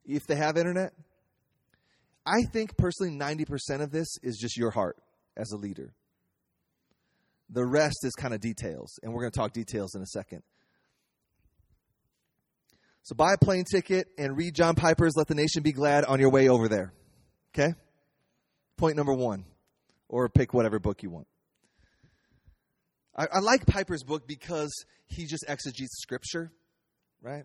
if 0.06 0.26
they 0.26 0.36
have 0.36 0.56
internet. 0.56 0.92
I 2.24 2.42
think 2.52 2.76
personally 2.76 3.12
90% 3.12 3.82
of 3.82 3.90
this 3.90 4.16
is 4.22 4.38
just 4.40 4.56
your 4.56 4.70
heart 4.70 4.96
as 5.36 5.50
a 5.50 5.56
leader. 5.56 5.92
The 7.50 7.64
rest 7.64 8.04
is 8.04 8.12
kind 8.14 8.34
of 8.34 8.40
details, 8.40 8.98
and 9.02 9.12
we're 9.12 9.20
going 9.20 9.32
to 9.32 9.38
talk 9.38 9.52
details 9.52 9.94
in 9.94 10.02
a 10.02 10.06
second. 10.06 10.42
So 13.02 13.14
buy 13.14 13.34
a 13.34 13.38
plane 13.38 13.64
ticket 13.70 14.08
and 14.16 14.34
read 14.36 14.54
John 14.54 14.74
Piper's 14.74 15.12
Let 15.14 15.26
the 15.26 15.34
Nation 15.34 15.62
Be 15.62 15.72
Glad 15.72 16.06
on 16.06 16.20
your 16.20 16.30
way 16.30 16.48
over 16.48 16.68
there. 16.68 16.94
Okay? 17.54 17.74
Point 18.78 18.96
number 18.96 19.12
one. 19.12 19.44
Or 20.08 20.28
pick 20.28 20.54
whatever 20.54 20.78
book 20.78 21.02
you 21.02 21.10
want. 21.10 21.26
I, 23.16 23.26
I 23.32 23.38
like 23.40 23.66
Piper's 23.66 24.02
book 24.02 24.26
because 24.26 24.72
he 25.06 25.26
just 25.26 25.44
exegetes 25.46 26.00
scripture, 26.00 26.50
right? 27.20 27.44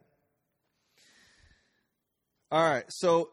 All 2.52 2.64
right, 2.64 2.86
so 2.90 3.30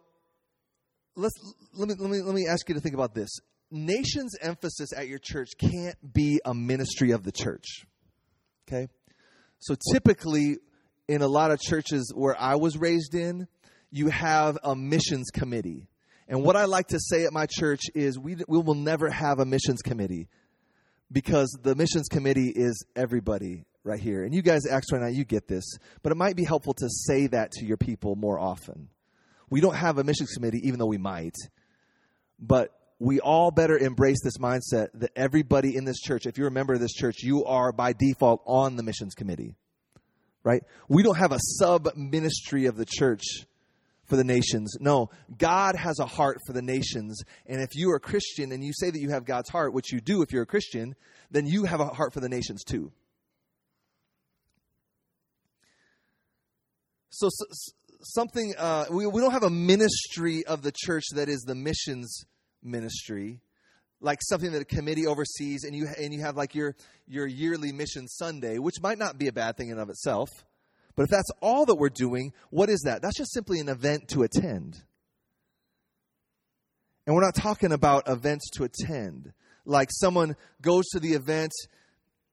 let's 1.14 1.34
let 1.74 1.88
me 1.88 1.94
let 1.98 2.10
me 2.10 2.20
let 2.22 2.34
me 2.34 2.46
ask 2.46 2.68
you 2.68 2.74
to 2.74 2.80
think 2.80 2.94
about 2.94 3.14
this. 3.14 3.30
Nation's 3.70 4.36
emphasis 4.40 4.90
at 4.96 5.08
your 5.08 5.18
church 5.18 5.50
can't 5.58 5.96
be 6.12 6.40
a 6.44 6.54
ministry 6.54 7.10
of 7.10 7.24
the 7.24 7.32
church. 7.32 7.86
Okay? 8.68 8.88
So 9.58 9.74
typically 9.92 10.58
in 11.08 11.22
a 11.22 11.28
lot 11.28 11.50
of 11.50 11.60
churches 11.60 12.12
where 12.14 12.40
I 12.40 12.56
was 12.56 12.76
raised 12.76 13.14
in, 13.14 13.48
you 13.90 14.08
have 14.08 14.58
a 14.62 14.74
missions 14.74 15.30
committee. 15.32 15.88
And 16.28 16.42
what 16.42 16.56
I 16.56 16.64
like 16.64 16.88
to 16.88 16.98
say 17.00 17.24
at 17.24 17.32
my 17.32 17.46
church 17.46 17.82
is 17.94 18.18
we, 18.18 18.36
we 18.48 18.58
will 18.58 18.74
never 18.74 19.08
have 19.08 19.38
a 19.38 19.44
missions 19.44 19.80
committee 19.82 20.28
because 21.10 21.56
the 21.62 21.74
missions 21.76 22.08
committee 22.08 22.52
is 22.54 22.84
everybody 22.96 23.64
right 23.84 24.00
here. 24.00 24.24
And 24.24 24.34
you 24.34 24.42
guys, 24.42 24.66
Acts 24.66 24.92
right 24.92 25.00
now, 25.00 25.08
you 25.08 25.24
get 25.24 25.46
this. 25.46 25.64
But 26.02 26.10
it 26.10 26.16
might 26.16 26.34
be 26.34 26.44
helpful 26.44 26.74
to 26.74 26.88
say 26.88 27.28
that 27.28 27.52
to 27.52 27.64
your 27.64 27.76
people 27.76 28.16
more 28.16 28.38
often. 28.38 28.88
We 29.48 29.60
don't 29.60 29.76
have 29.76 29.98
a 29.98 30.04
missions 30.04 30.32
committee, 30.32 30.60
even 30.64 30.80
though 30.80 30.86
we 30.86 30.98
might. 30.98 31.36
But 32.40 32.75
we 32.98 33.20
all 33.20 33.50
better 33.50 33.76
embrace 33.76 34.18
this 34.22 34.38
mindset 34.38 34.88
that 34.94 35.10
everybody 35.16 35.76
in 35.76 35.84
this 35.84 36.00
church, 36.00 36.26
if 36.26 36.38
you're 36.38 36.48
a 36.48 36.52
member 36.52 36.74
of 36.74 36.80
this 36.80 36.94
church, 36.94 37.22
you 37.22 37.44
are 37.44 37.72
by 37.72 37.92
default 37.92 38.42
on 38.46 38.76
the 38.76 38.82
missions 38.82 39.14
committee. 39.14 39.54
Right? 40.42 40.62
We 40.88 41.02
don't 41.02 41.18
have 41.18 41.32
a 41.32 41.38
sub 41.40 41.88
ministry 41.96 42.66
of 42.66 42.76
the 42.76 42.86
church 42.86 43.24
for 44.04 44.16
the 44.16 44.24
nations. 44.24 44.76
No, 44.80 45.10
God 45.36 45.74
has 45.74 45.98
a 45.98 46.06
heart 46.06 46.38
for 46.46 46.52
the 46.52 46.62
nations. 46.62 47.22
And 47.46 47.60
if 47.60 47.70
you 47.74 47.90
are 47.90 47.96
a 47.96 48.00
Christian 48.00 48.52
and 48.52 48.64
you 48.64 48.72
say 48.72 48.90
that 48.90 49.00
you 49.00 49.10
have 49.10 49.24
God's 49.24 49.50
heart, 49.50 49.74
which 49.74 49.92
you 49.92 50.00
do 50.00 50.22
if 50.22 50.32
you're 50.32 50.44
a 50.44 50.46
Christian, 50.46 50.94
then 51.30 51.46
you 51.46 51.64
have 51.64 51.80
a 51.80 51.86
heart 51.86 52.14
for 52.14 52.20
the 52.20 52.28
nations 52.28 52.62
too. 52.64 52.92
So, 57.10 57.28
so 57.30 57.72
something, 58.02 58.54
uh, 58.56 58.86
we, 58.90 59.06
we 59.06 59.20
don't 59.20 59.32
have 59.32 59.42
a 59.42 59.50
ministry 59.50 60.46
of 60.46 60.62
the 60.62 60.72
church 60.72 61.04
that 61.14 61.28
is 61.28 61.40
the 61.40 61.54
missions 61.54 62.24
ministry 62.66 63.40
like 64.00 64.18
something 64.22 64.52
that 64.52 64.60
a 64.60 64.64
committee 64.64 65.06
oversees 65.06 65.64
and 65.64 65.74
you 65.74 65.86
and 65.98 66.12
you 66.12 66.20
have 66.20 66.36
like 66.36 66.54
your 66.54 66.74
your 67.06 67.26
yearly 67.26 67.72
mission 67.72 68.06
sunday 68.06 68.58
which 68.58 68.74
might 68.82 68.98
not 68.98 69.18
be 69.18 69.28
a 69.28 69.32
bad 69.32 69.56
thing 69.56 69.70
in 69.70 69.78
of 69.78 69.88
itself 69.88 70.28
But 70.96 71.04
if 71.04 71.10
that's 71.10 71.30
all 71.42 71.66
that 71.66 71.76
we're 71.76 71.90
doing, 71.90 72.32
what 72.50 72.70
is 72.70 72.80
that? 72.86 73.02
That's 73.02 73.16
just 73.16 73.32
simply 73.32 73.60
an 73.60 73.68
event 73.68 74.08
to 74.08 74.22
attend. 74.22 74.82
And 77.06 77.14
we're 77.14 77.22
not 77.22 77.34
talking 77.34 77.70
about 77.70 78.08
events 78.08 78.50
to 78.54 78.64
attend. 78.64 79.32
Like 79.66 79.90
someone 79.92 80.36
goes 80.62 80.86
to 80.92 81.00
the 81.00 81.12
event, 81.12 81.52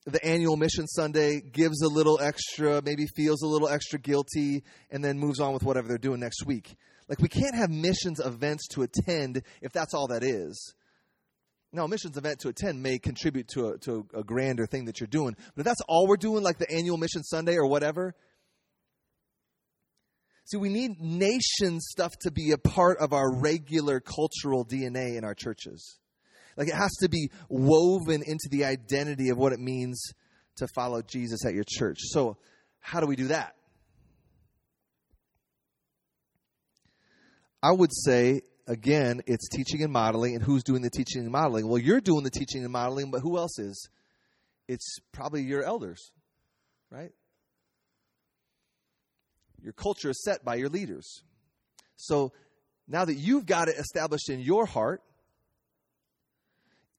the 0.06 0.24
annual 0.26 0.56
mission 0.56 0.88
Sunday, 0.88 1.42
gives 1.42 1.82
a 1.82 1.88
little 1.88 2.20
extra, 2.22 2.82
maybe 2.84 3.06
feels 3.16 3.44
a 3.44 3.48
little 3.48 3.68
extra 3.68 4.00
guilty, 4.00 4.64
and 4.90 5.04
then 5.04 5.20
moves 5.20 5.40
on 5.40 5.54
with 5.54 5.64
whatever 5.64 5.90
they're 5.90 5.98
doing 5.98 6.22
next 6.22 6.46
week. 6.46 6.76
Like 7.14 7.22
we 7.22 7.30
can't 7.30 7.54
have 7.54 7.70
missions 7.70 8.20
events 8.20 8.68
to 8.70 8.82
attend 8.82 9.44
if 9.62 9.72
that's 9.72 9.94
all 9.94 10.08
that 10.08 10.24
is. 10.24 10.74
Now, 11.72 11.86
missions 11.86 12.18
event 12.18 12.40
to 12.40 12.48
attend 12.48 12.82
may 12.82 12.98
contribute 12.98 13.50
to 13.50 13.68
a, 13.68 13.78
to 13.82 14.08
a 14.16 14.24
grander 14.24 14.66
thing 14.66 14.86
that 14.86 15.00
you're 15.00 15.06
doing, 15.06 15.36
but 15.56 15.62
if 15.62 15.64
that's 15.64 15.82
all 15.88 16.08
we're 16.08 16.18
doing, 16.18 16.42
like 16.42 16.58
the 16.58 16.72
annual 16.72 16.98
mission 16.98 17.22
Sunday 17.22 17.54
or 17.56 17.68
whatever, 17.68 18.16
See, 20.46 20.58
we 20.58 20.70
need 20.70 21.00
nation 21.00 21.80
stuff 21.80 22.14
to 22.22 22.32
be 22.32 22.52
a 22.52 22.58
part 22.58 22.98
of 22.98 23.14
our 23.14 23.40
regular 23.40 24.00
cultural 24.00 24.66
DNA 24.66 25.16
in 25.16 25.24
our 25.24 25.36
churches. 25.36 26.00
Like 26.58 26.68
it 26.68 26.74
has 26.74 26.92
to 27.02 27.10
be 27.10 27.30
woven 27.48 28.24
into 28.26 28.50
the 28.50 28.66
identity 28.66 29.30
of 29.30 29.38
what 29.38 29.54
it 29.54 29.60
means 29.60 30.04
to 30.58 30.68
follow 30.68 31.04
Jesus 31.04 31.46
at 31.46 31.54
your 31.54 31.64
church. 31.66 32.00
So, 32.02 32.38
how 32.80 33.00
do 33.00 33.06
we 33.06 33.16
do 33.16 33.28
that? 33.28 33.56
I 37.64 37.72
would 37.72 37.92
say, 37.94 38.42
again, 38.68 39.22
it's 39.26 39.48
teaching 39.48 39.82
and 39.84 39.92
modeling. 39.92 40.36
And 40.36 40.44
who's 40.44 40.64
doing 40.64 40.82
the 40.82 40.90
teaching 40.90 41.22
and 41.22 41.32
modeling? 41.32 41.68
Well, 41.68 41.80
you're 41.80 42.02
doing 42.02 42.26
the 42.26 42.30
teaching 42.30 42.64
and 42.64 42.72
modeling, 42.72 43.10
but 43.10 43.22
who 43.22 43.38
else 43.38 43.58
is? 43.58 43.90
It's 44.68 44.98
probably 45.14 45.44
your 45.44 45.64
elders, 45.64 46.12
right? 46.92 47.12
Your 49.62 49.72
culture 49.72 50.10
is 50.10 50.22
set 50.24 50.44
by 50.44 50.56
your 50.56 50.68
leaders. 50.68 51.24
So 51.96 52.34
now 52.86 53.06
that 53.06 53.16
you've 53.16 53.46
got 53.46 53.70
it 53.70 53.78
established 53.78 54.30
in 54.30 54.42
your 54.42 54.66
heart, 54.66 55.02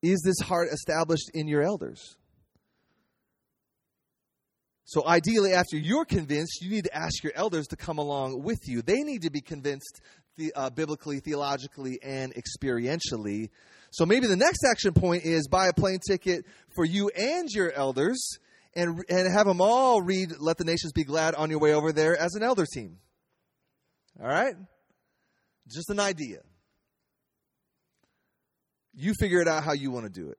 is 0.03 0.23
this 0.25 0.47
heart 0.47 0.69
established 0.73 1.31
in 1.35 1.47
your 1.47 1.63
elders? 1.63 2.17
So, 4.87 5.07
ideally, 5.07 5.55
after 5.55 5.79
you're 5.79 6.05
convinced, 6.05 6.61
you 6.61 6.71
need 6.71 6.85
to 6.85 6.95
ask 6.95 7.23
your 7.25 7.33
elders 7.35 7.69
to 7.69 7.77
come 7.77 7.97
along 7.97 8.43
with 8.43 8.61
you. 8.67 8.83
They 8.83 9.03
need 9.03 9.23
to 9.23 9.31
be 9.31 9.41
convinced 9.41 10.03
the, 10.37 10.53
uh, 10.55 10.71
biblically, 10.71 11.21
theologically, 11.21 11.99
and 12.03 12.35
experientially. 12.35 13.51
So, 13.91 14.05
maybe 14.05 14.27
the 14.27 14.37
next 14.37 14.65
action 14.69 14.93
point 14.93 15.25
is 15.25 15.49
buy 15.49 15.69
a 15.69 15.73
plane 15.73 16.01
ticket 16.07 16.45
for 16.75 16.85
you 16.85 17.11
and 17.11 17.49
your 17.51 17.73
elders 17.73 18.39
and, 18.75 19.03
and 19.09 19.33
have 19.33 19.47
them 19.47 19.61
all 19.61 20.03
read 20.03 20.33
Let 20.39 20.59
the 20.59 20.65
Nations 20.65 20.93
Be 20.93 21.05
Glad 21.05 21.35
on 21.35 21.51
your 21.51 21.61
way 21.61 21.73
over 21.73 21.93
there 21.93 22.17
as 22.17 22.35
an 22.35 22.43
elder 22.43 22.67
team. 22.67 22.99
All 24.21 24.29
right? 24.29 24.55
Just 25.73 25.91
an 25.91 26.01
idea. 26.01 26.41
You 28.95 29.15
figure 29.15 29.41
it 29.41 29.49
out 29.49 29.65
how 29.65 29.73
you 29.73 29.91
want 29.91 30.07
to 30.07 30.21
do 30.21 30.31
it. 30.31 30.39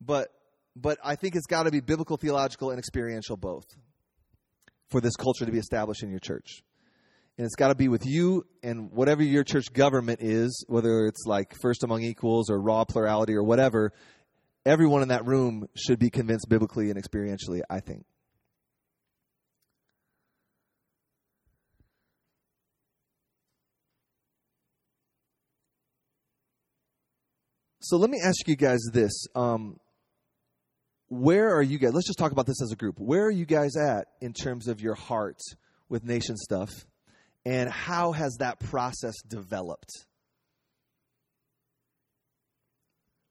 But 0.00 0.28
but 0.76 0.98
I 1.04 1.14
think 1.14 1.36
it's 1.36 1.46
got 1.46 1.64
to 1.64 1.70
be 1.70 1.80
biblical, 1.80 2.16
theological, 2.16 2.70
and 2.70 2.78
experiential 2.78 3.36
both 3.36 3.64
for 4.90 5.00
this 5.00 5.14
culture 5.16 5.46
to 5.46 5.52
be 5.52 5.58
established 5.58 6.02
in 6.02 6.10
your 6.10 6.18
church. 6.18 6.62
And 7.36 7.44
it's 7.44 7.56
got 7.56 7.68
to 7.68 7.74
be 7.74 7.88
with 7.88 8.06
you 8.06 8.46
and 8.62 8.92
whatever 8.92 9.22
your 9.22 9.42
church 9.42 9.72
government 9.72 10.20
is, 10.22 10.64
whether 10.68 11.06
it's 11.06 11.24
like 11.26 11.54
first 11.60 11.82
among 11.82 12.02
equals 12.02 12.48
or 12.48 12.60
raw 12.60 12.84
plurality 12.84 13.34
or 13.34 13.42
whatever, 13.42 13.92
everyone 14.64 15.02
in 15.02 15.08
that 15.08 15.26
room 15.26 15.66
should 15.74 15.98
be 15.98 16.10
convinced 16.10 16.48
biblically 16.48 16.90
and 16.90 17.02
experientially, 17.02 17.62
I 17.68 17.80
think. 17.80 18.04
So 27.80 27.98
let 27.98 28.08
me 28.08 28.18
ask 28.24 28.48
you 28.48 28.56
guys 28.56 28.80
this. 28.94 29.26
Um, 29.34 29.78
where 31.08 31.54
are 31.54 31.62
you 31.62 31.78
guys? 31.78 31.92
Let's 31.92 32.06
just 32.06 32.18
talk 32.18 32.32
about 32.32 32.46
this 32.46 32.62
as 32.62 32.72
a 32.72 32.76
group. 32.76 32.98
Where 32.98 33.26
are 33.26 33.30
you 33.30 33.44
guys 33.44 33.76
at 33.76 34.06
in 34.22 34.32
terms 34.32 34.68
of 34.68 34.80
your 34.80 34.94
heart 34.94 35.38
with 35.90 36.02
nation 36.02 36.36
stuff? 36.38 36.70
And 37.46 37.68
how 37.68 38.12
has 38.12 38.36
that 38.38 38.58
process 38.58 39.14
developed? 39.26 39.90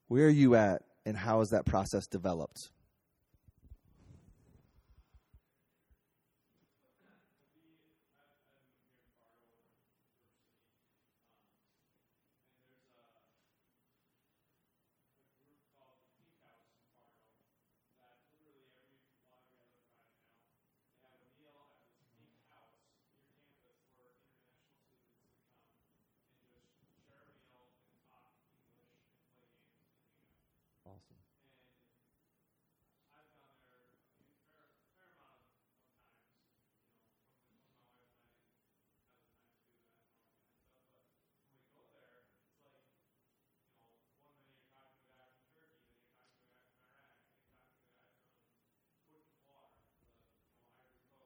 Where 0.06 0.26
are 0.26 0.30
you 0.30 0.54
at 0.54 0.82
and 1.04 1.16
how 1.16 1.40
has 1.40 1.50
that 1.50 1.66
process 1.66 2.06
developed? 2.06 2.70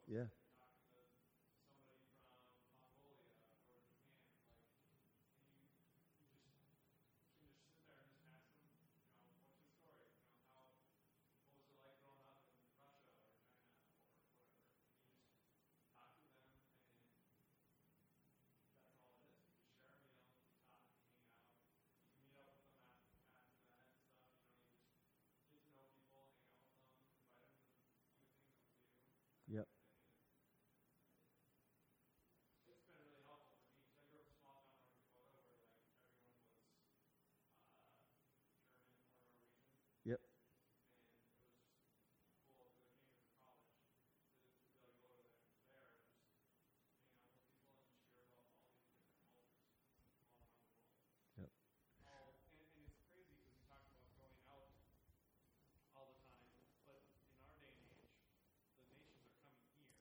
Yeah. 0.09 0.25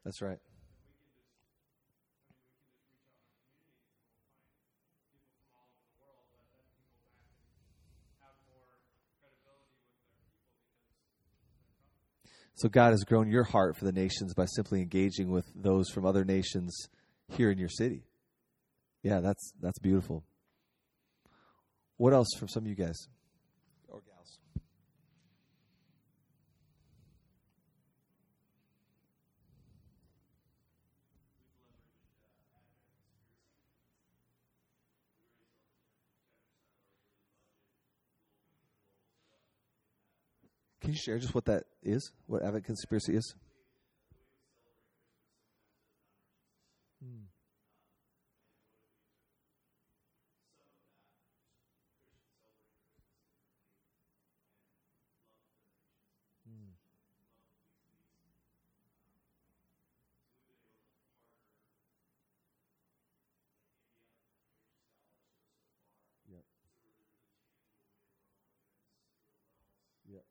That's 0.08 0.22
right. 0.22 0.38
So 12.56 12.70
God 12.70 12.92
has 12.92 13.04
grown 13.04 13.30
your 13.30 13.44
heart 13.44 13.76
for 13.76 13.84
the 13.84 13.92
nations 13.92 14.34
by 14.34 14.46
simply 14.46 14.80
engaging 14.82 15.30
with 15.30 15.44
those 15.54 15.90
from 15.90 16.06
other 16.06 16.24
nations 16.24 16.74
here 17.28 17.52
in 17.52 17.58
your 17.58 17.68
city. 17.68 18.06
Yeah, 19.04 19.20
that's 19.20 19.52
that's 19.62 19.80
beautiful. 19.80 20.24
What 21.98 22.14
else 22.14 22.30
from 22.40 22.48
some 22.48 22.64
of 22.64 22.70
you 22.70 22.76
guys? 22.76 23.10
Can 40.87 40.87
you 40.98 41.04
share 41.04 41.20
just 41.20 41.36
what 41.36 41.46
that 41.46 41.64
is? 41.84 42.12
What 42.26 42.42
avid 42.42 42.66
conspiracy 42.66 43.16
is? 43.16 43.36
Yep. 66.30 66.44
Yep. 70.10 70.24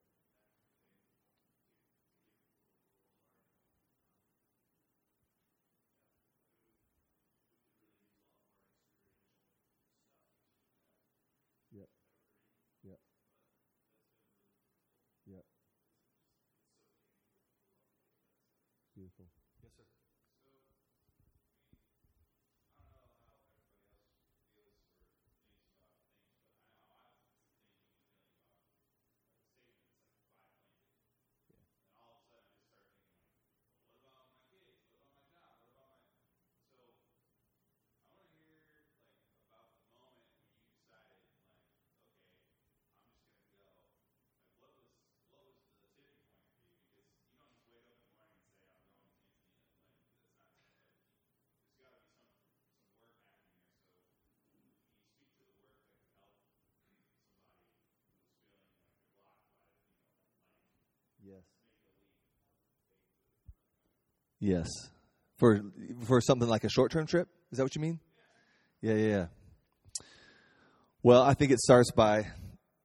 Yep. 11.73 11.89
Yep. 12.87 12.99
Yep. 15.27 15.45
Beautiful. 18.97 19.27
Yes, 19.63 19.73
sir. 19.77 20.06
Yes. 61.27 61.43
Yes. 64.39 64.69
For 65.39 65.61
for 66.07 66.21
something 66.21 66.49
like 66.49 66.65
a 66.65 66.69
short 66.69 66.93
term 66.93 67.07
trip? 67.07 67.29
Is 67.51 67.59
that 67.59 67.65
what 67.65 67.75
you 67.75 67.81
mean? 67.81 68.01
Yeah, 68.81 68.95
yeah, 68.95 69.09
yeah. 69.09 69.27
Well, 71.03 71.23
I 71.23 71.35
think 71.35 71.51
it 71.51 71.59
starts 71.59 71.91
by 71.91 72.27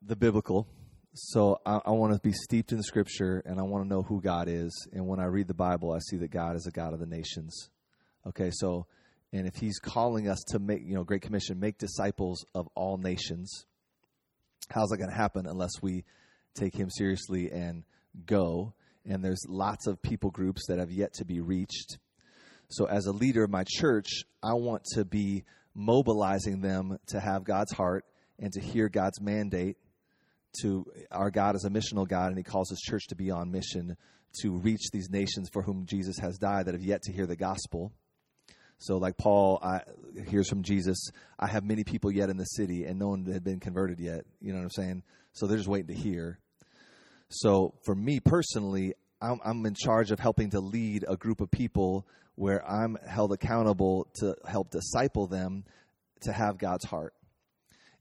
the 0.01 0.15
biblical. 0.15 0.67
So 1.13 1.59
I, 1.65 1.81
I 1.85 1.91
want 1.91 2.13
to 2.13 2.19
be 2.19 2.31
steeped 2.31 2.71
in 2.71 2.77
the 2.77 2.83
scripture 2.83 3.43
and 3.45 3.59
I 3.59 3.63
want 3.63 3.83
to 3.83 3.89
know 3.89 4.01
who 4.01 4.21
God 4.21 4.47
is. 4.47 4.87
And 4.93 5.07
when 5.07 5.19
I 5.19 5.25
read 5.25 5.47
the 5.47 5.53
Bible, 5.53 5.91
I 5.91 5.99
see 5.99 6.17
that 6.17 6.31
God 6.31 6.55
is 6.55 6.65
a 6.65 6.71
God 6.71 6.93
of 6.93 6.99
the 6.99 7.05
nations. 7.05 7.69
Okay, 8.25 8.49
so 8.51 8.87
and 9.33 9.47
if 9.47 9.55
he's 9.55 9.79
calling 9.79 10.27
us 10.27 10.39
to 10.49 10.59
make, 10.59 10.81
you 10.85 10.95
know, 10.95 11.03
Great 11.03 11.21
Commission, 11.21 11.59
make 11.59 11.77
disciples 11.77 12.45
of 12.55 12.67
all 12.75 12.97
nations, 12.97 13.65
how's 14.69 14.89
that 14.89 14.97
going 14.97 15.09
to 15.09 15.15
happen 15.15 15.45
unless 15.45 15.71
we 15.81 16.05
take 16.55 16.75
him 16.75 16.89
seriously 16.89 17.49
and 17.51 17.83
go? 18.25 18.73
And 19.05 19.23
there's 19.23 19.45
lots 19.47 19.87
of 19.87 20.01
people 20.01 20.29
groups 20.29 20.67
that 20.67 20.79
have 20.79 20.91
yet 20.91 21.13
to 21.15 21.25
be 21.25 21.41
reached. 21.41 21.97
So, 22.69 22.85
as 22.85 23.05
a 23.05 23.11
leader 23.11 23.43
of 23.43 23.49
my 23.49 23.63
church, 23.67 24.23
I 24.41 24.53
want 24.53 24.83
to 24.93 25.03
be 25.03 25.43
mobilizing 25.73 26.61
them 26.61 26.97
to 27.07 27.19
have 27.19 27.43
God's 27.43 27.73
heart 27.73 28.05
and 28.39 28.51
to 28.53 28.61
hear 28.61 28.89
God's 28.89 29.19
mandate. 29.19 29.77
To 30.61 30.85
our 31.11 31.31
God 31.31 31.55
is 31.55 31.65
a 31.65 31.69
missional 31.69 32.07
God, 32.07 32.27
and 32.27 32.37
He 32.37 32.43
calls 32.43 32.69
His 32.69 32.79
church 32.79 33.07
to 33.07 33.15
be 33.15 33.31
on 33.31 33.51
mission 33.51 33.97
to 34.41 34.51
reach 34.51 34.91
these 34.91 35.09
nations 35.09 35.49
for 35.51 35.61
whom 35.61 35.85
Jesus 35.85 36.17
has 36.19 36.37
died 36.37 36.65
that 36.65 36.73
have 36.73 36.83
yet 36.83 37.01
to 37.03 37.11
hear 37.11 37.25
the 37.25 37.35
gospel. 37.35 37.91
So, 38.77 38.97
like 38.97 39.17
Paul 39.17 39.59
I, 39.61 39.81
hears 40.27 40.49
from 40.49 40.63
Jesus, 40.63 41.09
I 41.37 41.47
have 41.47 41.63
many 41.63 41.83
people 41.83 42.11
yet 42.11 42.29
in 42.29 42.37
the 42.37 42.45
city, 42.45 42.85
and 42.85 42.97
no 42.97 43.09
one 43.09 43.25
had 43.25 43.43
been 43.43 43.59
converted 43.59 43.99
yet. 43.99 44.25
You 44.39 44.53
know 44.53 44.57
what 44.57 44.63
I'm 44.63 44.69
saying? 44.71 45.03
So 45.33 45.45
they're 45.45 45.57
just 45.57 45.69
waiting 45.69 45.95
to 45.95 46.01
hear. 46.01 46.39
So, 47.31 47.75
for 47.83 47.95
me 47.95 48.19
personally, 48.19 48.93
I'm, 49.21 49.39
I'm 49.45 49.65
in 49.65 49.73
charge 49.73 50.11
of 50.11 50.19
helping 50.19 50.49
to 50.51 50.59
lead 50.59 51.05
a 51.07 51.15
group 51.15 51.39
of 51.39 51.49
people 51.49 52.05
where 52.35 52.67
I'm 52.69 52.97
held 53.07 53.31
accountable 53.31 54.07
to 54.15 54.35
help 54.45 54.71
disciple 54.71 55.27
them 55.27 55.63
to 56.21 56.33
have 56.33 56.57
God's 56.57 56.85
heart. 56.85 57.13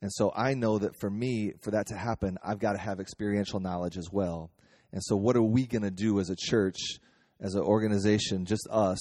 And 0.02 0.10
so 0.12 0.32
I 0.34 0.54
know 0.54 0.78
that 0.78 0.98
for 0.98 1.10
me, 1.10 1.52
for 1.60 1.72
that 1.72 1.88
to 1.88 1.96
happen, 1.96 2.38
I've 2.42 2.58
got 2.58 2.72
to 2.72 2.78
have 2.78 3.00
experiential 3.00 3.60
knowledge 3.60 3.98
as 3.98 4.10
well. 4.10 4.50
And 4.92 5.02
so, 5.04 5.14
what 5.14 5.36
are 5.36 5.42
we 5.42 5.66
going 5.66 5.82
to 5.82 5.90
do 5.90 6.18
as 6.20 6.30
a 6.30 6.36
church, 6.36 6.78
as 7.40 7.54
an 7.54 7.62
organization, 7.62 8.46
just 8.46 8.66
us, 8.70 8.98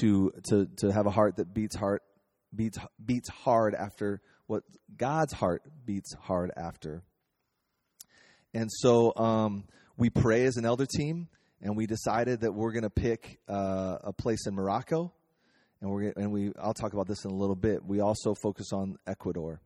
to 0.00 0.32
to 0.50 0.68
to 0.76 0.92
have 0.92 1.06
a 1.06 1.10
heart 1.10 1.36
that 1.36 1.52
beats 1.52 1.74
heart 1.74 2.02
beats 2.54 2.78
beats 3.04 3.28
hard 3.28 3.74
after 3.74 4.20
what 4.46 4.62
God's 4.96 5.32
heart 5.32 5.62
beats 5.84 6.14
hard 6.14 6.52
after? 6.56 7.02
And 8.54 8.70
so 8.72 9.14
um, 9.16 9.64
we 9.96 10.10
pray 10.10 10.44
as 10.44 10.56
an 10.56 10.64
elder 10.64 10.86
team, 10.86 11.28
and 11.60 11.76
we 11.76 11.86
decided 11.86 12.40
that 12.40 12.52
we're 12.52 12.72
going 12.72 12.84
to 12.84 12.90
pick 12.90 13.40
uh, 13.48 13.98
a 14.02 14.12
place 14.12 14.46
in 14.46 14.54
Morocco, 14.54 15.12
and 15.80 15.90
we're 15.90 16.12
and 16.16 16.32
we 16.32 16.52
I'll 16.60 16.74
talk 16.74 16.92
about 16.92 17.06
this 17.06 17.24
in 17.24 17.30
a 17.30 17.36
little 17.36 17.56
bit. 17.56 17.84
We 17.84 18.00
also 18.00 18.34
focus 18.34 18.72
on 18.72 18.96
Ecuador, 19.06 19.60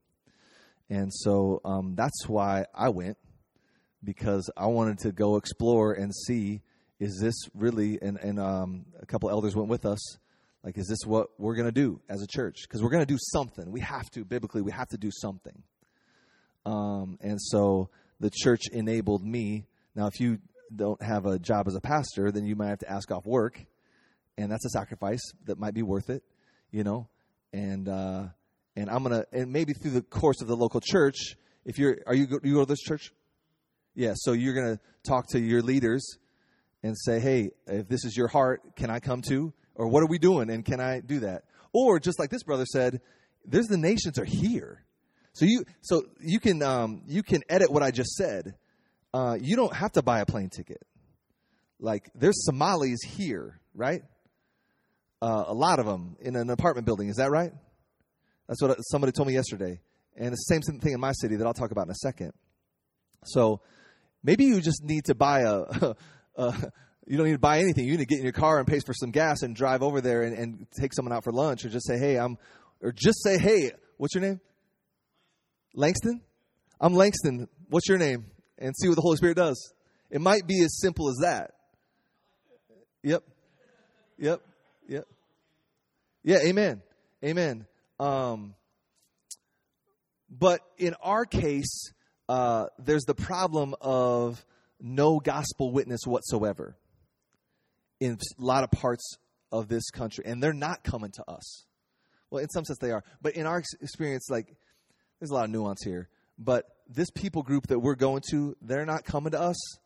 and 0.90 1.12
so 1.12 1.60
um, 1.64 1.94
that's 1.96 2.26
why 2.26 2.64
I 2.74 2.88
went 2.88 3.18
because 4.04 4.50
I 4.56 4.66
wanted 4.66 4.98
to 5.00 5.12
go 5.12 5.36
explore 5.36 5.92
and 5.92 6.12
see 6.14 6.62
is 6.98 7.18
this 7.20 7.34
really 7.54 7.98
and 8.02 8.18
and 8.18 8.40
um, 8.40 8.86
a 9.00 9.06
couple 9.06 9.30
elders 9.30 9.54
went 9.54 9.68
with 9.68 9.86
us. 9.86 10.16
Like, 10.64 10.78
is 10.78 10.86
this 10.86 11.00
what 11.04 11.28
we're 11.38 11.56
going 11.56 11.66
to 11.66 11.72
do 11.72 12.00
as 12.08 12.22
a 12.22 12.26
church? 12.26 12.58
Because 12.62 12.82
we're 12.82 12.90
going 12.90 13.04
to 13.04 13.12
do 13.12 13.18
something. 13.20 13.70
We 13.72 13.80
have 13.80 14.08
to 14.12 14.24
biblically. 14.24 14.62
We 14.62 14.70
have 14.70 14.88
to 14.88 14.96
do 14.96 15.10
something. 15.10 15.60
Um, 16.64 17.18
and 17.20 17.40
so 17.40 17.90
the 18.22 18.30
church 18.30 18.68
enabled 18.72 19.24
me. 19.24 19.66
Now, 19.96 20.06
if 20.06 20.20
you 20.20 20.38
don't 20.74 21.02
have 21.02 21.26
a 21.26 21.40
job 21.40 21.66
as 21.66 21.74
a 21.74 21.80
pastor, 21.80 22.30
then 22.30 22.46
you 22.46 22.54
might 22.54 22.68
have 22.68 22.78
to 22.78 22.90
ask 22.90 23.10
off 23.10 23.26
work, 23.26 23.62
and 24.38 24.50
that's 24.50 24.64
a 24.64 24.70
sacrifice 24.70 25.20
that 25.44 25.58
might 25.58 25.74
be 25.74 25.82
worth 25.82 26.08
it, 26.08 26.22
you 26.70 26.84
know. 26.84 27.08
And 27.52 27.88
uh, 27.88 28.28
and 28.76 28.88
I'm 28.88 29.02
gonna 29.02 29.24
and 29.32 29.52
maybe 29.52 29.72
through 29.74 29.90
the 29.90 30.02
course 30.02 30.40
of 30.40 30.46
the 30.46 30.56
local 30.56 30.80
church, 30.80 31.36
if 31.64 31.78
you're 31.78 31.98
are 32.06 32.14
you 32.14 32.26
go, 32.26 32.38
you 32.44 32.54
go 32.54 32.60
to 32.60 32.66
this 32.66 32.80
church? 32.80 33.12
Yeah, 33.94 34.12
so 34.14 34.32
you're 34.32 34.54
gonna 34.54 34.78
talk 35.04 35.26
to 35.30 35.40
your 35.40 35.60
leaders 35.60 36.16
and 36.84 36.96
say, 36.96 37.18
hey, 37.18 37.50
if 37.66 37.88
this 37.88 38.04
is 38.04 38.16
your 38.16 38.28
heart, 38.28 38.76
can 38.76 38.88
I 38.88 39.00
come 39.00 39.20
too? 39.20 39.52
Or 39.74 39.88
what 39.88 40.02
are 40.04 40.08
we 40.08 40.18
doing, 40.18 40.48
and 40.48 40.64
can 40.64 40.80
I 40.80 41.00
do 41.00 41.20
that? 41.20 41.42
Or 41.72 41.98
just 41.98 42.20
like 42.20 42.30
this 42.30 42.44
brother 42.44 42.66
said, 42.66 43.00
there's 43.44 43.66
the 43.66 43.76
nations 43.76 44.16
are 44.18 44.24
here. 44.24 44.84
So 45.34 45.44
you 45.46 45.64
so 45.80 46.02
you 46.20 46.40
can 46.40 46.62
um, 46.62 47.02
you 47.06 47.22
can 47.22 47.42
edit 47.48 47.70
what 47.70 47.82
I 47.82 47.90
just 47.90 48.14
said. 48.14 48.54
Uh, 49.14 49.36
you 49.40 49.56
don't 49.56 49.74
have 49.74 49.92
to 49.92 50.02
buy 50.02 50.20
a 50.20 50.26
plane 50.26 50.50
ticket. 50.50 50.82
Like 51.80 52.10
there's 52.14 52.44
Somalis 52.44 53.00
here, 53.02 53.60
right? 53.74 54.02
Uh, 55.20 55.44
a 55.46 55.54
lot 55.54 55.78
of 55.78 55.86
them 55.86 56.16
in 56.20 56.36
an 56.36 56.50
apartment 56.50 56.86
building. 56.86 57.08
Is 57.08 57.16
that 57.16 57.30
right? 57.30 57.52
That's 58.48 58.60
what 58.60 58.76
somebody 58.90 59.12
told 59.12 59.28
me 59.28 59.34
yesterday. 59.34 59.80
And 60.16 60.32
the 60.32 60.36
same 60.36 60.60
thing 60.60 60.92
in 60.92 61.00
my 61.00 61.12
city 61.12 61.36
that 61.36 61.46
I'll 61.46 61.54
talk 61.54 61.70
about 61.70 61.86
in 61.86 61.90
a 61.90 61.96
second. 61.96 62.32
So 63.24 63.60
maybe 64.22 64.44
you 64.44 64.60
just 64.60 64.82
need 64.84 65.06
to 65.06 65.14
buy 65.14 65.40
a. 65.40 65.94
a 66.36 66.72
you 67.06 67.16
don't 67.16 67.26
need 67.26 67.32
to 67.32 67.38
buy 67.38 67.58
anything. 67.58 67.84
You 67.84 67.92
need 67.92 67.98
to 68.00 68.06
get 68.06 68.18
in 68.18 68.24
your 68.24 68.32
car 68.32 68.58
and 68.58 68.66
pay 68.66 68.78
for 68.78 68.94
some 68.94 69.10
gas 69.10 69.42
and 69.42 69.56
drive 69.56 69.82
over 69.82 70.00
there 70.00 70.22
and, 70.22 70.36
and 70.36 70.66
take 70.78 70.94
someone 70.94 71.12
out 71.12 71.24
for 71.24 71.32
lunch, 71.32 71.64
or 71.64 71.68
just 71.68 71.86
say, 71.86 71.98
"Hey, 71.98 72.16
I'm," 72.16 72.38
or 72.80 72.92
just 72.92 73.22
say, 73.22 73.38
"Hey, 73.38 73.72
what's 73.96 74.14
your 74.14 74.22
name?" 74.22 74.40
Langston? 75.74 76.20
I'm 76.80 76.94
Langston. 76.94 77.48
What's 77.68 77.88
your 77.88 77.98
name? 77.98 78.26
And 78.58 78.74
see 78.76 78.88
what 78.88 78.96
the 78.96 79.02
Holy 79.02 79.16
Spirit 79.16 79.36
does. 79.36 79.72
It 80.10 80.20
might 80.20 80.46
be 80.46 80.62
as 80.62 80.78
simple 80.80 81.08
as 81.08 81.16
that. 81.22 81.52
Yep. 83.02 83.22
Yep. 84.18 84.42
Yep. 84.88 85.04
Yeah, 86.22 86.38
amen. 86.44 86.82
Amen. 87.24 87.66
Um, 87.98 88.54
but 90.30 90.60
in 90.78 90.94
our 91.02 91.24
case, 91.24 91.92
uh, 92.28 92.66
there's 92.78 93.04
the 93.04 93.14
problem 93.14 93.74
of 93.80 94.44
no 94.80 95.18
gospel 95.18 95.72
witness 95.72 96.00
whatsoever 96.04 96.76
in 98.00 98.12
a 98.12 98.44
lot 98.44 98.64
of 98.64 98.70
parts 98.70 99.16
of 99.50 99.68
this 99.68 99.90
country. 99.90 100.24
And 100.26 100.42
they're 100.42 100.52
not 100.52 100.84
coming 100.84 101.10
to 101.12 101.24
us. 101.28 101.64
Well, 102.30 102.42
in 102.42 102.48
some 102.50 102.64
sense, 102.64 102.78
they 102.78 102.90
are. 102.90 103.04
But 103.20 103.34
in 103.34 103.46
our 103.46 103.62
experience, 103.80 104.28
like, 104.30 104.54
there's 105.22 105.30
a 105.30 105.34
lot 105.34 105.44
of 105.44 105.50
nuance 105.50 105.84
here. 105.84 106.08
But 106.36 106.66
this 106.88 107.08
people 107.12 107.44
group 107.44 107.68
that 107.68 107.78
we're 107.78 107.94
going 107.94 108.22
to, 108.32 108.56
they're 108.60 108.84
not 108.84 109.04
coming 109.04 109.30
to 109.30 109.40
us, 109.40 109.78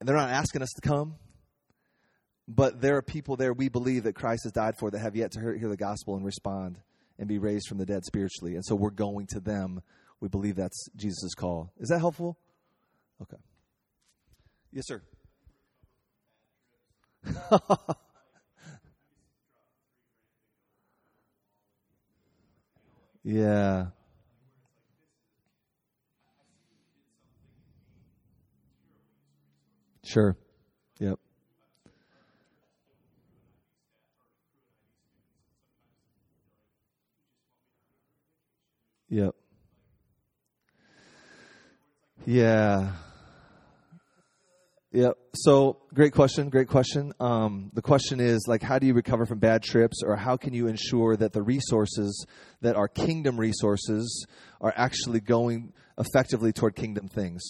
and 0.00 0.08
they're 0.08 0.16
not 0.16 0.30
asking 0.30 0.62
us 0.62 0.70
to 0.80 0.88
come. 0.88 1.16
but 2.48 2.80
there 2.80 2.96
are 2.96 3.02
people 3.02 3.36
there 3.36 3.52
we 3.52 3.68
believe 3.68 4.04
that 4.04 4.14
Christ 4.14 4.44
has 4.44 4.52
died 4.52 4.72
for 4.78 4.90
that 4.90 4.98
have 5.00 5.14
yet 5.14 5.32
to 5.32 5.40
hear, 5.40 5.58
the 5.58 5.76
gospel 5.76 6.16
and 6.16 6.24
respond 6.24 6.78
and 7.18 7.28
be 7.28 7.36
raised 7.36 7.68
from 7.68 7.76
the 7.76 7.84
dead 7.84 8.06
spiritually. 8.06 8.54
And 8.54 8.64
so 8.64 8.74
we're 8.74 8.88
going 8.88 9.26
to 9.32 9.40
them. 9.40 9.82
We 10.20 10.28
believe 10.28 10.56
that's 10.56 10.88
Jesus' 10.96 11.34
call. 11.34 11.70
Is 11.78 11.90
that 11.90 11.98
helpful? 11.98 12.38
Okay. 13.20 13.36
Yes, 14.72 14.86
sir. 14.86 15.02
yeah. 23.22 23.88
Sure. 30.06 30.36
Yep. 31.00 31.18
Yep. 39.08 39.34
Yeah. 42.24 42.92
Yep. 44.92 45.18
So, 45.34 45.78
great 45.92 46.12
question. 46.12 46.50
Great 46.50 46.68
question. 46.68 47.12
Um, 47.18 47.72
the 47.74 47.82
question 47.82 48.20
is 48.20 48.46
like, 48.46 48.62
how 48.62 48.78
do 48.78 48.86
you 48.86 48.94
recover 48.94 49.26
from 49.26 49.40
bad 49.40 49.64
trips, 49.64 50.02
or 50.04 50.14
how 50.14 50.36
can 50.36 50.54
you 50.54 50.68
ensure 50.68 51.16
that 51.16 51.32
the 51.32 51.42
resources 51.42 52.24
that 52.60 52.76
are 52.76 52.86
kingdom 52.86 53.38
resources 53.38 54.24
are 54.60 54.72
actually 54.76 55.20
going 55.20 55.72
effectively 55.98 56.52
toward 56.52 56.76
kingdom 56.76 57.08
things? 57.08 57.42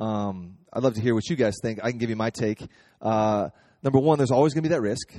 Um, 0.00 0.56
I'd 0.72 0.82
love 0.82 0.94
to 0.94 1.00
hear 1.00 1.14
what 1.14 1.28
you 1.28 1.36
guys 1.36 1.56
think. 1.62 1.78
I 1.84 1.90
can 1.90 1.98
give 1.98 2.08
you 2.08 2.16
my 2.16 2.30
take. 2.30 2.66
Uh, 3.02 3.50
number 3.82 3.98
one, 3.98 4.18
there's 4.18 4.30
always 4.30 4.54
going 4.54 4.62
to 4.62 4.68
be 4.68 4.74
that 4.74 4.80
risk 4.80 5.12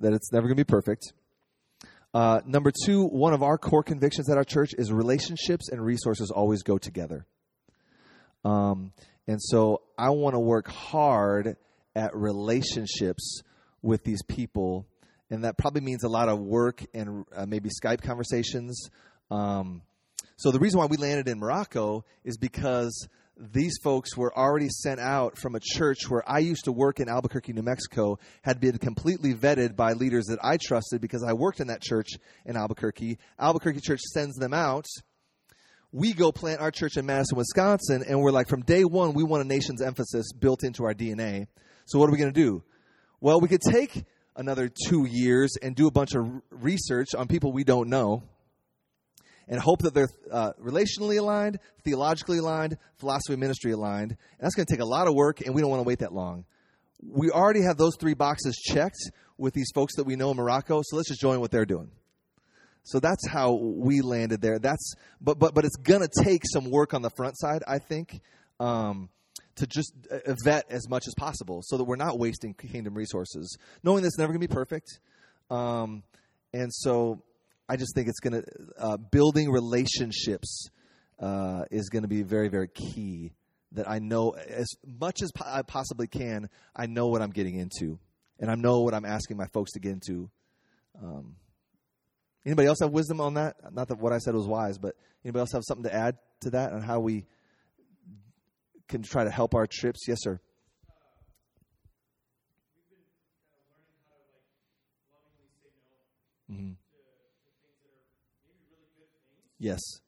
that 0.00 0.12
it's 0.12 0.30
never 0.30 0.46
going 0.46 0.56
to 0.56 0.60
be 0.60 0.68
perfect. 0.68 1.14
Uh, 2.12 2.40
number 2.46 2.70
two, 2.84 3.04
one 3.04 3.32
of 3.32 3.42
our 3.42 3.56
core 3.56 3.82
convictions 3.82 4.30
at 4.30 4.36
our 4.36 4.44
church 4.44 4.74
is 4.76 4.92
relationships 4.92 5.70
and 5.70 5.82
resources 5.82 6.30
always 6.30 6.62
go 6.62 6.76
together. 6.76 7.26
Um, 8.44 8.92
and 9.26 9.42
so 9.42 9.82
I 9.98 10.10
want 10.10 10.34
to 10.34 10.40
work 10.40 10.68
hard 10.68 11.56
at 11.94 12.14
relationships 12.14 13.42
with 13.82 14.04
these 14.04 14.22
people. 14.22 14.86
And 15.30 15.44
that 15.44 15.56
probably 15.56 15.80
means 15.80 16.04
a 16.04 16.08
lot 16.08 16.28
of 16.28 16.38
work 16.38 16.84
and 16.94 17.24
uh, 17.34 17.46
maybe 17.46 17.70
Skype 17.70 18.02
conversations. 18.02 18.90
Um, 19.30 19.82
so 20.36 20.50
the 20.50 20.58
reason 20.58 20.78
why 20.78 20.86
we 20.86 20.98
landed 20.98 21.26
in 21.26 21.38
Morocco 21.38 22.04
is 22.22 22.36
because 22.36 23.08
these 23.38 23.78
folks 23.82 24.16
were 24.16 24.36
already 24.36 24.68
sent 24.68 24.98
out 24.98 25.36
from 25.36 25.54
a 25.54 25.60
church 25.60 26.08
where 26.08 26.26
I 26.28 26.38
used 26.38 26.64
to 26.64 26.72
work 26.72 27.00
in 27.00 27.08
Albuquerque, 27.08 27.52
New 27.52 27.62
Mexico, 27.62 28.18
had 28.42 28.60
been 28.60 28.78
completely 28.78 29.34
vetted 29.34 29.76
by 29.76 29.92
leaders 29.92 30.26
that 30.26 30.38
I 30.42 30.56
trusted 30.56 31.00
because 31.02 31.22
I 31.22 31.34
worked 31.34 31.60
in 31.60 31.66
that 31.66 31.82
church 31.82 32.08
in 32.46 32.56
Albuquerque. 32.56 33.18
Albuquerque 33.38 33.80
Church 33.80 34.00
sends 34.00 34.36
them 34.36 34.54
out. 34.54 34.86
We 35.92 36.14
go 36.14 36.32
plant 36.32 36.60
our 36.60 36.70
church 36.70 36.96
in 36.96 37.06
Madison, 37.06 37.36
Wisconsin, 37.36 38.04
and 38.08 38.20
we're 38.20 38.32
like, 38.32 38.48
from 38.48 38.62
day 38.62 38.84
one, 38.84 39.12
we 39.12 39.22
want 39.22 39.44
a 39.44 39.46
nation's 39.46 39.82
emphasis 39.82 40.32
built 40.32 40.64
into 40.64 40.84
our 40.84 40.94
DNA. 40.94 41.46
So, 41.84 41.98
what 41.98 42.08
are 42.08 42.12
we 42.12 42.18
going 42.18 42.32
to 42.32 42.40
do? 42.40 42.62
Well, 43.20 43.40
we 43.40 43.48
could 43.48 43.60
take 43.60 44.04
another 44.34 44.68
two 44.68 45.06
years 45.06 45.56
and 45.62 45.76
do 45.76 45.86
a 45.86 45.90
bunch 45.90 46.14
of 46.14 46.26
research 46.50 47.14
on 47.14 47.28
people 47.28 47.52
we 47.52 47.64
don't 47.64 47.88
know 47.88 48.22
and 49.48 49.60
hope 49.60 49.82
that 49.82 49.94
they're 49.94 50.08
uh, 50.30 50.52
relationally 50.60 51.18
aligned, 51.18 51.58
theologically 51.84 52.38
aligned, 52.38 52.76
philosophy 52.96 53.36
ministry 53.36 53.72
aligned. 53.72 54.10
And 54.10 54.40
that's 54.40 54.54
going 54.54 54.66
to 54.66 54.72
take 54.72 54.80
a 54.80 54.86
lot 54.86 55.06
of 55.06 55.14
work, 55.14 55.40
and 55.40 55.54
we 55.54 55.60
don't 55.60 55.70
want 55.70 55.80
to 55.80 55.86
wait 55.86 56.00
that 56.00 56.12
long. 56.12 56.44
We 57.02 57.30
already 57.30 57.62
have 57.62 57.76
those 57.76 57.94
three 58.00 58.14
boxes 58.14 58.56
checked 58.56 59.10
with 59.38 59.54
these 59.54 59.70
folks 59.74 59.96
that 59.96 60.04
we 60.04 60.16
know 60.16 60.30
in 60.30 60.36
Morocco, 60.36 60.82
so 60.84 60.96
let's 60.96 61.08
just 61.08 61.20
join 61.20 61.40
what 61.40 61.50
they're 61.50 61.66
doing. 61.66 61.90
So 62.84 63.00
that's 63.00 63.26
how 63.28 63.54
we 63.54 64.00
landed 64.00 64.40
there. 64.40 64.60
That's 64.60 64.94
but 65.20 65.40
but 65.40 65.54
but 65.54 65.64
it's 65.64 65.76
gonna 65.76 66.06
take 66.22 66.42
some 66.44 66.70
work 66.70 66.94
on 66.94 67.02
the 67.02 67.10
front 67.16 67.36
side, 67.36 67.64
I 67.66 67.78
think, 67.78 68.20
um, 68.60 69.08
to 69.56 69.66
just 69.66 69.92
uh, 70.08 70.34
vet 70.44 70.66
as 70.70 70.88
much 70.88 71.08
as 71.08 71.14
possible, 71.16 71.62
so 71.62 71.78
that 71.78 71.84
we're 71.84 71.96
not 71.96 72.16
wasting 72.16 72.54
kingdom 72.54 72.94
resources, 72.94 73.58
knowing 73.82 74.04
that's 74.04 74.18
never 74.18 74.32
gonna 74.32 74.38
be 74.38 74.46
perfect. 74.46 75.00
Um, 75.50 76.04
and 76.52 76.72
so 76.72 77.22
I 77.68 77.76
just 77.76 77.94
think 77.94 78.08
it's 78.08 78.20
going 78.20 78.42
to 78.42 78.44
uh, 78.78 78.96
building 78.96 79.50
relationships 79.50 80.68
uh, 81.18 81.64
is 81.70 81.88
going 81.88 82.02
to 82.02 82.08
be 82.08 82.22
very 82.22 82.48
very 82.48 82.68
key. 82.68 83.32
That 83.72 83.90
I 83.90 83.98
know 83.98 84.30
as 84.30 84.68
much 84.86 85.22
as 85.22 85.30
I 85.44 85.62
possibly 85.62 86.06
can. 86.06 86.48
I 86.74 86.86
know 86.86 87.08
what 87.08 87.20
I'm 87.20 87.30
getting 87.30 87.56
into, 87.56 87.98
and 88.38 88.50
I 88.50 88.54
know 88.54 88.80
what 88.80 88.94
I'm 88.94 89.04
asking 89.04 89.36
my 89.36 89.46
folks 89.52 89.72
to 89.72 89.80
get 89.80 89.92
into. 89.92 90.30
Um, 91.02 91.36
anybody 92.46 92.68
else 92.68 92.78
have 92.80 92.92
wisdom 92.92 93.20
on 93.20 93.34
that? 93.34 93.56
Not 93.72 93.88
that 93.88 93.98
what 93.98 94.12
I 94.12 94.18
said 94.18 94.34
was 94.34 94.46
wise, 94.46 94.78
but 94.78 94.94
anybody 95.24 95.40
else 95.40 95.52
have 95.52 95.64
something 95.66 95.84
to 95.84 95.94
add 95.94 96.16
to 96.42 96.50
that 96.50 96.72
on 96.72 96.80
how 96.80 97.00
we 97.00 97.26
can 98.88 99.02
try 99.02 99.24
to 99.24 99.30
help 99.30 99.54
our 99.54 99.66
trips? 99.66 100.06
Yes, 100.06 100.18
sir. 100.20 100.40
Mm-hmm. 106.50 106.72
Yes. 109.58 110.00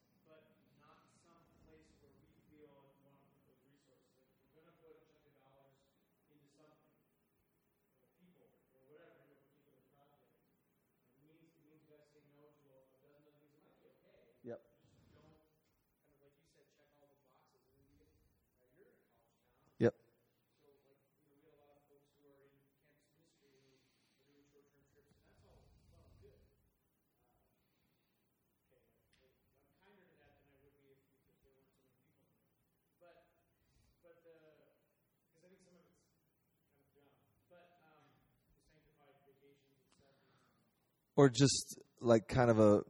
Or 41.19 41.29
just 41.29 41.81
like 42.01 42.29
kind 42.29 42.49
of 42.49 42.61
a 42.61 42.83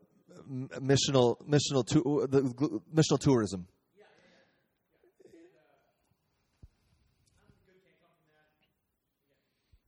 missional 0.79 1.37
missional 1.49 1.83
the 1.87 2.43
missional 2.95 3.19
tourism. 3.19 3.67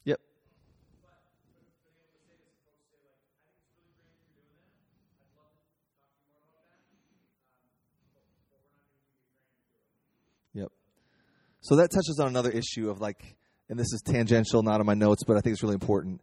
Yep. 0.05 0.20
Yep. 10.55 10.72
So 11.61 11.76
that 11.76 11.91
touches 11.91 12.18
on 12.18 12.28
another 12.28 12.51
issue 12.51 12.88
of 12.88 13.03
like, 13.03 13.36
and 13.68 13.78
this 13.78 13.93
is 13.93 14.01
tangential, 14.03 14.62
not 14.62 14.80
on 14.80 14.86
my 14.86 14.95
notes, 14.95 15.24
but 15.26 15.36
I 15.36 15.43
think 15.43 15.53
it's 15.53 15.62
really 15.62 15.74
important 15.74 16.22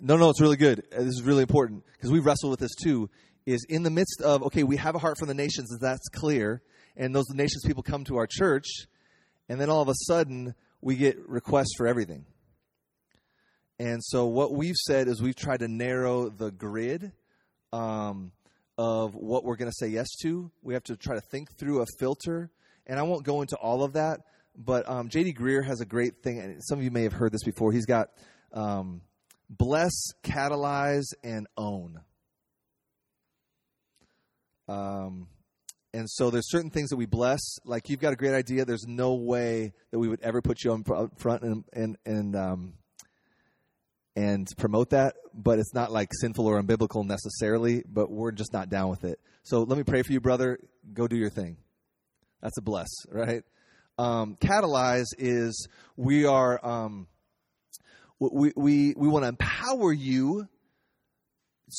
no, 0.00 0.16
no, 0.16 0.30
it's 0.30 0.40
really 0.40 0.56
good. 0.56 0.84
Uh, 0.92 0.98
this 0.98 1.14
is 1.14 1.22
really 1.22 1.42
important 1.42 1.84
because 1.92 2.10
we 2.10 2.20
wrestle 2.20 2.50
with 2.50 2.60
this 2.60 2.74
too. 2.74 3.10
Is 3.46 3.64
in 3.68 3.82
the 3.82 3.90
midst 3.90 4.20
of 4.22 4.42
okay, 4.44 4.62
we 4.62 4.76
have 4.76 4.94
a 4.94 4.98
heart 4.98 5.18
for 5.18 5.26
the 5.26 5.34
nations, 5.34 5.72
as 5.72 5.80
that's 5.80 6.08
clear, 6.08 6.62
and 6.96 7.14
those 7.14 7.28
nations 7.30 7.62
people 7.66 7.82
come 7.82 8.04
to 8.04 8.16
our 8.16 8.26
church, 8.26 8.66
and 9.48 9.60
then 9.60 9.70
all 9.70 9.82
of 9.82 9.88
a 9.88 9.94
sudden 10.06 10.54
we 10.80 10.96
get 10.96 11.18
requests 11.28 11.74
for 11.76 11.86
everything. 11.86 12.26
And 13.78 14.04
so 14.04 14.26
what 14.26 14.52
we've 14.52 14.76
said 14.76 15.08
is 15.08 15.22
we've 15.22 15.34
tried 15.34 15.60
to 15.60 15.68
narrow 15.68 16.28
the 16.28 16.50
grid 16.50 17.12
um, 17.72 18.32
of 18.76 19.14
what 19.14 19.44
we're 19.44 19.56
going 19.56 19.70
to 19.70 19.76
say 19.76 19.88
yes 19.88 20.08
to. 20.22 20.50
We 20.62 20.74
have 20.74 20.84
to 20.84 20.96
try 20.96 21.14
to 21.14 21.22
think 21.22 21.56
through 21.58 21.80
a 21.80 21.86
filter, 21.98 22.50
and 22.86 22.98
I 22.98 23.02
won't 23.02 23.24
go 23.24 23.40
into 23.40 23.56
all 23.56 23.82
of 23.82 23.94
that. 23.94 24.20
But 24.56 24.88
um, 24.88 25.08
J.D. 25.08 25.32
Greear 25.32 25.64
has 25.64 25.80
a 25.80 25.86
great 25.86 26.22
thing, 26.22 26.40
and 26.40 26.62
some 26.62 26.78
of 26.78 26.84
you 26.84 26.90
may 26.90 27.04
have 27.04 27.14
heard 27.14 27.32
this 27.32 27.42
before. 27.42 27.72
He's 27.72 27.86
got 27.86 28.10
um, 28.52 29.00
bless, 29.50 29.92
catalyze, 30.22 31.12
and 31.22 31.46
own. 31.56 32.00
Um, 34.68 35.26
and 35.92 36.08
so 36.08 36.30
there's 36.30 36.48
certain 36.48 36.70
things 36.70 36.90
that 36.90 36.96
we 36.96 37.06
bless. 37.06 37.40
Like 37.64 37.88
you've 37.88 38.00
got 38.00 38.12
a 38.12 38.16
great 38.16 38.34
idea. 38.34 38.64
There's 38.64 38.86
no 38.86 39.14
way 39.14 39.72
that 39.90 39.98
we 39.98 40.08
would 40.08 40.20
ever 40.20 40.40
put 40.40 40.62
you 40.62 40.72
up 40.72 41.18
front 41.18 41.42
and 41.42 41.64
and 41.72 41.96
and 42.06 42.36
um, 42.36 42.74
and 44.14 44.46
promote 44.56 44.90
that. 44.90 45.16
But 45.34 45.58
it's 45.58 45.74
not 45.74 45.90
like 45.90 46.10
sinful 46.20 46.46
or 46.46 46.62
unbiblical 46.62 47.04
necessarily. 47.04 47.82
But 47.88 48.10
we're 48.10 48.30
just 48.30 48.52
not 48.52 48.68
down 48.68 48.88
with 48.88 49.04
it. 49.04 49.18
So 49.42 49.62
let 49.62 49.76
me 49.76 49.84
pray 49.84 50.02
for 50.02 50.12
you, 50.12 50.20
brother. 50.20 50.58
Go 50.92 51.08
do 51.08 51.16
your 51.16 51.30
thing. 51.30 51.56
That's 52.40 52.56
a 52.56 52.62
bless, 52.62 52.88
right? 53.10 53.42
Um, 53.98 54.36
catalyze 54.40 55.08
is 55.18 55.66
we 55.96 56.24
are. 56.24 56.64
Um, 56.64 57.08
we 58.20 58.52
we, 58.54 58.94
we 58.96 59.08
want 59.08 59.24
to 59.24 59.28
empower 59.28 59.92
you 59.92 60.46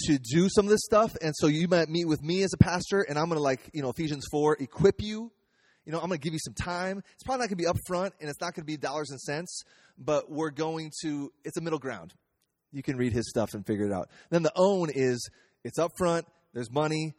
to 0.05 0.17
do 0.17 0.49
some 0.49 0.65
of 0.65 0.71
this 0.71 0.81
stuff. 0.83 1.15
And 1.21 1.33
so 1.35 1.47
you 1.47 1.67
might 1.67 1.89
meet 1.89 2.05
with 2.05 2.23
me 2.23 2.43
as 2.43 2.53
a 2.53 2.57
pastor, 2.57 3.01
and 3.01 3.17
I'm 3.17 3.25
going 3.25 3.37
to 3.37 3.43
like 3.43 3.69
you 3.73 3.81
know 3.81 3.89
Ephesians 3.89 4.25
four 4.31 4.57
equip 4.59 5.01
you. 5.01 5.31
You 5.85 5.91
know, 5.91 5.99
I'm 5.99 6.07
going 6.07 6.19
to 6.19 6.23
give 6.23 6.33
you 6.33 6.39
some 6.39 6.53
time. 6.53 7.01
It's 7.13 7.23
probably 7.23 7.43
not 7.43 7.49
going 7.49 7.57
to 7.57 7.63
be 7.73 7.79
upfront, 7.79 8.11
and 8.19 8.29
it's 8.29 8.39
not 8.39 8.53
going 8.53 8.63
to 8.63 8.67
be 8.67 8.77
dollars 8.77 9.09
and 9.09 9.19
cents, 9.19 9.63
but 9.97 10.31
we're 10.31 10.51
going 10.51 10.91
to. 11.03 11.31
It's 11.43 11.57
a 11.57 11.61
middle 11.61 11.79
ground. 11.79 12.13
You 12.71 12.83
can 12.83 12.97
read 12.97 13.13
his 13.13 13.29
stuff 13.29 13.53
and 13.53 13.65
figure 13.65 13.85
it 13.85 13.91
out. 13.91 14.09
Then 14.29 14.43
the 14.43 14.53
own 14.55 14.89
is 14.93 15.29
it's 15.63 15.79
upfront. 15.79 16.23
There's 16.53 16.71
money. 16.71 17.13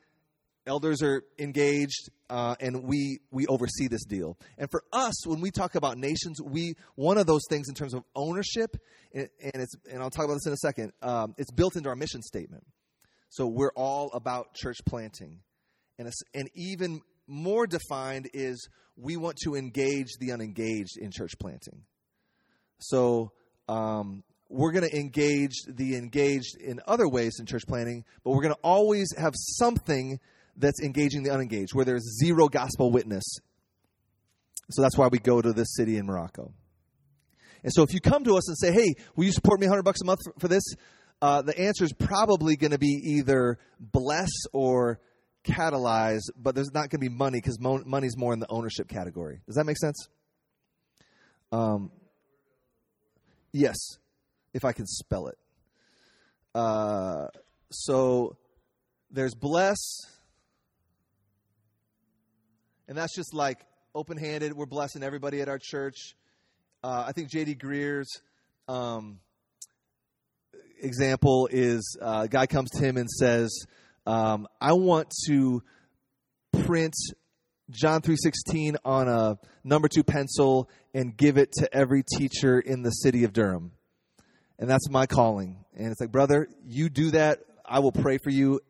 Elders 0.66 1.02
are 1.02 1.24
engaged, 1.38 2.10
uh, 2.30 2.54
and 2.60 2.84
we 2.84 3.18
we 3.32 3.46
oversee 3.46 3.88
this 3.88 4.04
deal. 4.04 4.38
And 4.58 4.70
for 4.70 4.82
us, 4.92 5.26
when 5.26 5.40
we 5.40 5.50
talk 5.50 5.74
about 5.74 5.98
nations, 5.98 6.40
we 6.40 6.74
one 6.94 7.18
of 7.18 7.26
those 7.26 7.42
things 7.48 7.68
in 7.68 7.74
terms 7.74 7.94
of 7.94 8.04
ownership, 8.14 8.76
and, 9.12 9.28
and 9.42 9.62
it's 9.62 9.74
and 9.90 10.02
I'll 10.02 10.10
talk 10.10 10.24
about 10.24 10.34
this 10.34 10.46
in 10.46 10.52
a 10.52 10.58
second. 10.58 10.92
Um, 11.02 11.34
it's 11.36 11.50
built 11.50 11.76
into 11.76 11.88
our 11.88 11.96
mission 11.96 12.22
statement. 12.22 12.64
So 13.28 13.46
we're 13.46 13.72
all 13.74 14.10
about 14.14 14.54
church 14.54 14.78
planting, 14.86 15.40
and 15.98 16.10
and 16.32 16.48
even 16.54 17.00
more 17.26 17.66
defined 17.66 18.28
is 18.32 18.68
we 18.96 19.16
want 19.16 19.38
to 19.38 19.56
engage 19.56 20.16
the 20.20 20.32
unengaged 20.32 20.96
in 20.98 21.10
church 21.10 21.38
planting. 21.40 21.82
So 22.78 23.32
um, 23.68 24.22
we're 24.48 24.72
going 24.72 24.88
to 24.88 24.96
engage 24.96 25.54
the 25.66 25.96
engaged 25.96 26.60
in 26.60 26.80
other 26.86 27.08
ways 27.08 27.36
in 27.40 27.46
church 27.46 27.66
planting, 27.66 28.04
but 28.22 28.30
we're 28.30 28.42
going 28.42 28.54
to 28.54 28.60
always 28.62 29.08
have 29.16 29.32
something 29.34 30.20
that's 30.56 30.80
engaging 30.82 31.22
the 31.22 31.30
unengaged, 31.30 31.74
where 31.74 31.84
there's 31.84 32.18
zero 32.22 32.48
gospel 32.48 32.90
witness. 32.90 33.24
So 34.70 34.82
that's 34.82 34.96
why 34.96 35.08
we 35.08 35.18
go 35.18 35.40
to 35.40 35.52
this 35.52 35.74
city 35.74 35.96
in 35.96 36.06
Morocco. 36.06 36.52
And 37.62 37.72
so 37.72 37.82
if 37.82 37.92
you 37.92 38.00
come 38.00 38.24
to 38.24 38.36
us 38.36 38.48
and 38.48 38.58
say, 38.58 38.72
hey, 38.72 38.94
will 39.16 39.24
you 39.24 39.32
support 39.32 39.60
me 39.60 39.66
100 39.66 39.82
bucks 39.82 40.00
a 40.02 40.04
month 40.04 40.20
for, 40.38 40.48
this? 40.48 40.64
Uh, 41.20 41.42
the 41.42 41.56
answer 41.58 41.84
is 41.84 41.92
probably 41.92 42.56
going 42.56 42.72
to 42.72 42.78
be 42.78 43.00
either 43.18 43.58
bless 43.78 44.30
or 44.52 44.98
catalyze, 45.44 46.22
but 46.36 46.54
there's 46.54 46.72
not 46.72 46.90
going 46.90 46.90
to 46.90 46.98
be 46.98 47.08
money 47.08 47.38
because 47.38 47.60
mo- 47.60 47.82
money's 47.84 48.16
more 48.16 48.32
in 48.32 48.40
the 48.40 48.48
ownership 48.48 48.88
category. 48.88 49.40
Does 49.46 49.56
that 49.56 49.64
make 49.64 49.78
sense? 49.78 50.08
Um, 51.52 51.90
yes, 53.52 53.76
if 54.54 54.64
I 54.64 54.72
can 54.72 54.86
spell 54.86 55.28
it. 55.28 55.38
Uh, 56.54 57.28
so 57.70 58.36
there's 59.10 59.34
bless, 59.34 59.78
and 62.92 62.98
that's 62.98 63.16
just 63.16 63.32
like 63.32 63.64
open 63.94 64.18
handed. 64.18 64.52
We're 64.52 64.66
blessing 64.66 65.02
everybody 65.02 65.40
at 65.40 65.48
our 65.48 65.58
church. 65.58 66.14
Uh, 66.84 67.04
I 67.06 67.12
think 67.12 67.30
J.D. 67.30 67.54
Greear's 67.54 68.20
um, 68.68 69.18
example 70.78 71.48
is 71.50 71.96
uh, 72.02 72.24
a 72.24 72.28
guy 72.28 72.46
comes 72.46 72.68
to 72.72 72.84
him 72.84 72.98
and 72.98 73.08
says, 73.08 73.64
um, 74.04 74.46
I 74.60 74.74
want 74.74 75.10
to 75.26 75.62
print 76.66 76.92
John 77.70 78.02
3:16 78.02 78.76
on 78.84 79.08
a 79.08 79.38
number 79.64 79.88
2 79.88 80.02
pencil 80.04 80.68
and 80.92 81.16
give 81.16 81.38
it 81.38 81.50
to 81.52 81.74
every 81.74 82.04
teacher 82.18 82.60
in 82.60 82.82
the 82.82 82.90
city 82.90 83.24
of 83.24 83.32
Durham. 83.32 83.72
And 84.58 84.68
that's 84.68 84.90
my 84.90 85.06
calling. 85.06 85.64
And 85.74 85.92
it's 85.92 86.00
like, 86.02 86.12
brother, 86.12 86.46
you 86.66 86.90
do 86.90 87.12
that, 87.12 87.38
I 87.64 87.78
will 87.78 87.90
pray 87.90 88.18
for 88.22 88.28
you 88.28 88.60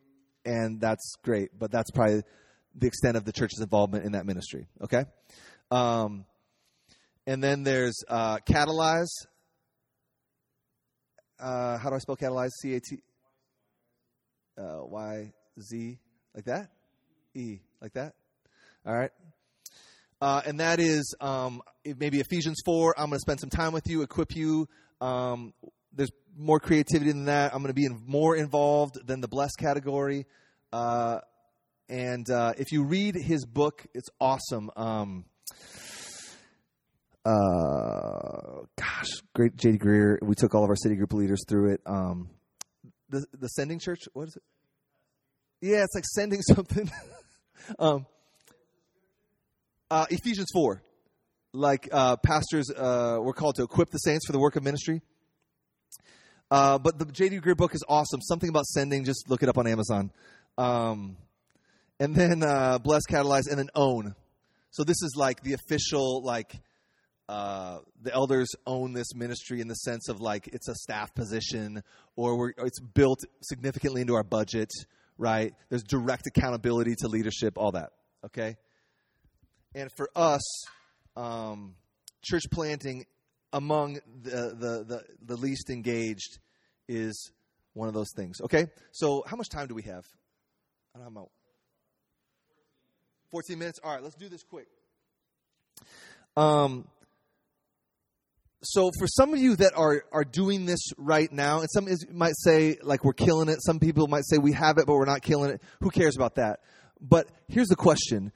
and 0.45 0.81
that's 0.81 1.17
great, 1.25 1.59
but 1.59 1.73
that's 1.73 1.91
probably 1.91 2.23
the 2.75 2.87
extent 2.87 3.17
of 3.17 3.25
the 3.25 3.33
church's 3.33 3.61
involvement 3.61 4.05
in 4.05 4.13
that 4.13 4.27
ministry, 4.27 4.67
okay? 4.83 5.05
Um, 5.71 6.25
and 7.27 7.43
then 7.43 7.63
there's 7.63 8.03
uh, 8.09 8.39
catalyze. 8.39 9.11
Uh, 11.39 11.79
how 11.79 11.91
do 11.91 11.97
I 11.97 11.99
spell 11.99 12.17
catalyze? 12.17 12.51
C 12.61 12.75
A 12.75 12.81
T 12.81 12.99
uh, 14.59 14.85
Y 14.85 15.33
Z 15.61 15.99
like 16.35 16.45
that, 16.45 16.71
E 17.35 17.59
like 17.81 17.93
that. 17.95 18.15
All 18.87 18.95
right. 18.95 19.11
Uh, 20.21 20.41
and 20.47 20.61
that 20.61 20.79
is 20.79 21.15
um, 21.21 21.63
maybe 21.85 22.21
Ephesians 22.21 22.61
4. 22.65 22.95
I'm 22.97 23.07
going 23.07 23.17
to 23.17 23.21
spend 23.21 23.41
some 23.41 23.51
time 23.51 23.73
with 23.73 23.89
you, 23.89 24.03
equip 24.03 24.37
you. 24.37 24.69
Um, 25.01 25.53
there's 25.93 26.13
more 26.37 26.61
creativity 26.61 27.11
than 27.11 27.25
that. 27.25 27.53
I'm 27.53 27.61
going 27.61 27.75
to 27.75 27.75
be 27.75 27.87
in, 27.87 28.03
more 28.07 28.37
involved 28.37 29.05
than 29.05 29.21
the 29.21 29.27
blessed 29.27 29.57
category. 29.59 30.27
Uh, 30.73 31.19
and 31.93 32.31
uh, 32.31 32.55
if 32.57 32.73
you 32.73 32.85
read 32.85 33.15
his 33.15 33.45
book, 33.45 33.85
it's 33.93 34.09
awesome. 34.19 34.71
Um, 34.77 35.27
uh, 37.23 38.63
gosh, 38.79 39.11
great 39.35 39.57
J.D. 39.57 39.77
Greear. 39.77 40.17
We 40.23 40.35
took 40.35 40.55
all 40.55 40.65
of 40.65 40.71
our 40.71 40.77
city 40.77 40.95
group 40.97 41.13
leaders 41.13 41.45
through 41.47 41.75
it. 41.75 41.83
Um, 41.85 42.31
the 43.11 43.27
the 43.39 43.49
sending 43.49 43.79
church. 43.79 44.01
What 44.15 44.29
is 44.29 44.37
it? 44.37 44.43
Yeah, 45.61 45.83
it's 45.83 45.95
like 45.95 46.07
sending 46.07 46.41
something. 46.55 46.91
um, 47.79 48.07
uh, 49.91 50.07
Ephesians 50.09 50.49
four, 50.51 50.83
like 51.53 51.91
uh, 51.93 52.17
pastors, 52.17 52.71
uh, 52.71 53.19
we're 53.21 53.35
called 53.35 53.57
to 53.57 53.65
equip 53.65 53.91
the 53.91 53.99
saints 53.99 54.25
for 54.27 54.33
the 54.33 54.41
work 54.41 54.57
of 54.57 54.65
ministry. 54.65 55.03
Uh, 56.51 56.79
but 56.79 56.99
the 56.99 57.05
J.D. 57.05 57.41
Greear 57.41 57.57
book 57.57 57.75
is 57.75 57.85
awesome. 57.87 58.23
Something 58.23 58.49
about 58.49 58.65
sending. 58.65 59.05
Just 59.05 59.29
look 59.29 59.43
it 59.43 59.51
up 59.51 59.59
on 59.59 59.67
Amazon. 59.67 60.11
Um, 60.57 61.19
and 62.03 62.15
then 62.15 62.43
uh, 62.43 62.79
bless, 62.79 63.03
catalyze, 63.09 63.49
and 63.49 63.59
then 63.59 63.71
own. 63.75 64.15
So 64.71 64.85
this 64.85 65.03
is 65.03 65.15
like 65.17 65.43
the 65.43 65.55
official 65.55 66.23
like. 66.23 66.61
Uh, 67.29 67.79
the 68.03 68.13
elders 68.13 68.49
own 68.67 68.93
this 68.93 69.15
ministry 69.15 69.61
in 69.63 69.69
the 69.69 69.75
sense 69.75 70.09
of 70.11 70.21
like 70.21 70.49
it's 70.49 70.69
a 70.69 70.75
staff 70.75 71.15
position 71.15 71.83
or 72.15 72.53
it's 72.59 72.81
built 72.81 73.21
significantly 73.41 74.03
into 74.03 74.15
our 74.15 74.25
budget 74.25 74.69
right? 75.19 75.55
There's 75.69 75.85
direct 75.85 76.27
accountability 76.27 76.97
to 76.99 77.09
leadership, 77.09 77.57
all 77.57 77.73
that, 77.73 77.91
okay? 78.27 78.57
And 79.75 79.91
for 79.97 80.09
us, 80.17 80.43
um, 81.17 81.77
church 82.23 82.43
planting 82.51 83.05
among 83.53 84.01
the, 84.23 84.55
the, 84.59 84.85
the, 84.85 85.03
the 85.25 85.37
least 85.37 85.71
engaged 85.71 86.39
is 86.89 87.31
one 87.75 87.89
of 87.89 87.95
those 87.95 88.11
things, 88.17 88.41
okay? 88.43 88.67
So, 88.93 89.23
how 89.27 89.37
much 89.37 89.49
time 89.49 89.67
do 89.67 89.75
we 89.75 89.83
have? 89.83 90.05
I 90.95 90.99
don't 90.99 91.15
know. 91.15 91.31
14 93.33 93.59
minutes? 93.59 93.81
All 93.83 93.95
right, 93.95 94.03
let's 94.03 94.15
do 94.15 94.29
this 94.29 94.43
quick. 94.45 94.67
Um, 96.37 96.87
so 98.63 98.91
for 98.99 99.07
some 99.09 99.33
of 99.33 99.41
you 99.41 99.57
that 99.57 99.73
are 99.75 100.05
are 100.13 100.23
doing 100.23 100.67
this 100.67 100.93
right 100.99 101.33
now, 101.33 101.61
and 101.61 101.69
some 101.73 101.89
is, 101.89 102.07
might 102.13 102.35
say 102.37 102.77
like 102.83 103.05
we're 103.05 103.15
killing 103.15 103.49
it. 103.49 103.59
Some 103.63 103.81
people 103.81 104.07
might 104.07 104.25
say 104.27 104.37
we 104.37 104.53
have 104.53 104.77
it, 104.79 104.87
but 104.87 104.95
we're 104.95 105.07
not 105.07 105.23
killing 105.23 105.51
it. 105.51 105.63
Who 105.81 105.91
cares 105.91 106.15
about 106.15 106.37
that? 106.37 106.61
But 107.01 107.29
here's 107.49 107.69
the 107.69 107.77
question: 107.77 108.33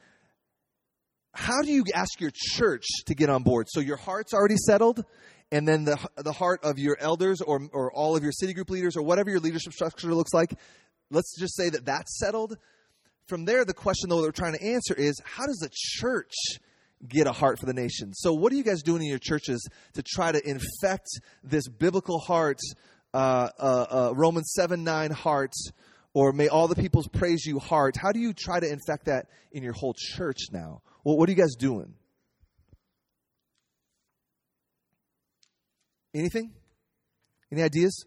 How 1.32 1.61
do 1.62 1.70
you 1.70 1.84
ask 1.94 2.18
your 2.18 2.32
church 2.34 2.86
to 3.07 3.14
get 3.14 3.28
on 3.30 3.42
board? 3.42 3.68
So 3.70 3.80
your 3.80 3.99
heart's 3.99 4.32
already 4.32 4.57
settled, 4.57 5.05
and 5.53 5.68
then 5.68 5.84
the 5.84 5.99
the 6.16 6.32
heart 6.32 6.61
of 6.64 6.78
your 6.78 6.97
elders 6.99 7.42
or 7.42 7.61
or 7.72 7.92
all 7.92 8.16
of 8.16 8.22
your 8.22 8.32
city 8.32 8.55
group 8.55 8.70
leaders 8.70 8.97
or 8.97 9.03
whatever 9.03 9.30
your 9.30 9.40
leadership 9.40 9.74
structure 9.74 10.12
looks 10.14 10.32
like. 10.32 10.55
Let's 11.11 11.38
just 11.38 11.55
say 11.55 11.68
that 11.68 11.84
that's 11.84 12.18
settled. 12.18 12.57
From 13.27 13.45
there, 13.45 13.64
the 13.64 13.74
question 13.74 14.09
though 14.09 14.22
they're 14.22 14.33
trying 14.33 14.55
to 14.55 14.64
answer 14.64 14.95
is: 14.95 15.20
How 15.24 15.47
does 15.47 15.59
the 15.59 15.70
church 15.72 16.33
get 17.07 17.27
a 17.27 17.33
heart 17.33 17.59
for 17.59 17.66
the 17.66 17.74
nation. 17.74 18.14
So, 18.14 18.33
what 18.33 18.53
are 18.53 18.57
you 18.57 18.64
guys 18.64 18.83
doing 18.83 19.03
in 19.03 19.09
your 19.09 19.18
churches 19.18 19.66
to 19.95 20.03
try 20.03 20.33
to 20.33 20.49
infect 20.49 21.07
this 21.43 21.68
biblical 21.68 22.18
heart, 22.18 22.59
uh, 23.12 23.49
uh, 23.59 23.87
uh, 23.91 24.12
Romans 24.14 24.53
7 24.55 24.83
9 24.83 25.11
heart, 25.11 25.53
or 26.14 26.33
may 26.33 26.49
all 26.49 26.68
the 26.68 26.74
peoples 26.74 27.09
praise 27.09 27.45
you 27.45 27.59
heart? 27.59 27.97
How 27.97 28.12
do 28.12 28.20
you 28.20 28.33
try 28.33 28.61
to 28.61 28.70
infect 28.70 29.07
that 29.07 29.27
in 29.53 29.62
your 29.62 29.74
whole 29.74 29.95
church 29.97 30.39
now? 30.53 30.83
Well, 31.05 31.16
what 31.16 31.29
are 31.29 31.33
you 31.33 31.39
guys 31.39 31.55
doing? 31.57 31.95
Anything? 36.14 36.53
Any 37.53 37.62
ideas? 37.62 38.07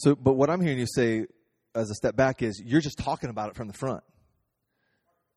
So, 0.00 0.14
but 0.14 0.32
what 0.32 0.48
I'm 0.48 0.62
hearing 0.62 0.78
you 0.78 0.86
say 0.86 1.26
as 1.74 1.90
a 1.90 1.94
step 1.94 2.16
back 2.16 2.40
is 2.40 2.58
you're 2.64 2.80
just 2.80 2.96
talking 2.96 3.28
about 3.28 3.50
it 3.50 3.54
from 3.54 3.68
the 3.68 3.74
front. 3.74 4.02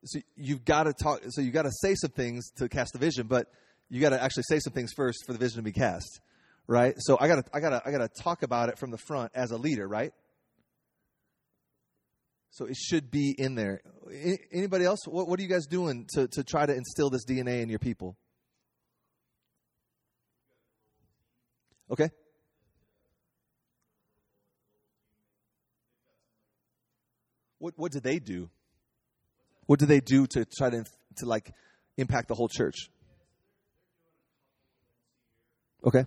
So 0.05 0.22
you've 0.38 0.64
got 0.64 0.84
to 0.84 0.93
talk. 0.93 1.20
So 1.32 1.41
you 1.41 1.51
got 1.51 1.64
to 1.64 1.72
say 1.82 1.95
some 1.95 2.11
things 2.11 2.49
to 2.57 2.70
cast 2.70 2.93
the 2.93 2.99
vision, 2.99 3.28
but 3.28 3.47
you 3.89 3.99
got 3.99 4.11
to 4.11 4.24
actually 4.24 4.43
say 4.47 4.59
some 4.59 4.72
things 4.72 4.93
first 4.95 5.26
for 5.26 5.34
the 5.34 5.38
vision 5.38 5.57
to 5.57 5.64
be 5.64 5.74
cast, 5.74 6.22
right? 6.66 6.95
So 6.97 7.18
I 7.20 7.28
got 7.28 7.45
to, 7.45 7.51
I 7.53 7.59
got 7.59 7.72
to, 7.72 7.82
I 7.86 7.91
got 7.91 7.97
to 7.97 8.24
talk 8.24 8.41
about 8.41 8.70
it 8.70 8.80
from 8.80 8.91
the 8.91 8.97
front 8.97 9.34
as 9.36 9.51
a 9.51 9.57
leader, 9.57 9.86
right? 9.86 10.14
So 12.51 12.64
it 12.64 12.78
should 12.78 13.11
be 13.11 13.36
in 13.38 13.55
there. 13.55 13.82
Anybody 14.49 14.86
else? 14.86 14.99
What, 15.05 15.28
what 15.28 15.41
are 15.41 15.43
you 15.43 15.49
guys 15.49 15.66
doing 15.66 16.07
to, 16.14 16.30
to 16.30 16.43
try 16.45 16.66
to 16.66 16.74
instill 16.74 17.09
this 17.09 17.26
DNA 17.26 17.61
in 17.64 17.68
your 17.68 17.80
people? 17.80 18.16
Okay. 21.91 22.07
What 27.64 27.76
what 27.78 27.93
did 27.93 28.03
they 28.03 28.20
do? 28.20 28.49
What 29.68 29.80
did 29.80 29.88
they 29.88 30.01
do 30.01 30.28
to 30.28 30.43
try 30.43 30.70
to 30.70 30.84
to 31.20 31.26
like 31.26 31.49
impact 31.95 32.28
the 32.28 32.36
whole 32.36 32.49
church? 32.49 32.89
Okay. 35.86 36.05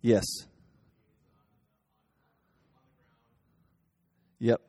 Yes. 0.00 0.24
Yep. 4.38 4.60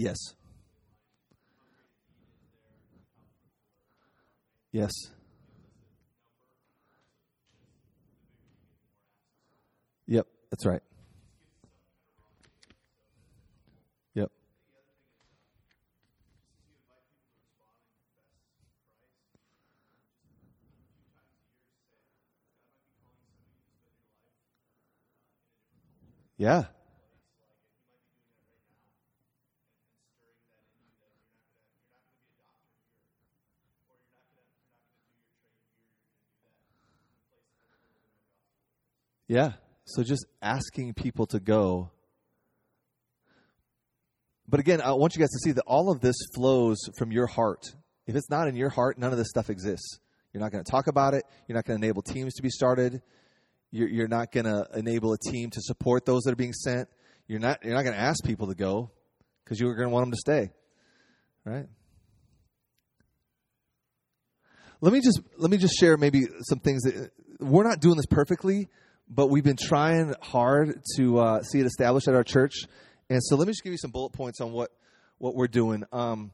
Yes. 0.00 0.32
Yes. 4.72 4.92
Yep, 10.06 10.26
that's 10.50 10.64
right. 10.64 10.80
Yep. 14.14 14.30
Yeah. 26.38 26.64
Yeah. 39.30 39.52
So 39.84 40.02
just 40.02 40.26
asking 40.42 40.94
people 40.94 41.24
to 41.26 41.38
go. 41.38 41.92
But 44.48 44.58
again, 44.58 44.80
I 44.80 44.90
want 44.94 45.14
you 45.14 45.20
guys 45.20 45.30
to 45.30 45.38
see 45.44 45.52
that 45.52 45.62
all 45.68 45.92
of 45.92 46.00
this 46.00 46.16
flows 46.34 46.78
from 46.98 47.12
your 47.12 47.28
heart. 47.28 47.64
If 48.08 48.16
it's 48.16 48.28
not 48.28 48.48
in 48.48 48.56
your 48.56 48.70
heart, 48.70 48.98
none 48.98 49.12
of 49.12 49.18
this 49.18 49.28
stuff 49.28 49.48
exists. 49.48 50.00
You're 50.32 50.42
not 50.42 50.50
going 50.50 50.64
to 50.64 50.68
talk 50.68 50.88
about 50.88 51.14
it. 51.14 51.22
You're 51.46 51.54
not 51.54 51.64
going 51.64 51.80
to 51.80 51.86
enable 51.86 52.02
teams 52.02 52.34
to 52.34 52.42
be 52.42 52.50
started. 52.50 53.02
You're, 53.70 53.88
you're 53.88 54.08
not 54.08 54.32
going 54.32 54.46
to 54.46 54.66
enable 54.74 55.12
a 55.12 55.18
team 55.18 55.50
to 55.50 55.60
support 55.60 56.04
those 56.04 56.22
that 56.22 56.32
are 56.32 56.36
being 56.36 56.52
sent. 56.52 56.88
You're 57.28 57.38
not, 57.38 57.64
you're 57.64 57.74
not 57.74 57.84
going 57.84 57.94
to 57.94 58.02
ask 58.02 58.24
people 58.24 58.48
to 58.48 58.56
go 58.56 58.90
because 59.44 59.60
you're 59.60 59.76
going 59.76 59.90
to 59.90 59.94
want 59.94 60.06
them 60.06 60.10
to 60.10 60.16
stay. 60.16 60.50
Right? 61.44 61.66
Let 64.80 64.92
me 64.92 65.00
just 65.00 65.20
let 65.36 65.52
me 65.52 65.56
just 65.56 65.78
share 65.78 65.96
maybe 65.96 66.24
some 66.48 66.58
things 66.58 66.82
that 66.82 67.12
we're 67.38 67.68
not 67.68 67.80
doing 67.80 67.96
this 67.96 68.06
perfectly, 68.06 68.68
but 69.10 69.28
we've 69.28 69.44
been 69.44 69.58
trying 69.60 70.14
hard 70.22 70.80
to 70.96 71.18
uh, 71.18 71.42
see 71.42 71.58
it 71.58 71.66
established 71.66 72.06
at 72.06 72.14
our 72.14 72.22
church. 72.22 72.54
And 73.10 73.20
so 73.22 73.34
let 73.34 73.48
me 73.48 73.52
just 73.52 73.64
give 73.64 73.72
you 73.72 73.78
some 73.78 73.90
bullet 73.90 74.12
points 74.12 74.40
on 74.40 74.52
what, 74.52 74.70
what 75.18 75.34
we're 75.34 75.48
doing. 75.48 75.82
Um, 75.92 76.30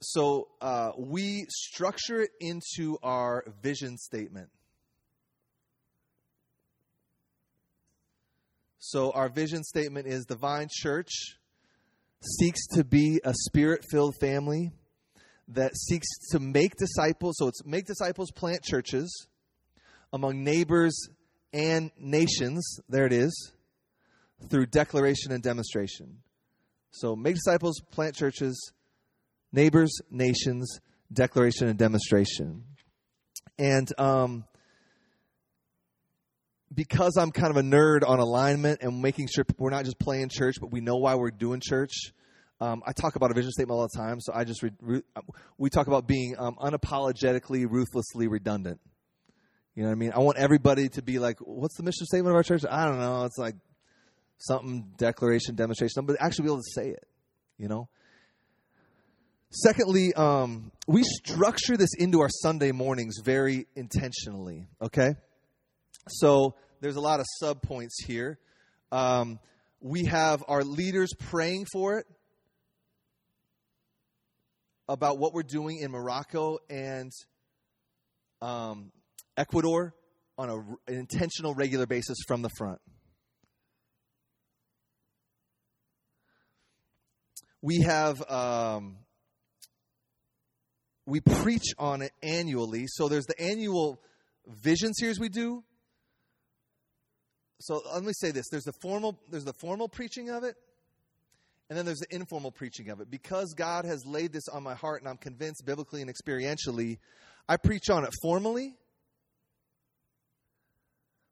so 0.00 0.46
uh, 0.60 0.92
we 0.96 1.46
structure 1.50 2.20
it 2.20 2.30
into 2.40 2.98
our 3.02 3.44
vision 3.60 3.98
statement. 3.98 4.48
So 8.78 9.10
our 9.10 9.28
vision 9.28 9.64
statement 9.64 10.06
is 10.06 10.24
the 10.26 10.36
Vine 10.36 10.68
Church 10.70 11.10
seeks 12.38 12.64
to 12.68 12.84
be 12.84 13.20
a 13.24 13.34
spirit 13.34 13.84
filled 13.90 14.14
family 14.20 14.70
that 15.48 15.76
seeks 15.76 16.06
to 16.30 16.38
make 16.38 16.76
disciples. 16.76 17.36
So 17.38 17.48
it's 17.48 17.64
make 17.66 17.86
disciples, 17.86 18.30
plant 18.30 18.62
churches 18.62 19.26
among 20.12 20.44
neighbors 20.44 21.08
and 21.52 21.90
nations, 21.98 22.78
there 22.88 23.06
it 23.06 23.12
is, 23.12 23.52
through 24.48 24.66
declaration 24.66 25.32
and 25.32 25.42
demonstration. 25.42 26.18
So 26.90 27.16
make 27.16 27.34
disciples, 27.34 27.80
plant 27.90 28.14
churches, 28.14 28.72
neighbors, 29.52 29.90
nations, 30.10 30.80
declaration 31.12 31.68
and 31.68 31.78
demonstration. 31.78 32.64
And 33.58 33.88
um, 33.98 34.44
because 36.72 37.16
I'm 37.16 37.30
kind 37.30 37.50
of 37.50 37.56
a 37.56 37.62
nerd 37.62 38.06
on 38.06 38.18
alignment 38.18 38.82
and 38.82 39.00
making 39.00 39.28
sure 39.34 39.44
we're 39.58 39.70
not 39.70 39.84
just 39.84 39.98
playing 39.98 40.28
church, 40.28 40.56
but 40.60 40.70
we 40.70 40.80
know 40.80 40.96
why 40.96 41.14
we're 41.14 41.30
doing 41.30 41.60
church. 41.60 42.12
Um, 42.60 42.82
I 42.86 42.92
talk 42.92 43.16
about 43.16 43.30
a 43.30 43.34
vision 43.34 43.52
statement 43.52 43.78
all 43.78 43.88
the 43.92 43.96
time, 43.96 44.20
so 44.20 44.32
I 44.34 44.44
just 44.44 44.62
re- 44.62 44.72
re- 44.80 45.02
we 45.58 45.70
talk 45.70 45.86
about 45.86 46.08
being 46.08 46.34
um, 46.38 46.56
unapologetically, 46.56 47.66
ruthlessly 47.68 48.26
redundant. 48.26 48.80
You 49.78 49.84
know 49.84 49.90
what 49.90 49.96
I 49.96 49.98
mean? 50.00 50.12
I 50.12 50.18
want 50.18 50.38
everybody 50.38 50.88
to 50.88 51.02
be 51.02 51.20
like, 51.20 51.38
what's 51.38 51.76
the 51.76 51.84
mission 51.84 52.04
statement 52.04 52.32
of 52.32 52.34
our 52.34 52.42
church? 52.42 52.64
I 52.68 52.86
don't 52.86 52.98
know. 52.98 53.22
It's 53.26 53.38
like 53.38 53.54
something, 54.38 54.90
declaration, 54.96 55.54
demonstration, 55.54 56.04
but 56.04 56.16
actually 56.18 56.46
be 56.46 56.48
able 56.48 56.62
to 56.62 56.70
say 56.74 56.88
it, 56.88 57.06
you 57.58 57.68
know? 57.68 57.88
Secondly, 59.50 60.12
um, 60.14 60.72
we 60.88 61.04
structure 61.04 61.76
this 61.76 61.90
into 61.96 62.18
our 62.22 62.28
Sunday 62.28 62.72
mornings 62.72 63.20
very 63.24 63.68
intentionally, 63.76 64.66
okay? 64.82 65.14
So 66.08 66.56
there's 66.80 66.96
a 66.96 67.00
lot 67.00 67.20
of 67.20 67.26
sub 67.38 67.62
points 67.62 68.02
here. 68.04 68.40
Um, 68.90 69.38
we 69.80 70.06
have 70.06 70.42
our 70.48 70.64
leaders 70.64 71.10
praying 71.16 71.66
for 71.72 71.98
it 71.98 72.06
about 74.88 75.20
what 75.20 75.34
we're 75.34 75.44
doing 75.44 75.78
in 75.78 75.92
Morocco 75.92 76.58
and 76.68 77.12
um, 78.42 78.90
Ecuador 79.38 79.94
on 80.36 80.50
a, 80.50 80.56
an 80.56 80.98
intentional, 80.98 81.54
regular 81.54 81.86
basis 81.86 82.18
from 82.26 82.42
the 82.42 82.50
front. 82.58 82.80
We 87.62 87.82
have 87.82 88.22
um, 88.30 88.98
we 91.06 91.20
preach 91.20 91.72
on 91.78 92.02
it 92.02 92.12
annually. 92.22 92.84
So 92.88 93.08
there's 93.08 93.26
the 93.26 93.40
annual 93.40 94.00
vision 94.46 94.92
series 94.92 95.18
we 95.18 95.28
do. 95.28 95.62
So 97.60 97.80
let 97.92 98.02
me 98.02 98.12
say 98.12 98.32
this: 98.32 98.48
there's 98.50 98.64
the 98.64 98.74
formal 98.82 99.20
there's 99.30 99.44
the 99.44 99.54
formal 99.60 99.88
preaching 99.88 100.30
of 100.30 100.44
it, 100.44 100.56
and 101.68 101.78
then 101.78 101.84
there's 101.84 101.98
the 101.98 102.14
informal 102.14 102.50
preaching 102.50 102.90
of 102.90 103.00
it. 103.00 103.10
Because 103.10 103.54
God 103.56 103.84
has 103.84 104.04
laid 104.04 104.32
this 104.32 104.48
on 104.48 104.62
my 104.62 104.74
heart, 104.74 105.02
and 105.02 105.08
I'm 105.08 105.16
convinced 105.16 105.64
biblically 105.64 106.02
and 106.02 106.12
experientially, 106.12 106.98
I 107.48 107.56
preach 107.56 107.88
on 107.90 108.04
it 108.04 108.10
formally 108.22 108.76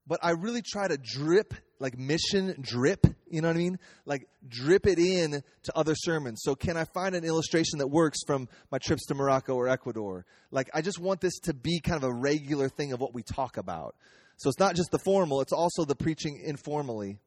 but 0.07 0.21
I 0.23 0.31
really 0.31 0.63
try 0.63 0.87
to 0.87 0.97
drip, 0.97 1.53
like 1.81 1.99
mission 1.99 2.55
drip, 2.61 3.07
you 3.29 3.41
know 3.41 3.49
what 3.49 3.57
I 3.57 3.59
mean? 3.59 3.79
Like 4.05 4.29
drip 4.49 4.87
it 4.87 4.99
in 4.99 5.43
to 5.65 5.73
other 5.75 5.95
sermons. 5.97 6.41
So 6.43 6.55
can 6.55 6.77
I 6.77 6.85
find 6.85 7.15
an 7.15 7.25
illustration 7.25 7.79
that 7.79 7.89
works 7.89 8.19
from 8.27 8.49
my 8.71 8.79
trips 8.79 9.07
to 9.07 9.15
Morocco 9.15 9.55
or 9.55 9.69
Ecuador? 9.69 10.25
Like 10.51 10.71
I 10.73 10.81
just 10.81 11.01
want 11.01 11.21
this 11.21 11.39
to 11.41 11.55
be 11.55 11.81
kind 11.81 12.03
of 12.03 12.09
a 12.09 12.15
regular 12.15 12.69
thing 12.69 12.93
of 12.93 13.01
what 13.01 13.15
we 13.15 13.23
talk 13.23 13.57
about. 13.57 13.97
So 14.37 14.49
it's 14.49 14.61
not 14.61 14.77
just 14.77 14.91
the 14.91 14.99
formal, 14.99 15.41
it's 15.41 15.53
also 15.53 15.85
the 15.85 15.97
preaching 15.97 16.43
informally, 16.45 17.19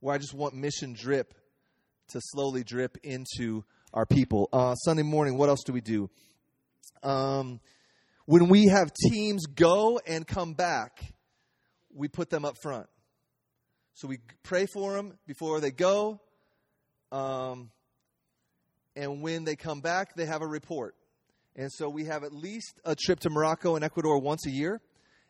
where 0.00 0.14
I 0.14 0.18
just 0.18 0.34
want 0.34 0.54
mission 0.54 0.92
drip 0.92 1.34
to 2.10 2.20
slowly 2.22 2.62
drip 2.62 2.98
into 3.02 3.64
our 3.92 4.06
people. 4.06 4.48
Uh, 4.52 4.74
Sunday 4.74 5.02
morning, 5.02 5.36
what 5.36 5.48
else 5.48 5.62
do 5.64 5.72
we 5.72 5.80
do? 5.80 6.10
Um, 7.02 7.60
when 8.26 8.48
we 8.48 8.66
have 8.66 8.92
teams 9.08 9.46
go 9.46 9.98
and 10.06 10.26
come 10.26 10.52
back, 10.52 11.02
we 11.94 12.08
put 12.08 12.30
them 12.30 12.44
up 12.44 12.56
front. 12.62 12.86
So 13.94 14.08
we 14.08 14.18
pray 14.42 14.66
for 14.66 14.94
them 14.94 15.18
before 15.26 15.60
they 15.60 15.70
go. 15.70 16.20
Um, 17.12 17.70
and 18.96 19.22
when 19.22 19.44
they 19.44 19.56
come 19.56 19.80
back, 19.80 20.14
they 20.14 20.26
have 20.26 20.42
a 20.42 20.46
report. 20.46 20.94
And 21.56 21.70
so 21.72 21.88
we 21.88 22.04
have 22.04 22.24
at 22.24 22.32
least 22.32 22.80
a 22.84 22.94
trip 22.94 23.20
to 23.20 23.30
Morocco 23.30 23.74
and 23.74 23.84
Ecuador 23.84 24.18
once 24.18 24.46
a 24.46 24.50
year. 24.50 24.80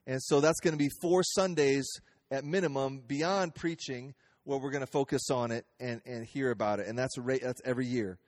And 0.07 0.23
so 0.23 0.41
that's 0.41 0.61
going 0.61 0.73
to 0.73 0.79
be 0.79 0.91
four 1.01 1.23
Sundays 1.23 1.87
at 2.31 2.45
minimum 2.45 3.03
beyond 3.07 3.55
preaching 3.55 4.15
where 4.45 4.59
we're 4.59 4.71
going 4.71 4.85
to 4.85 4.91
focus 4.91 5.31
on 5.31 5.51
it 5.51 5.67
and, 5.79 6.01
and 6.07 6.25
hear 6.25 6.51
about 6.51 6.81
it. 6.81 6.87
And 6.87 6.99
that's, 6.99 7.17
that's 7.43 7.61
every 7.65 7.87
year. 7.87 8.19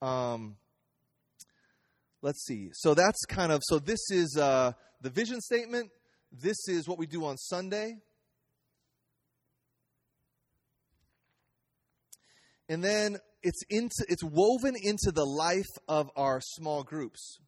Um, 0.00 0.56
let's 2.22 2.44
see. 2.44 2.70
So 2.72 2.94
that's 2.94 3.24
kind 3.26 3.52
of, 3.52 3.62
so 3.64 3.78
this 3.78 4.10
is 4.10 4.36
uh, 4.40 4.72
the 5.00 5.10
vision 5.10 5.40
statement. 5.40 5.90
This 6.32 6.68
is 6.68 6.86
what 6.88 6.98
we 6.98 7.06
do 7.06 7.24
on 7.24 7.36
Sunday. 7.36 7.96
And 12.68 12.84
then 12.84 13.18
it's 13.42 13.62
into 13.70 14.04
it's 14.08 14.22
woven 14.22 14.74
into 14.82 15.10
the 15.10 15.24
life 15.24 15.70
of 15.88 16.10
our 16.16 16.40
small 16.40 16.82
groups. 16.82 17.38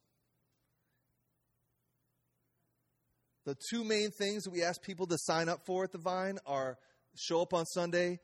The 3.45 3.55
two 3.69 3.83
main 3.83 4.11
things 4.11 4.43
that 4.43 4.51
we 4.51 4.63
ask 4.63 4.81
people 4.81 5.07
to 5.07 5.17
sign 5.17 5.49
up 5.49 5.61
for 5.65 5.83
at 5.83 5.91
the 5.91 5.97
Vine 5.97 6.37
are 6.45 6.77
show 7.15 7.41
up 7.41 7.53
on 7.53 7.65
Sunday, 7.65 8.19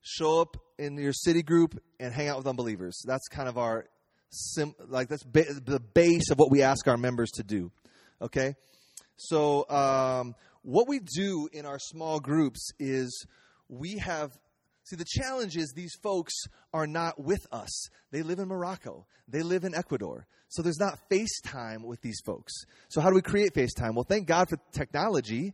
show 0.00 0.40
up 0.40 0.56
in 0.78 0.96
your 0.96 1.12
city 1.12 1.42
group, 1.42 1.78
and 2.00 2.12
hang 2.12 2.28
out 2.28 2.38
with 2.38 2.46
unbelievers. 2.46 3.00
That's 3.06 3.28
kind 3.28 3.48
of 3.48 3.58
our 3.58 3.86
sim, 4.30 4.74
like 4.88 5.08
that's 5.08 5.22
ba- 5.22 5.60
the 5.64 5.80
base 5.80 6.30
of 6.30 6.38
what 6.38 6.50
we 6.50 6.62
ask 6.62 6.88
our 6.88 6.96
members 6.96 7.30
to 7.32 7.42
do. 7.42 7.70
Okay, 8.20 8.54
so 9.16 9.68
um, 9.68 10.34
what 10.62 10.88
we 10.88 11.00
do 11.00 11.48
in 11.52 11.66
our 11.66 11.78
small 11.78 12.20
groups 12.20 12.70
is 12.78 13.26
we 13.68 13.98
have 13.98 14.32
See, 14.84 14.96
the 14.96 15.06
challenge 15.06 15.56
is 15.56 15.72
these 15.72 15.94
folks 16.02 16.34
are 16.74 16.86
not 16.86 17.18
with 17.18 17.46
us. 17.50 17.88
They 18.10 18.22
live 18.22 18.38
in 18.38 18.48
Morocco, 18.48 19.06
they 19.26 19.42
live 19.42 19.64
in 19.64 19.74
Ecuador. 19.74 20.26
So 20.48 20.62
there's 20.62 20.78
not 20.78 20.98
FaceTime 21.10 21.84
with 21.84 22.00
these 22.02 22.20
folks. 22.24 22.52
So, 22.88 23.00
how 23.00 23.08
do 23.08 23.16
we 23.16 23.22
create 23.22 23.54
FaceTime? 23.54 23.94
Well, 23.94 24.04
thank 24.08 24.28
God 24.28 24.48
for 24.48 24.58
technology. 24.72 25.52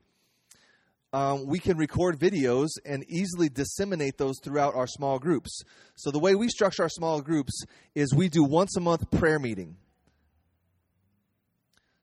Um, 1.12 1.46
we 1.46 1.58
can 1.58 1.76
record 1.76 2.18
videos 2.18 2.68
and 2.84 3.04
easily 3.08 3.48
disseminate 3.48 4.18
those 4.18 4.36
throughout 4.44 4.74
our 4.74 4.86
small 4.86 5.18
groups. 5.18 5.62
So, 5.94 6.10
the 6.10 6.18
way 6.18 6.34
we 6.34 6.48
structure 6.48 6.82
our 6.82 6.88
small 6.88 7.22
groups 7.22 7.64
is 7.94 8.12
we 8.14 8.28
do 8.28 8.44
once 8.44 8.76
a 8.76 8.80
month 8.80 9.10
prayer 9.10 9.38
meeting. 9.38 9.76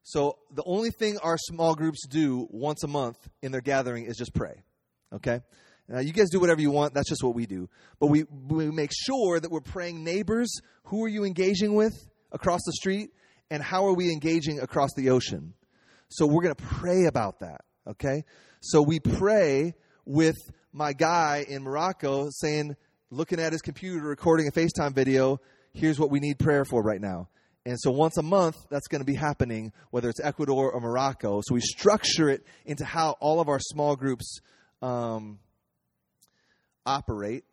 So, 0.09 0.37
the 0.55 0.63
only 0.65 0.89
thing 0.89 1.17
our 1.17 1.37
small 1.37 1.75
groups 1.75 2.07
do 2.07 2.47
once 2.49 2.81
a 2.85 2.87
month 2.87 3.17
in 3.41 3.51
their 3.51 3.59
gathering 3.59 4.05
is 4.05 4.15
just 4.15 4.33
pray. 4.33 4.63
Okay? 5.11 5.41
Now, 5.89 5.99
you 5.99 6.13
guys 6.13 6.29
do 6.29 6.39
whatever 6.39 6.61
you 6.61 6.71
want. 6.71 6.93
That's 6.93 7.09
just 7.09 7.21
what 7.21 7.35
we 7.35 7.45
do. 7.45 7.67
But 7.99 8.07
we, 8.07 8.23
we 8.47 8.71
make 8.71 8.91
sure 8.93 9.37
that 9.37 9.51
we're 9.51 9.59
praying 9.59 10.05
neighbors. 10.05 10.61
Who 10.85 11.03
are 11.03 11.09
you 11.09 11.25
engaging 11.25 11.75
with 11.75 11.93
across 12.31 12.61
the 12.65 12.71
street? 12.71 13.09
And 13.51 13.61
how 13.61 13.85
are 13.85 13.93
we 13.93 14.09
engaging 14.09 14.61
across 14.61 14.91
the 14.95 15.09
ocean? 15.09 15.53
So 16.07 16.25
we're 16.25 16.41
going 16.41 16.55
to 16.55 16.63
pray 16.63 17.03
about 17.03 17.39
that. 17.39 17.65
Okay? 17.85 18.23
So 18.61 18.81
we 18.81 19.01
pray 19.01 19.73
with 20.05 20.37
my 20.71 20.93
guy 20.93 21.43
in 21.45 21.63
Morocco 21.63 22.29
saying, 22.29 22.77
looking 23.09 23.41
at 23.41 23.51
his 23.51 23.61
computer, 23.61 24.07
recording 24.07 24.47
a 24.47 24.51
FaceTime 24.51 24.95
video, 24.95 25.41
here's 25.73 25.99
what 25.99 26.11
we 26.11 26.21
need 26.21 26.39
prayer 26.39 26.63
for 26.63 26.81
right 26.81 27.01
now. 27.01 27.27
And 27.67 27.77
so 27.77 27.91
once 27.91 28.15
a 28.15 28.23
month, 28.23 28.55
that's 28.69 28.87
going 28.87 29.01
to 29.01 29.05
be 29.05 29.15
happening, 29.15 29.73
whether 29.91 30.07
it's 30.07 30.21
Ecuador 30.21 30.71
or 30.71 30.79
Morocco. 30.79 31.41
So 31.43 31.53
we 31.53 31.59
structure 31.59 32.29
it 32.29 32.45
into 32.65 32.85
how 32.85 33.17
all 33.19 33.41
of 33.41 33.49
our 33.49 33.59
small 33.59 33.97
groups 33.97 34.39
um, 34.81 35.39
operate. 36.85 37.43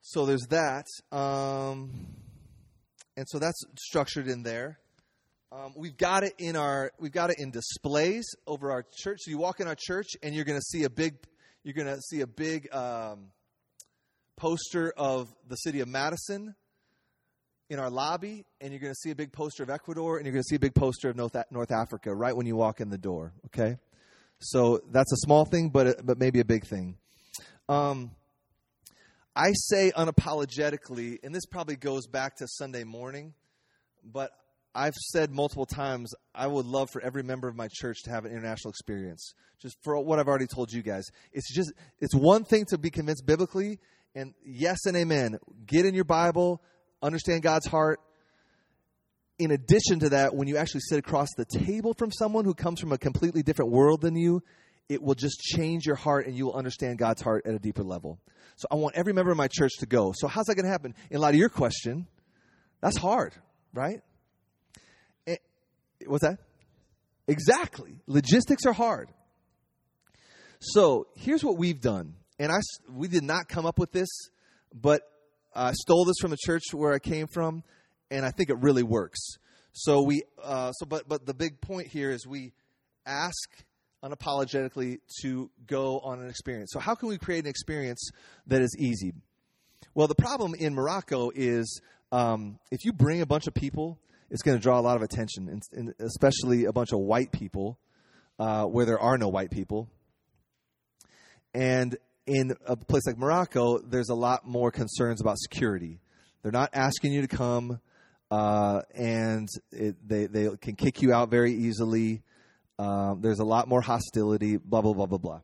So 0.00 0.24
there's 0.24 0.46
that. 0.48 0.86
Um, 1.12 1.90
and 3.14 3.28
so 3.28 3.38
that's 3.38 3.62
structured 3.78 4.28
in 4.28 4.44
there. 4.44 4.78
Um, 5.52 5.74
we've 5.76 5.98
got 5.98 6.22
it 6.22 6.32
in 6.38 6.56
our 6.56 6.90
we've 6.98 7.12
got 7.12 7.28
it 7.28 7.36
in 7.38 7.50
displays 7.50 8.24
over 8.46 8.72
our 8.72 8.82
church. 8.96 9.18
So 9.20 9.30
you 9.30 9.36
walk 9.36 9.60
in 9.60 9.68
our 9.68 9.76
church 9.78 10.16
and 10.22 10.34
you're 10.34 10.46
going 10.46 10.58
to 10.58 10.64
see 10.64 10.84
a 10.84 10.90
big 10.90 11.16
you're 11.64 11.74
going 11.74 11.94
to 11.94 12.00
see 12.00 12.22
a 12.22 12.26
big 12.26 12.74
um, 12.74 13.26
poster 14.36 14.92
of 14.96 15.28
the 15.48 15.56
city 15.56 15.80
of 15.80 15.88
Madison 15.88 16.54
in 17.68 17.78
our 17.78 17.90
lobby, 17.90 18.44
and 18.60 18.72
you're 18.72 18.80
going 18.80 18.92
to 18.92 18.98
see 18.98 19.10
a 19.10 19.14
big 19.14 19.32
poster 19.32 19.62
of 19.62 19.70
Ecuador, 19.70 20.18
and 20.18 20.26
you're 20.26 20.32
going 20.32 20.42
to 20.42 20.48
see 20.48 20.56
a 20.56 20.60
big 20.60 20.74
poster 20.74 21.10
of 21.10 21.16
North, 21.16 21.36
North 21.50 21.72
Africa 21.72 22.14
right 22.14 22.36
when 22.36 22.46
you 22.46 22.56
walk 22.56 22.80
in 22.80 22.90
the 22.90 22.98
door. 22.98 23.32
Okay, 23.46 23.76
so 24.38 24.80
that's 24.92 25.12
a 25.12 25.16
small 25.16 25.44
thing, 25.44 25.70
but 25.70 26.04
but 26.04 26.18
maybe 26.18 26.40
a 26.40 26.44
big 26.44 26.66
thing. 26.66 26.96
Um, 27.68 28.12
I 29.34 29.52
say 29.52 29.92
unapologetically, 29.96 31.18
and 31.22 31.34
this 31.34 31.44
probably 31.46 31.76
goes 31.76 32.06
back 32.06 32.36
to 32.36 32.46
Sunday 32.48 32.84
morning, 32.84 33.34
but 34.04 34.30
I've 34.74 34.94
said 34.94 35.30
multiple 35.30 35.66
times 35.66 36.14
I 36.34 36.46
would 36.46 36.66
love 36.66 36.90
for 36.90 37.02
every 37.02 37.22
member 37.22 37.48
of 37.48 37.56
my 37.56 37.68
church 37.70 38.02
to 38.04 38.10
have 38.10 38.24
an 38.24 38.32
international 38.32 38.70
experience. 38.70 39.34
Just 39.60 39.76
for 39.82 39.98
what 40.00 40.18
I've 40.18 40.28
already 40.28 40.46
told 40.46 40.70
you 40.70 40.82
guys, 40.82 41.04
it's 41.32 41.52
just 41.54 41.72
it's 41.98 42.14
one 42.14 42.44
thing 42.44 42.66
to 42.66 42.78
be 42.78 42.90
convinced 42.90 43.26
biblically, 43.26 43.78
and 44.16 44.34
yes 44.44 44.78
and 44.86 44.96
amen. 44.96 45.38
Get 45.66 45.86
in 45.86 45.94
your 45.94 46.04
Bible, 46.04 46.60
understand 47.02 47.42
God's 47.42 47.66
heart, 47.66 48.00
in 49.38 49.50
addition 49.50 50.00
to 50.00 50.08
that, 50.10 50.34
when 50.34 50.48
you 50.48 50.56
actually 50.56 50.80
sit 50.88 50.98
across 50.98 51.28
the 51.36 51.44
table 51.44 51.94
from 51.94 52.10
someone 52.10 52.44
who 52.44 52.54
comes 52.54 52.80
from 52.80 52.92
a 52.92 52.98
completely 52.98 53.42
different 53.42 53.70
world 53.70 54.00
than 54.00 54.16
you, 54.16 54.42
it 54.88 55.02
will 55.02 55.14
just 55.14 55.40
change 55.40 55.84
your 55.84 55.96
heart 55.96 56.26
and 56.26 56.36
you 56.36 56.46
will 56.46 56.54
understand 56.54 56.98
God's 56.98 57.20
heart 57.20 57.46
at 57.46 57.54
a 57.54 57.58
deeper 57.58 57.82
level. 57.82 58.18
So 58.56 58.66
I 58.70 58.76
want 58.76 58.94
every 58.96 59.12
member 59.12 59.30
of 59.30 59.36
my 59.36 59.48
church 59.48 59.72
to 59.80 59.86
go. 59.86 60.14
So 60.16 60.28
how's 60.28 60.46
that 60.46 60.54
going 60.54 60.64
to 60.64 60.70
happen? 60.70 60.94
In 61.10 61.20
light 61.20 61.34
of 61.34 61.40
your 61.40 61.50
question, 61.50 62.06
that's 62.80 62.96
hard, 62.96 63.34
right? 63.74 64.00
It, 65.26 65.40
eh, 66.00 66.04
what's 66.06 66.22
that? 66.22 66.38
Exactly. 67.28 68.00
Logistics 68.06 68.64
are 68.64 68.72
hard. 68.72 69.10
So 70.60 71.08
here's 71.16 71.44
what 71.44 71.58
we've 71.58 71.80
done, 71.80 72.14
and 72.38 72.52
I 72.52 72.58
we 72.90 73.08
did 73.08 73.24
not 73.24 73.48
come 73.48 73.66
up 73.66 73.78
with 73.78 73.92
this, 73.92 74.08
but 74.74 75.02
I 75.54 75.72
stole 75.72 76.04
this 76.04 76.16
from 76.20 76.32
a 76.32 76.36
church 76.36 76.62
where 76.72 76.92
I 76.92 76.98
came 76.98 77.26
from 77.26 77.62
and 78.10 78.24
I 78.24 78.30
think 78.30 78.50
it 78.50 78.58
really 78.58 78.82
works. 78.82 79.18
So 79.72 80.02
we, 80.02 80.22
uh, 80.42 80.72
so 80.72 80.86
but 80.86 81.08
but 81.08 81.26
the 81.26 81.34
big 81.34 81.60
point 81.60 81.88
here 81.88 82.10
is 82.10 82.26
we 82.26 82.52
ask 83.04 83.50
unapologetically 84.04 84.98
to 85.22 85.50
go 85.66 86.00
on 86.00 86.20
an 86.20 86.28
experience. 86.28 86.70
So 86.72 86.78
how 86.78 86.94
can 86.94 87.08
we 87.08 87.18
create 87.18 87.44
an 87.44 87.50
experience 87.50 88.10
that 88.46 88.60
is 88.60 88.76
easy? 88.78 89.12
Well, 89.94 90.06
the 90.06 90.14
problem 90.14 90.54
in 90.54 90.74
Morocco 90.74 91.30
is 91.34 91.80
um, 92.12 92.58
if 92.70 92.84
you 92.84 92.92
bring 92.92 93.20
a 93.20 93.26
bunch 93.26 93.46
of 93.46 93.54
people, 93.54 93.98
it's 94.30 94.42
going 94.42 94.56
to 94.56 94.62
draw 94.62 94.78
a 94.78 94.82
lot 94.82 94.96
of 94.96 95.02
attention, 95.02 95.48
and, 95.48 95.62
and 95.72 95.94
especially 96.00 96.64
a 96.64 96.72
bunch 96.72 96.92
of 96.92 96.98
white 96.98 97.32
people 97.32 97.78
uh, 98.38 98.64
where 98.64 98.84
there 98.84 98.98
are 98.98 99.16
no 99.16 99.28
white 99.28 99.50
people. 99.50 99.88
And 101.54 101.96
in 102.26 102.54
a 102.66 102.76
place 102.76 103.06
like 103.06 103.18
Morocco, 103.18 103.78
there's 103.78 104.08
a 104.08 104.14
lot 104.14 104.46
more 104.46 104.70
concerns 104.70 105.20
about 105.20 105.38
security. 105.38 106.00
They're 106.42 106.52
not 106.52 106.70
asking 106.74 107.12
you 107.12 107.22
to 107.22 107.28
come 107.28 107.80
uh, 108.30 108.82
and 108.94 109.48
it, 109.70 109.96
they 110.06 110.26
they 110.26 110.48
can 110.60 110.74
kick 110.74 111.02
you 111.02 111.12
out 111.12 111.30
very 111.30 111.52
easily. 111.52 112.22
Um, 112.78 113.20
there's 113.22 113.38
a 113.38 113.44
lot 113.44 113.68
more 113.68 113.80
hostility. 113.80 114.56
Blah 114.56 114.82
blah 114.82 114.92
blah 114.92 115.06
blah 115.06 115.18
blah. 115.18 115.40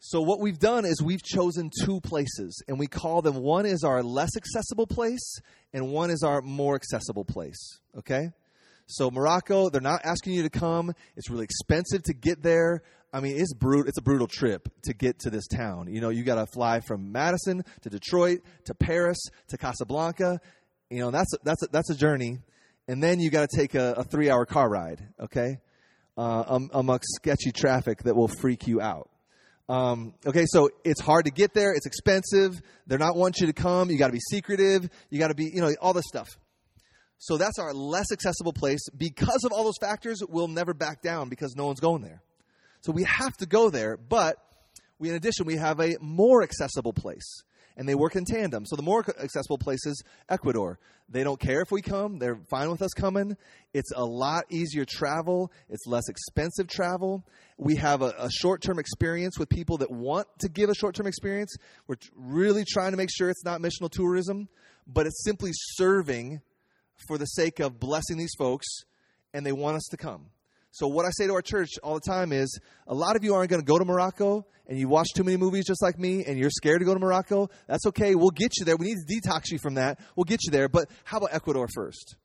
So 0.00 0.20
what 0.20 0.40
we've 0.40 0.58
done 0.58 0.84
is 0.84 1.00
we've 1.00 1.22
chosen 1.22 1.70
two 1.84 2.00
places, 2.00 2.60
and 2.66 2.78
we 2.78 2.88
call 2.88 3.22
them 3.22 3.36
one 3.36 3.66
is 3.66 3.84
our 3.84 4.02
less 4.02 4.36
accessible 4.36 4.86
place, 4.86 5.38
and 5.72 5.92
one 5.92 6.10
is 6.10 6.24
our 6.24 6.42
more 6.42 6.74
accessible 6.74 7.24
place. 7.24 7.80
Okay. 7.98 8.30
So 8.86 9.10
Morocco, 9.10 9.70
they're 9.70 9.80
not 9.80 10.00
asking 10.04 10.34
you 10.34 10.42
to 10.42 10.50
come. 10.50 10.92
It's 11.16 11.30
really 11.30 11.44
expensive 11.44 12.02
to 12.04 12.14
get 12.14 12.42
there. 12.42 12.82
I 13.12 13.20
mean, 13.20 13.38
it's 13.38 13.52
brutal. 13.52 13.88
It's 13.88 13.98
a 13.98 14.02
brutal 14.02 14.26
trip 14.26 14.68
to 14.84 14.94
get 14.94 15.18
to 15.20 15.30
this 15.30 15.46
town. 15.46 15.92
You 15.92 16.00
know, 16.00 16.08
you 16.08 16.22
got 16.22 16.36
to 16.36 16.46
fly 16.46 16.80
from 16.80 17.12
Madison 17.12 17.62
to 17.82 17.90
Detroit 17.90 18.40
to 18.64 18.74
Paris 18.74 19.18
to 19.48 19.58
Casablanca, 19.58 20.40
you 20.92 21.00
know, 21.00 21.10
that's 21.10 21.32
a, 21.32 21.38
that's 21.42 21.62
a, 21.62 21.66
that's 21.72 21.90
a 21.90 21.94
journey, 21.94 22.38
and 22.86 23.02
then 23.02 23.18
you 23.18 23.30
got 23.30 23.48
to 23.48 23.56
take 23.56 23.74
a, 23.74 23.94
a 23.96 24.04
three 24.04 24.28
hour 24.28 24.44
car 24.44 24.68
ride. 24.68 25.00
Okay, 25.18 25.56
uh, 26.18 26.58
amongst 26.74 27.14
sketchy 27.14 27.50
traffic 27.50 28.02
that 28.02 28.14
will 28.14 28.28
freak 28.28 28.66
you 28.66 28.82
out. 28.82 29.08
Um, 29.70 30.12
okay, 30.26 30.44
so 30.46 30.68
it's 30.84 31.00
hard 31.00 31.24
to 31.24 31.30
get 31.30 31.54
there. 31.54 31.72
It's 31.72 31.86
expensive. 31.86 32.60
They're 32.86 32.98
not 32.98 33.16
wanting 33.16 33.46
you 33.46 33.52
to 33.52 33.58
come. 33.58 33.90
You 33.90 33.96
got 33.96 34.08
to 34.08 34.12
be 34.12 34.20
secretive. 34.20 34.90
You 35.08 35.18
got 35.18 35.28
to 35.28 35.34
be, 35.34 35.44
you 35.44 35.62
know, 35.62 35.72
all 35.80 35.94
this 35.94 36.04
stuff. 36.06 36.28
So 37.16 37.38
that's 37.38 37.58
our 37.58 37.72
less 37.72 38.12
accessible 38.12 38.52
place. 38.52 38.86
Because 38.94 39.44
of 39.44 39.52
all 39.52 39.64
those 39.64 39.78
factors, 39.80 40.20
we'll 40.28 40.48
never 40.48 40.74
back 40.74 41.00
down 41.00 41.30
because 41.30 41.54
no 41.56 41.64
one's 41.64 41.80
going 41.80 42.02
there. 42.02 42.20
So 42.82 42.92
we 42.92 43.04
have 43.04 43.36
to 43.38 43.46
go 43.46 43.70
there. 43.70 43.96
But 43.96 44.36
we, 44.98 45.08
in 45.08 45.16
addition, 45.16 45.46
we 45.46 45.56
have 45.56 45.80
a 45.80 45.96
more 46.00 46.42
accessible 46.42 46.92
place. 46.92 47.42
and 47.76 47.88
they 47.88 47.94
work 47.94 48.16
in 48.16 48.24
tandem. 48.24 48.66
So 48.66 48.76
the 48.76 48.82
more 48.82 49.04
accessible 49.22 49.58
place 49.58 49.86
is 49.86 50.02
Ecuador. 50.28 50.78
They 51.08 51.24
don't 51.24 51.40
care 51.40 51.60
if 51.60 51.70
we 51.70 51.82
come, 51.82 52.18
they're 52.18 52.40
fine 52.48 52.70
with 52.70 52.82
us 52.82 52.92
coming. 52.92 53.36
It's 53.74 53.92
a 53.94 54.04
lot 54.04 54.44
easier 54.50 54.84
travel, 54.84 55.52
it's 55.68 55.86
less 55.86 56.08
expensive 56.08 56.68
travel. 56.68 57.24
We 57.58 57.76
have 57.76 58.02
a, 58.02 58.14
a 58.18 58.30
short 58.30 58.62
term 58.62 58.78
experience 58.78 59.38
with 59.38 59.48
people 59.48 59.78
that 59.78 59.90
want 59.90 60.26
to 60.40 60.48
give 60.48 60.70
a 60.70 60.74
short 60.74 60.94
term 60.94 61.06
experience. 61.06 61.54
We're 61.86 61.96
really 62.14 62.64
trying 62.66 62.92
to 62.92 62.96
make 62.96 63.10
sure 63.10 63.30
it's 63.30 63.44
not 63.44 63.60
missional 63.60 63.90
tourism, 63.90 64.48
but 64.86 65.06
it's 65.06 65.22
simply 65.24 65.50
serving 65.52 66.40
for 67.06 67.18
the 67.18 67.26
sake 67.26 67.60
of 67.60 67.80
blessing 67.80 68.16
these 68.16 68.34
folks, 68.38 68.66
and 69.34 69.44
they 69.44 69.52
want 69.52 69.76
us 69.76 69.86
to 69.90 69.96
come. 69.96 70.26
So 70.72 70.88
what 70.88 71.04
I 71.04 71.10
say 71.10 71.26
to 71.26 71.34
our 71.34 71.42
church 71.42 71.68
all 71.82 71.94
the 71.94 72.00
time 72.00 72.32
is 72.32 72.58
a 72.86 72.94
lot 72.94 73.14
of 73.14 73.22
you 73.22 73.34
aren't 73.34 73.50
going 73.50 73.60
to 73.60 73.66
go 73.66 73.78
to 73.78 73.84
Morocco 73.84 74.46
and 74.66 74.78
you 74.78 74.88
watch 74.88 75.08
too 75.14 75.22
many 75.22 75.36
movies 75.36 75.66
just 75.66 75.82
like 75.82 75.98
me 75.98 76.24
and 76.24 76.38
you're 76.38 76.48
scared 76.48 76.80
to 76.80 76.86
go 76.86 76.94
to 76.94 76.98
Morocco. 76.98 77.50
That's 77.68 77.84
okay. 77.88 78.14
We'll 78.14 78.30
get 78.30 78.52
you 78.58 78.64
there. 78.64 78.76
We 78.78 78.86
need 78.86 78.96
to 79.06 79.20
detox 79.20 79.50
you 79.50 79.58
from 79.58 79.74
that. 79.74 80.00
We'll 80.16 80.24
get 80.24 80.40
you 80.44 80.50
there. 80.50 80.70
But 80.70 80.88
how 81.04 81.18
about 81.18 81.34
Ecuador 81.34 81.68
first? 81.68 82.16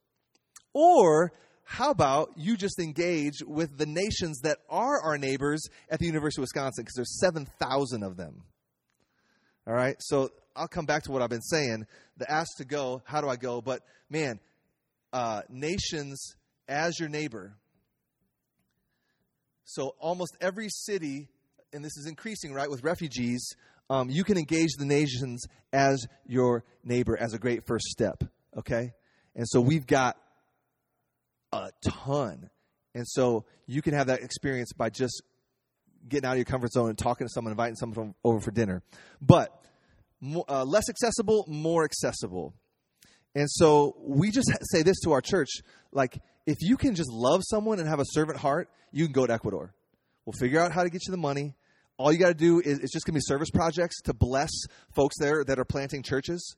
Or 0.73 1.33
how 1.65 1.91
about 1.91 2.29
you 2.37 2.55
just 2.55 2.79
engage 2.79 3.43
with 3.45 3.77
the 3.77 3.85
nations 3.85 4.39
that 4.43 4.59
are 4.69 5.01
our 5.03 5.17
neighbors 5.17 5.61
at 5.89 5.99
the 5.99 6.05
University 6.05 6.39
of 6.39 6.43
Wisconsin 6.43 6.85
because 6.85 6.95
there's 6.95 7.19
7,000 7.19 8.01
of 8.01 8.15
them. 8.15 8.43
All 9.67 9.73
right? 9.73 9.97
So 9.99 10.29
I'll 10.55 10.69
come 10.69 10.85
back 10.85 11.03
to 11.03 11.11
what 11.11 11.21
I've 11.21 11.29
been 11.29 11.41
saying. 11.41 11.85
The 12.15 12.31
ask 12.31 12.55
to 12.59 12.65
go, 12.65 13.01
how 13.03 13.19
do 13.19 13.27
I 13.27 13.35
go? 13.35 13.61
But 13.61 13.81
man, 14.09 14.39
uh, 15.11 15.41
nations 15.49 16.35
as 16.69 16.97
your 16.97 17.09
neighbor 17.09 17.57
so 19.69 19.95
almost 19.99 20.37
every 20.39 20.69
city, 20.69 21.27
and 21.73 21.83
this 21.83 21.97
is 21.97 22.07
increasing, 22.07 22.53
right, 22.53 22.69
with 22.69 22.85
refugees, 22.85 23.53
um, 23.89 24.09
you 24.09 24.23
can 24.23 24.37
engage 24.37 24.69
the 24.79 24.85
nations 24.85 25.45
as 25.73 26.07
your 26.25 26.63
neighbor 26.85 27.17
as 27.19 27.33
a 27.33 27.37
great 27.37 27.67
first 27.67 27.85
step. 27.87 28.23
Okay? 28.57 28.93
And 29.35 29.45
so 29.45 29.59
we've 29.59 29.85
got 29.85 30.15
a 31.51 31.69
ton. 31.83 32.49
And 32.95 33.05
so 33.05 33.43
you 33.65 33.81
can 33.81 33.93
have 33.93 34.07
that 34.07 34.21
experience 34.21 34.71
by 34.71 34.89
just 34.89 35.21
getting 36.07 36.25
out 36.25 36.31
of 36.31 36.37
your 36.37 36.45
comfort 36.45 36.71
zone 36.71 36.87
and 36.87 36.97
talking 36.97 37.27
to 37.27 37.33
someone, 37.33 37.51
inviting 37.51 37.75
someone 37.75 38.15
over 38.23 38.39
for 38.39 38.51
dinner. 38.51 38.83
But 39.21 39.53
uh, 40.47 40.63
less 40.63 40.89
accessible, 40.89 41.43
more 41.45 41.83
accessible. 41.83 42.53
And 43.37 43.47
so 43.51 43.95
we 44.01 44.31
just 44.31 44.51
say 44.71 44.81
this 44.81 44.99
to 45.03 45.11
our 45.11 45.21
church 45.21 45.49
like, 45.91 46.17
if 46.47 46.57
you 46.61 46.75
can 46.75 46.95
just 46.95 47.11
love 47.11 47.41
someone 47.45 47.79
and 47.79 47.87
have 47.87 47.99
a 47.99 48.05
servant 48.05 48.39
heart, 48.39 48.69
you 48.91 49.05
can 49.05 49.13
go 49.13 49.27
to 49.27 49.33
Ecuador. 49.33 49.73
We'll 50.25 50.33
figure 50.33 50.59
out 50.59 50.71
how 50.71 50.83
to 50.83 50.89
get 50.89 51.01
you 51.07 51.11
the 51.11 51.17
money. 51.17 51.55
All 51.97 52.11
you 52.11 52.17
got 52.17 52.29
to 52.29 52.33
do 52.33 52.59
is 52.59 52.79
it's 52.79 52.91
just 52.91 53.05
going 53.05 53.13
to 53.13 53.17
be 53.17 53.21
service 53.21 53.49
projects 53.51 54.01
to 54.03 54.13
bless 54.13 54.49
folks 54.95 55.17
there 55.19 55.43
that 55.43 55.59
are 55.59 55.65
planting 55.65 56.03
churches. 56.03 56.55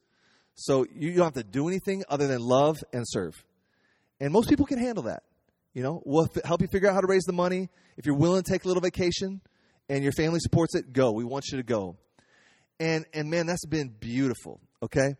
So 0.56 0.86
you 0.94 1.16
don't 1.16 1.26
have 1.26 1.34
to 1.34 1.44
do 1.44 1.68
anything 1.68 2.04
other 2.08 2.28
than 2.28 2.40
love 2.40 2.78
and 2.94 3.04
serve. 3.06 3.34
And 4.20 4.32
most 4.32 4.50
people 4.50 4.66
can 4.66 4.80
handle 4.80 5.04
that. 5.04 5.24
You 5.74 5.84
know, 5.84 6.02
we'll 6.06 6.30
f- 6.36 6.44
help 6.44 6.62
you 6.62 6.68
figure 6.72 6.90
out 6.90 6.94
how 6.94 7.02
to 7.02 7.08
raise 7.08 7.24
the 7.24 7.34
money. 7.34 7.70
If 7.98 8.06
you're 8.06 8.16
willing 8.16 8.42
to 8.42 8.52
take 8.52 8.64
a 8.64 8.68
little 8.68 8.82
vacation 8.82 9.42
and 9.90 10.04
your 10.04 10.14
family 10.14 10.40
supports 10.40 10.76
it, 10.76 10.94
go. 10.94 11.12
We 11.12 11.26
want 11.26 11.46
you 11.52 11.58
to 11.58 11.64
go. 11.64 11.98
And 12.80 13.06
and 13.14 13.30
man, 13.30 13.48
that's 13.48 13.66
been 13.66 13.90
beautiful. 14.00 14.62
Okay, 14.82 15.16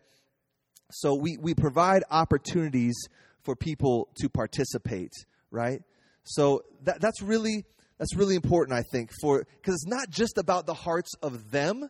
so 0.92 1.14
we 1.14 1.36
we 1.40 1.54
provide 1.54 2.04
opportunities 2.10 2.96
for 3.42 3.56
people 3.56 4.08
to 4.20 4.28
participate, 4.28 5.12
right? 5.50 5.82
So 6.24 6.62
that, 6.82 7.00
that's 7.00 7.22
really 7.22 7.64
that's 7.98 8.16
really 8.16 8.34
important, 8.34 8.78
I 8.78 8.82
think, 8.82 9.10
for 9.20 9.44
because 9.60 9.74
it's 9.74 9.86
not 9.86 10.10
just 10.10 10.38
about 10.38 10.66
the 10.66 10.74
hearts 10.74 11.12
of 11.22 11.50
them. 11.50 11.88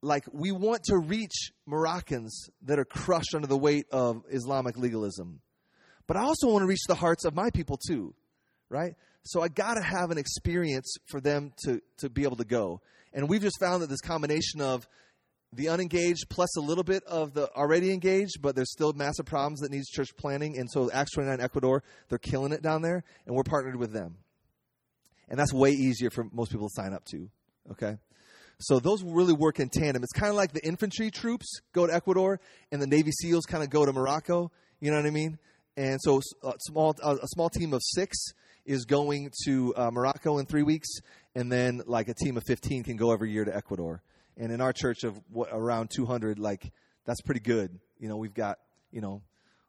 Like 0.00 0.24
we 0.32 0.52
want 0.52 0.84
to 0.84 0.98
reach 0.98 1.50
Moroccans 1.66 2.48
that 2.62 2.78
are 2.78 2.84
crushed 2.84 3.34
under 3.34 3.48
the 3.48 3.58
weight 3.58 3.86
of 3.90 4.22
Islamic 4.30 4.76
legalism, 4.78 5.40
but 6.06 6.16
I 6.16 6.22
also 6.22 6.48
want 6.48 6.62
to 6.62 6.66
reach 6.66 6.84
the 6.86 6.94
hearts 6.94 7.24
of 7.24 7.34
my 7.34 7.50
people 7.50 7.78
too, 7.88 8.14
right? 8.68 8.94
So 9.24 9.42
I 9.42 9.48
got 9.48 9.74
to 9.74 9.82
have 9.82 10.10
an 10.10 10.18
experience 10.18 10.94
for 11.06 11.20
them 11.20 11.52
to 11.64 11.80
to 11.98 12.08
be 12.08 12.22
able 12.22 12.36
to 12.36 12.44
go. 12.44 12.80
And 13.12 13.28
we've 13.28 13.42
just 13.42 13.58
found 13.58 13.82
that 13.82 13.88
this 13.88 14.00
combination 14.00 14.60
of 14.60 14.86
the 15.52 15.68
unengaged 15.68 16.28
plus 16.28 16.56
a 16.56 16.60
little 16.60 16.84
bit 16.84 17.02
of 17.04 17.32
the 17.32 17.50
already 17.54 17.92
engaged, 17.92 18.42
but 18.42 18.54
there's 18.54 18.70
still 18.70 18.92
massive 18.92 19.26
problems 19.26 19.60
that 19.60 19.70
needs 19.70 19.88
church 19.88 20.14
planting. 20.16 20.58
And 20.58 20.70
so 20.70 20.90
Acts 20.90 21.12
29 21.12 21.40
Ecuador, 21.40 21.82
they're 22.08 22.18
killing 22.18 22.52
it 22.52 22.62
down 22.62 22.82
there, 22.82 23.04
and 23.26 23.34
we're 23.34 23.44
partnered 23.44 23.76
with 23.76 23.92
them. 23.92 24.16
And 25.28 25.38
that's 25.38 25.52
way 25.52 25.70
easier 25.70 26.10
for 26.10 26.26
most 26.32 26.50
people 26.50 26.68
to 26.68 26.74
sign 26.74 26.92
up 26.92 27.04
to. 27.06 27.28
Okay? 27.72 27.98
So 28.60 28.78
those 28.80 29.02
really 29.02 29.32
work 29.32 29.60
in 29.60 29.68
tandem. 29.68 30.02
It's 30.02 30.12
kind 30.12 30.30
of 30.30 30.36
like 30.36 30.52
the 30.52 30.64
infantry 30.66 31.10
troops 31.10 31.60
go 31.72 31.86
to 31.86 31.94
Ecuador 31.94 32.40
and 32.72 32.82
the 32.82 32.86
Navy 32.86 33.12
SEALs 33.12 33.46
kind 33.46 33.62
of 33.62 33.70
go 33.70 33.86
to 33.86 33.92
Morocco. 33.92 34.50
You 34.80 34.90
know 34.90 34.96
what 34.96 35.06
I 35.06 35.10
mean? 35.10 35.38
And 35.76 36.00
so 36.02 36.20
a 36.42 36.52
small, 36.60 36.96
a 37.02 37.28
small 37.28 37.50
team 37.50 37.72
of 37.72 37.80
six 37.84 38.18
is 38.66 38.84
going 38.84 39.30
to 39.44 39.74
uh, 39.76 39.90
Morocco 39.92 40.38
in 40.38 40.46
three 40.46 40.64
weeks, 40.64 40.88
and 41.34 41.50
then 41.50 41.82
like 41.86 42.08
a 42.08 42.14
team 42.14 42.36
of 42.36 42.42
15 42.46 42.82
can 42.82 42.96
go 42.96 43.12
every 43.12 43.30
year 43.32 43.44
to 43.44 43.56
Ecuador 43.56 44.02
and 44.38 44.52
in 44.52 44.60
our 44.60 44.72
church 44.72 45.04
of 45.04 45.20
what, 45.30 45.48
around 45.52 45.90
200 45.90 46.38
like 46.38 46.72
that's 47.04 47.20
pretty 47.20 47.40
good 47.40 47.78
you 47.98 48.08
know 48.08 48.16
we've 48.16 48.34
got 48.34 48.58
you 48.90 49.00
know 49.00 49.22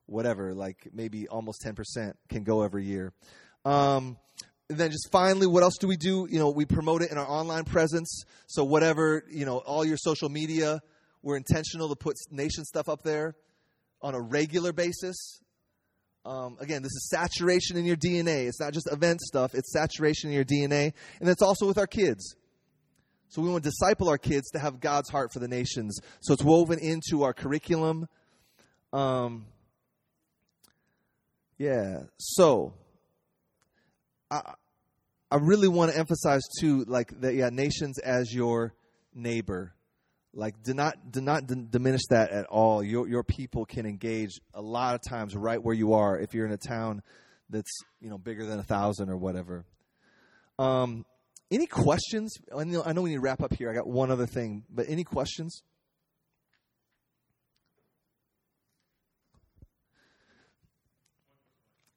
whatever 0.06 0.54
like 0.54 0.88
maybe 0.94 1.28
almost 1.28 1.64
10% 1.64 2.14
can 2.30 2.44
go 2.44 2.62
every 2.62 2.86
year 2.86 3.12
um, 3.66 4.18
and 4.70 4.78
then 4.78 4.92
just 4.92 5.12
finally 5.12 5.48
what 5.48 5.64
else 5.64 5.78
do 5.80 5.88
we 5.88 5.98
do 5.98 6.28
you 6.30 6.40
know 6.40 6.50
we 6.50 6.66
promote 6.66 7.02
it 7.02 7.12
in 7.12 7.18
our 7.18 7.28
online 7.28 7.66
presence 7.66 8.24
so 8.48 8.64
whatever 8.64 9.24
you 9.30 9.46
know 9.46 9.58
all 9.58 9.84
your 9.84 9.98
social 9.98 10.30
media 10.30 10.80
we're 11.22 11.38
intentional 11.38 11.90
to 11.90 11.96
put 11.96 12.16
nation 12.32 12.64
stuff 12.64 12.88
up 12.88 13.04
there 13.04 13.36
on 14.02 14.16
a 14.16 14.22
regular 14.22 14.72
basis 14.72 15.42
um, 16.26 16.58
again, 16.60 16.84
this 16.84 16.92
is 16.92 17.10
saturation 17.10 17.78
in 17.78 17.86
your 17.86 17.96
DNA. 17.96 18.48
It's 18.48 18.60
not 18.60 18.74
just 18.74 18.92
event 18.92 19.22
stuff, 19.22 19.56
it's 19.56 19.72
saturation 19.72 20.30
in 20.30 20.36
your 20.36 20.46
DNA. 20.46 20.94
And 21.20 21.30
it's 21.30 21.42
also 21.42 21.66
with 21.66 21.78
our 21.78 21.88
kids. 21.88 22.36
So 23.30 23.42
we 23.42 23.50
want 23.50 23.64
to 23.64 23.70
disciple 23.70 24.10
our 24.10 24.18
kids 24.18 24.50
to 24.52 24.60
have 24.60 24.80
God's 24.80 25.10
heart 25.10 25.32
for 25.32 25.40
the 25.40 25.48
nations. 25.48 26.00
So 26.20 26.34
it's 26.34 26.44
woven 26.44 26.80
into 26.80 27.24
our 27.24 27.34
curriculum. 27.34 28.08
Um, 28.92 29.46
yeah. 31.58 32.04
So 32.18 32.74
I 34.32 34.54
I 35.32 35.36
really 35.38 35.68
want 35.68 35.92
to 35.92 35.98
emphasize 35.98 36.42
too, 36.60 36.86
like 36.88 37.20
that. 37.22 37.36
Yeah, 37.36 37.50
nations 37.50 38.00
as 38.00 38.34
your 38.34 38.74
neighbor. 39.14 39.74
Like, 40.34 40.64
do 40.64 40.74
not 40.74 41.12
do 41.12 41.22
not 41.22 41.48
d- 41.48 41.66
diminish 41.70 42.02
that 42.10 42.32
at 42.32 42.46
all. 42.48 42.84
Your 42.84 43.08
your 43.08 43.24
people 43.24 43.66
can 43.66 43.86
engage 43.86 44.40
a 44.54 44.62
lot 44.62 44.96
of 44.96 45.02
times 45.02 45.36
right 45.36 45.62
where 45.62 45.76
you 45.76 45.94
are. 45.94 46.20
If 46.20 46.34
you're 46.34 46.46
in 46.46 46.52
a 46.52 46.58
town 46.58 47.04
that's 47.50 47.72
you 48.00 48.10
know 48.10 48.18
bigger 48.18 48.46
than 48.46 48.60
a 48.60 48.64
thousand 48.64 49.10
or 49.10 49.18
whatever. 49.18 49.66
Um, 50.58 51.06
any 51.52 51.66
questions? 51.66 52.38
I 52.56 52.64
know, 52.64 52.84
I 52.86 52.94
know 52.94 53.02
we 53.02 53.10
need 53.10 53.16
to 53.16 53.22
wrap 53.22 53.42
up 53.42 53.54
here. 53.54 53.70
I 53.70 53.74
got 53.74 53.88
one 53.88 54.12
other 54.12 54.28
thing, 54.28 54.64
but 54.70 54.86
any 54.90 55.04
questions? 55.04 55.64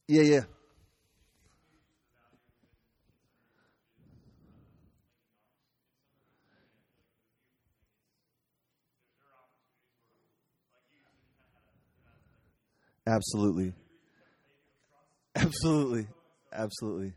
Yeah, 0.09 0.23
yeah. 0.23 0.41
Absolutely. 13.07 13.75
Absolutely. 15.35 16.07
Absolutely. 16.53 17.15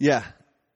Yeah, 0.00 0.24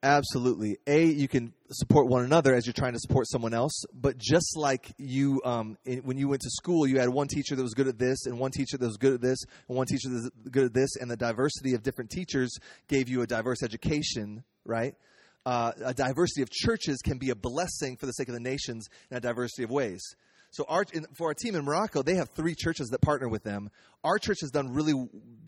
absolutely. 0.03 0.77
A, 0.87 1.07
you 1.07 1.29
can 1.29 1.55
support 1.71 2.09
one 2.09 2.25
another 2.25 2.55
as 2.55 2.67
you're 2.67 2.75
trying 2.75 2.93
to 2.93 2.99
support 2.99 3.27
someone 3.27 3.55
else. 3.55 3.87
But 3.95 4.19
just 4.19 4.55
like 4.55 4.93
you, 4.99 5.41
um, 5.47 5.79
in, 5.87 6.01
when 6.01 6.19
you 6.19 6.29
went 6.29 6.43
to 6.43 6.51
school, 6.51 6.87
you 6.87 7.01
had 7.01 7.09
one 7.09 7.27
teacher 7.27 7.57
that 7.57 7.63
was 7.63 7.73
good 7.73 7.89
at 7.89 7.99
this, 7.99 8.27
and 8.27 8.39
one 8.39 8.51
teacher 8.51 8.77
that 8.77 8.85
was 8.85 8.99
good 8.99 9.15
at 9.15 9.23
this, 9.23 9.39
and 9.67 9.79
one 9.79 9.87
teacher 9.87 10.11
that 10.11 10.15
was 10.15 10.31
good 10.51 10.67
at 10.67 10.75
this, 10.75 10.97
and 10.97 11.11
the 11.11 11.17
diversity 11.17 11.73
of 11.73 11.83
different 11.83 12.11
teachers 12.11 12.59
gave 12.87 13.09
you 13.09 13.23
a 13.23 13.27
diverse 13.27 13.63
education, 13.63 14.45
right? 14.67 14.95
Uh, 15.47 15.73
a 15.83 15.95
diversity 15.95 16.43
of 16.43 16.51
churches 16.51 16.99
can 17.03 17.17
be 17.17 17.31
a 17.31 17.35
blessing 17.35 17.97
for 17.97 18.05
the 18.05 18.13
sake 18.13 18.29
of 18.29 18.35
the 18.35 18.41
nations 18.41 18.89
in 19.11 19.17
a 19.17 19.21
diversity 19.21 19.63
of 19.63 19.71
ways. 19.71 20.03
So 20.51 20.67
our, 20.69 20.85
for 21.15 21.29
our 21.29 21.35
team 21.35 21.55
in 21.55 21.65
Morocco, 21.65 22.03
they 22.03 22.17
have 22.17 22.29
three 22.37 22.55
churches 22.55 22.89
that 22.89 23.01
partner 23.01 23.31
with 23.31 23.43
them. 23.43 23.71
Our 24.05 24.19
church 24.19 24.41
has 24.43 24.51
done 24.51 24.75
really 24.75 24.93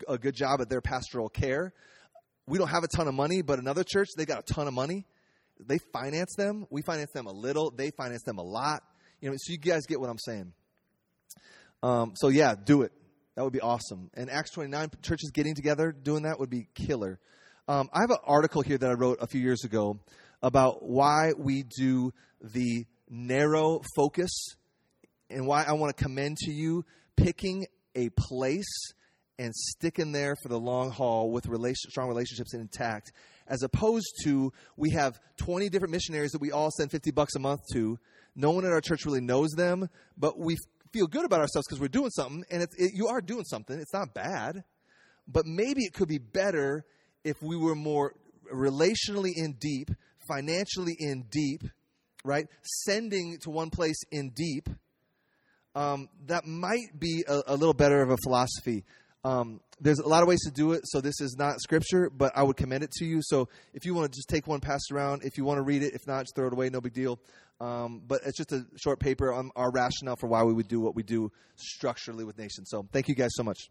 a 0.07 0.17
good 0.17 0.33
job 0.33 0.61
at 0.61 0.69
their 0.69 0.81
pastoral 0.81 1.29
care 1.29 1.73
we 2.47 2.57
don't 2.57 2.69
have 2.69 2.83
a 2.83 2.87
ton 2.87 3.07
of 3.07 3.13
money, 3.13 3.41
but 3.41 3.59
another 3.59 3.83
church, 3.83 4.09
they 4.15 4.25
got 4.25 4.39
a 4.39 4.53
ton 4.53 4.67
of 4.67 4.73
money. 4.73 5.05
They 5.59 5.79
finance 5.91 6.33
them. 6.35 6.65
We 6.69 6.81
finance 6.81 7.11
them 7.13 7.25
a 7.25 7.31
little. 7.31 7.71
They 7.71 7.91
finance 7.91 8.23
them 8.23 8.37
a 8.37 8.43
lot. 8.43 8.83
You 9.21 9.29
know, 9.29 9.35
so 9.37 9.51
you 9.51 9.57
guys 9.57 9.85
get 9.85 9.99
what 9.99 10.09
I'm 10.09 10.19
saying. 10.19 10.53
Um, 11.83 12.13
so 12.15 12.29
yeah, 12.29 12.55
do 12.55 12.83
it. 12.83 12.91
That 13.35 13.43
would 13.43 13.53
be 13.53 13.61
awesome. 13.61 14.09
And 14.13 14.29
Acts 14.29 14.51
29 14.51 14.89
churches 15.01 15.31
getting 15.31 15.55
together 15.55 15.91
doing 15.91 16.23
that 16.23 16.39
would 16.39 16.49
be 16.49 16.67
killer. 16.73 17.19
Um, 17.67 17.89
I 17.93 18.01
have 18.01 18.11
an 18.11 18.17
article 18.25 18.61
here 18.61 18.77
that 18.77 18.89
I 18.89 18.93
wrote 18.93 19.17
a 19.21 19.27
few 19.27 19.41
years 19.41 19.63
ago 19.63 19.99
about 20.41 20.83
why 20.83 21.33
we 21.37 21.63
do 21.63 22.13
the 22.41 22.85
narrow 23.09 23.81
focus 23.95 24.31
and 25.29 25.45
why 25.45 25.65
I 25.67 25.73
want 25.73 25.95
to 25.95 26.03
commend 26.03 26.37
to 26.45 26.51
you 26.51 26.85
picking 27.15 27.67
a 27.95 28.09
place 28.09 28.93
and 29.39 29.53
sticking 29.55 30.11
there 30.11 30.35
for 30.41 30.49
the 30.49 30.59
long 30.59 30.91
haul 30.91 31.31
with 31.31 31.47
relation, 31.47 31.89
strong 31.89 32.07
relationships 32.07 32.53
intact, 32.53 33.11
as 33.47 33.63
opposed 33.63 34.07
to 34.23 34.51
we 34.75 34.91
have 34.91 35.19
20 35.37 35.69
different 35.69 35.91
missionaries 35.91 36.31
that 36.31 36.41
we 36.41 36.51
all 36.51 36.71
send 36.71 36.91
50 36.91 37.11
bucks 37.11 37.35
a 37.35 37.39
month 37.39 37.61
to. 37.73 37.97
No 38.35 38.51
one 38.51 38.65
at 38.65 38.71
our 38.71 38.81
church 38.81 39.05
really 39.05 39.21
knows 39.21 39.51
them, 39.51 39.89
but 40.17 40.37
we 40.37 40.57
feel 40.91 41.07
good 41.07 41.25
about 41.25 41.39
ourselves 41.39 41.67
because 41.67 41.79
we're 41.79 41.87
doing 41.87 42.09
something, 42.09 42.43
and 42.49 42.63
it, 42.63 42.69
you 42.93 43.07
are 43.07 43.21
doing 43.21 43.43
something. 43.43 43.79
It's 43.79 43.93
not 43.93 44.13
bad, 44.13 44.63
but 45.27 45.45
maybe 45.45 45.83
it 45.83 45.93
could 45.93 46.07
be 46.07 46.19
better 46.19 46.85
if 47.23 47.41
we 47.41 47.57
were 47.57 47.75
more 47.75 48.13
relationally 48.53 49.31
in 49.35 49.53
deep, 49.59 49.89
financially 50.27 50.95
in 50.99 51.25
deep, 51.29 51.63
right? 52.23 52.47
Sending 52.85 53.37
to 53.41 53.49
one 53.49 53.69
place 53.69 53.99
in 54.11 54.31
deep. 54.35 54.69
Um, 55.75 56.09
that 56.25 56.45
might 56.45 56.97
be 56.97 57.23
a, 57.27 57.41
a, 57.47 57.55
little 57.55 57.73
better 57.73 58.01
of 58.01 58.09
a 58.09 58.17
philosophy. 58.23 58.83
Um, 59.23 59.59
there's 59.79 59.99
a 59.99 60.07
lot 60.07 60.23
of 60.23 60.29
ways 60.29 60.41
to 60.45 60.51
do 60.51 60.71
it, 60.71 60.81
so 60.85 61.01
this 61.01 61.19
is 61.21 61.35
not 61.37 61.59
scripture, 61.59 62.09
but 62.09 62.31
I 62.35 62.43
would 62.43 62.55
commend 62.55 62.83
it 62.83 62.91
to 62.93 63.05
you. 63.05 63.19
So 63.21 63.49
if 63.73 63.85
you 63.85 63.93
want 63.93 64.11
to 64.11 64.15
just 64.15 64.29
take 64.29 64.47
one, 64.47 64.59
pass 64.59 64.81
it 64.89 64.93
around. 64.93 65.23
If 65.23 65.37
you 65.37 65.43
want 65.43 65.57
to 65.57 65.63
read 65.63 65.83
it, 65.83 65.93
if 65.93 66.07
not, 66.07 66.21
just 66.21 66.35
throw 66.35 66.47
it 66.47 66.53
away, 66.53 66.69
no 66.69 66.81
big 66.81 66.93
deal. 66.93 67.19
Um, 67.59 68.01
but 68.07 68.21
it's 68.25 68.37
just 68.37 68.51
a 68.51 68.65
short 68.75 68.99
paper 68.99 69.33
on 69.33 69.51
our 69.55 69.71
rationale 69.71 70.15
for 70.15 70.27
why 70.27 70.43
we 70.43 70.53
would 70.53 70.67
do 70.67 70.79
what 70.79 70.95
we 70.95 71.03
do 71.03 71.31
structurally 71.55 72.23
with 72.23 72.37
nations. 72.37 72.69
So 72.69 72.87
thank 72.91 73.07
you 73.07 73.15
guys 73.15 73.31
so 73.33 73.43
much. 73.43 73.69